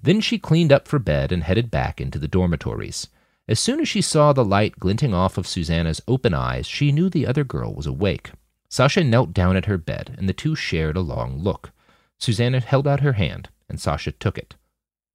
Then 0.03 0.21
she 0.21 0.39
cleaned 0.39 0.73
up 0.73 0.89
for 0.89 0.99
bed 0.99 1.33
and 1.33 1.45
headed 1.45 1.71
back 1.71 2.01
into 2.01 2.19
the 2.19 2.29
dormitories. 2.29 3.09
As 3.47 3.61
soon 3.61 3.81
as 3.81 3.89
she 3.89 4.01
saw 4.01 4.33
the 4.33 4.45
light 4.45 4.79
glinting 4.81 5.13
off 5.13 5.37
of 5.37 5.47
Susanna's 5.47 6.01
open 6.09 6.33
eyes, 6.33 6.67
she 6.67 6.93
knew 6.93 7.11
the 7.11 7.27
other 7.27 7.45
girl 7.45 7.75
was 7.75 7.87
awake. 7.87 8.31
Sasha 8.69 9.05
knelt 9.05 9.33
down 9.35 9.57
at 9.57 9.67
her 9.67 9.79
bed, 9.79 10.15
and 10.17 10.29
the 10.29 10.33
two 10.33 10.55
shared 10.55 10.97
a 10.97 11.01
long 11.01 11.39
look. 11.39 11.73
Susanna 12.19 12.61
held 12.61 12.87
out 12.87 13.01
her 13.01 13.15
hand, 13.15 13.49
and 13.69 13.81
Sasha 13.81 14.13
took 14.13 14.39
it. 14.39 14.55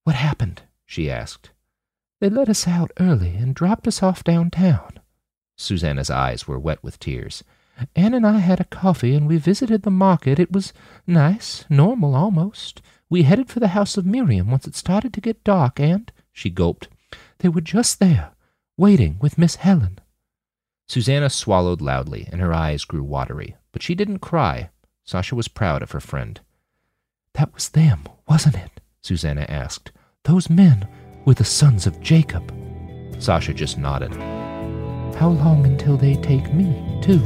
What 0.04 0.16
happened? 0.16 0.64
she 0.86 1.10
asked. 1.10 1.50
They 2.26 2.32
let 2.32 2.50
us 2.50 2.68
out 2.68 2.90
early 3.00 3.36
and 3.36 3.54
dropped 3.54 3.88
us 3.88 4.02
off 4.02 4.24
downtown. 4.24 5.00
Susanna's 5.56 6.10
eyes 6.10 6.48
were 6.48 6.58
wet 6.58 6.84
with 6.84 6.98
tears. 6.98 7.44
Anne 7.96 8.16
and 8.16 8.26
I 8.26 8.40
had 8.40 8.60
a 8.60 8.64
coffee 8.64 9.14
and 9.14 9.28
we 9.28 9.38
visited 9.38 9.84
the 9.84 9.92
market. 9.92 10.40
It 10.40 10.52
was 10.52 10.74
nice, 11.06 11.66
normal 11.70 12.16
almost. 12.16 12.82
We 13.12 13.22
headed 13.22 13.50
for 13.50 13.60
the 13.60 13.68
house 13.78 13.96
of 13.96 14.08
Miriam 14.08 14.50
once 14.50 14.66
it 14.66 14.74
started 14.74 15.14
to 15.14 15.22
get 15.22 15.44
dark, 15.44 15.80
and, 15.80 16.12
she 16.34 16.50
gulped, 16.50 16.88
they 17.38 17.48
were 17.50 17.62
just 17.62 18.00
there, 18.00 18.32
waiting 18.76 19.20
with 19.22 19.38
Miss 19.38 19.58
Helen. 19.58 20.00
Susanna 20.88 21.30
swallowed 21.30 21.80
loudly, 21.80 22.28
and 22.32 22.42
her 22.42 22.56
eyes 22.56 22.86
grew 22.86 23.04
watery, 23.04 23.56
but 23.72 23.84
she 23.84 23.94
didn't 23.94 24.18
cry. 24.18 24.72
Sasha 25.04 25.36
was 25.36 25.48
proud 25.48 25.84
of 25.84 25.92
her 25.92 26.00
friend. 26.00 26.40
That 27.34 27.54
was 27.54 27.70
them, 27.70 28.06
wasn't 28.28 28.56
it? 28.56 28.82
Susanna 29.04 29.46
asked. 29.48 29.92
Those 30.24 30.50
men 30.50 30.88
were 31.26 31.34
the 31.34 31.44
sons 31.44 31.88
of 31.88 32.00
Jacob. 32.00 32.54
Sasha 33.20 33.54
just 33.54 33.78
nodded. 33.78 34.14
How 35.16 35.30
long 35.30 35.66
until 35.66 35.98
they 35.98 36.16
take 36.16 36.54
me, 36.54 37.00
too? 37.02 37.20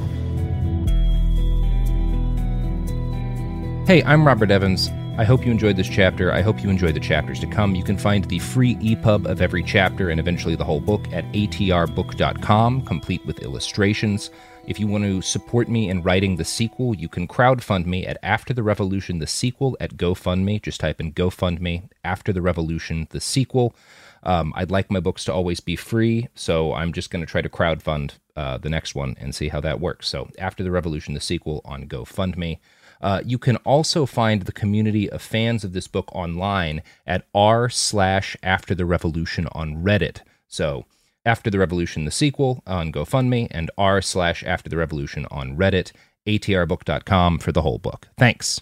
Hey, 3.85 4.03
I'm 4.03 4.25
Robert 4.25 4.51
Evans. 4.51 4.89
I 5.17 5.25
hope 5.25 5.45
you 5.45 5.51
enjoyed 5.51 5.75
this 5.75 5.89
chapter. 5.89 6.31
I 6.31 6.41
hope 6.41 6.63
you 6.63 6.69
enjoy 6.69 6.93
the 6.93 6.99
chapters 6.99 7.41
to 7.41 7.47
come. 7.47 7.75
You 7.75 7.83
can 7.83 7.97
find 7.97 8.23
the 8.23 8.39
free 8.39 8.75
EPUB 8.75 9.25
of 9.25 9.41
every 9.41 9.63
chapter 9.63 10.09
and 10.09 10.19
eventually 10.19 10.55
the 10.55 10.63
whole 10.63 10.79
book 10.79 11.11
at 11.11 11.25
atrbook.com, 11.33 12.83
complete 12.83 13.25
with 13.25 13.39
illustrations. 13.39 14.29
If 14.70 14.80
you 14.80 14.86
want 14.86 15.03
to 15.03 15.24
support 15.24 15.67
me 15.67 15.89
in 15.89 16.03
writing 16.03 16.36
the 16.36 16.45
sequel, 16.45 16.95
you 16.95 17.09
can 17.09 17.28
crowdfund 17.28 17.88
me 17.88 18.05
at 18.05 18.20
After 18.22 18.53
the 18.53 18.61
Revolution, 18.61 19.17
the 19.17 19.26
sequel 19.26 19.76
at 19.80 19.97
GoFundMe. 19.97 20.61
Just 20.61 20.80
type 20.80 21.01
in 21.01 21.11
GoFundMe, 21.11 21.89
After 22.03 22.32
the 22.32 22.43
Revolution, 22.43 23.07
the 23.09 23.20
sequel. 23.20 23.74
Um, 24.22 24.53
I'd 24.55 24.70
like 24.70 24.91
my 24.91 24.99
books 24.99 25.26
to 25.26 25.34
always 25.34 25.59
be 25.59 25.76
free, 25.76 26.28
so 26.36 26.72
I'm 26.74 26.93
just 26.93 27.09
going 27.09 27.26
to 27.26 27.32
try 27.32 27.41
to 27.41 27.49
crowdfund 27.49 28.20
uh, 28.36 28.59
the 28.59 28.70
next 28.70 28.93
one 28.93 29.15
and 29.20 29.34
see 29.34 29.47
how 29.47 29.59
that 29.59 29.80
works. 29.80 30.07
So, 30.07 30.30
After 30.38 30.61
the 30.61 30.70
Revolution, 30.70 31.15
the 31.15 31.20
sequel 31.20 31.61
on 31.65 31.88
GoFundMe. 31.88 32.59
Uh, 33.01 33.22
you 33.26 33.39
can 33.39 33.55
also 33.57 34.05
find 34.05 34.43
the 34.43 34.51
community 34.51 35.09
of 35.09 35.24
fans 35.24 35.63
of 35.63 35.74
this 35.74 35.88
book 35.88 36.13
online 36.13 36.84
at 37.07 37.26
r 37.34 37.70
slash 37.70 38.38
after 38.43 38.76
the 38.76 38.86
revolution 38.86 39.47
on 39.53 39.78
Reddit. 39.78 40.20
So 40.47 40.86
after 41.26 41.49
the 41.49 41.59
revolution, 41.59 42.05
the 42.05 42.11
sequel 42.11 42.63
on 42.65 42.91
GoFundMe, 42.91 43.47
and 43.51 43.70
r 43.78 44.01
slash 44.01 44.43
after 44.43 44.70
the 44.70 44.78
revolution 44.78 45.26
on 45.30 45.57
Reddit, 45.57 45.91
atrbook.com 46.28 47.39
for 47.39 47.51
the 47.51 47.61
whole 47.61 47.78
book. 47.78 48.07
Thanks. 48.17 48.61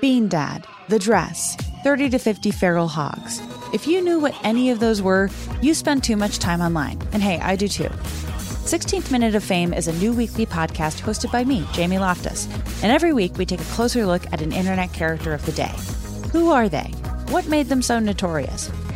Bean 0.00 0.28
Dad, 0.28 0.66
The 0.88 0.98
Dress, 0.98 1.56
30 1.82 2.10
to 2.10 2.18
50 2.18 2.50
Feral 2.50 2.88
Hogs. 2.88 3.40
If 3.72 3.86
you 3.86 4.02
knew 4.02 4.18
what 4.18 4.34
any 4.44 4.70
of 4.70 4.80
those 4.80 5.00
were, 5.00 5.30
you 5.62 5.74
spend 5.74 6.04
too 6.04 6.16
much 6.16 6.38
time 6.38 6.60
online. 6.60 7.00
And 7.12 7.22
hey, 7.22 7.38
I 7.40 7.56
do 7.56 7.68
too. 7.68 7.88
16th 8.64 9.10
Minute 9.10 9.34
of 9.34 9.44
Fame 9.44 9.72
is 9.74 9.88
a 9.88 9.92
new 9.94 10.12
weekly 10.12 10.46
podcast 10.46 11.00
hosted 11.00 11.32
by 11.32 11.44
me, 11.44 11.66
Jamie 11.72 11.98
Loftus. 11.98 12.46
And 12.82 12.92
every 12.92 13.12
week 13.12 13.36
we 13.36 13.46
take 13.46 13.60
a 13.60 13.74
closer 13.74 14.06
look 14.06 14.30
at 14.32 14.42
an 14.42 14.52
internet 14.52 14.92
character 14.92 15.32
of 15.32 15.44
the 15.46 15.52
day. 15.52 15.74
Who 16.32 16.50
are 16.50 16.68
they? 16.68 16.92
What 17.28 17.46
made 17.46 17.68
them 17.68 17.82
so 17.82 17.98
notorious? 17.98 18.70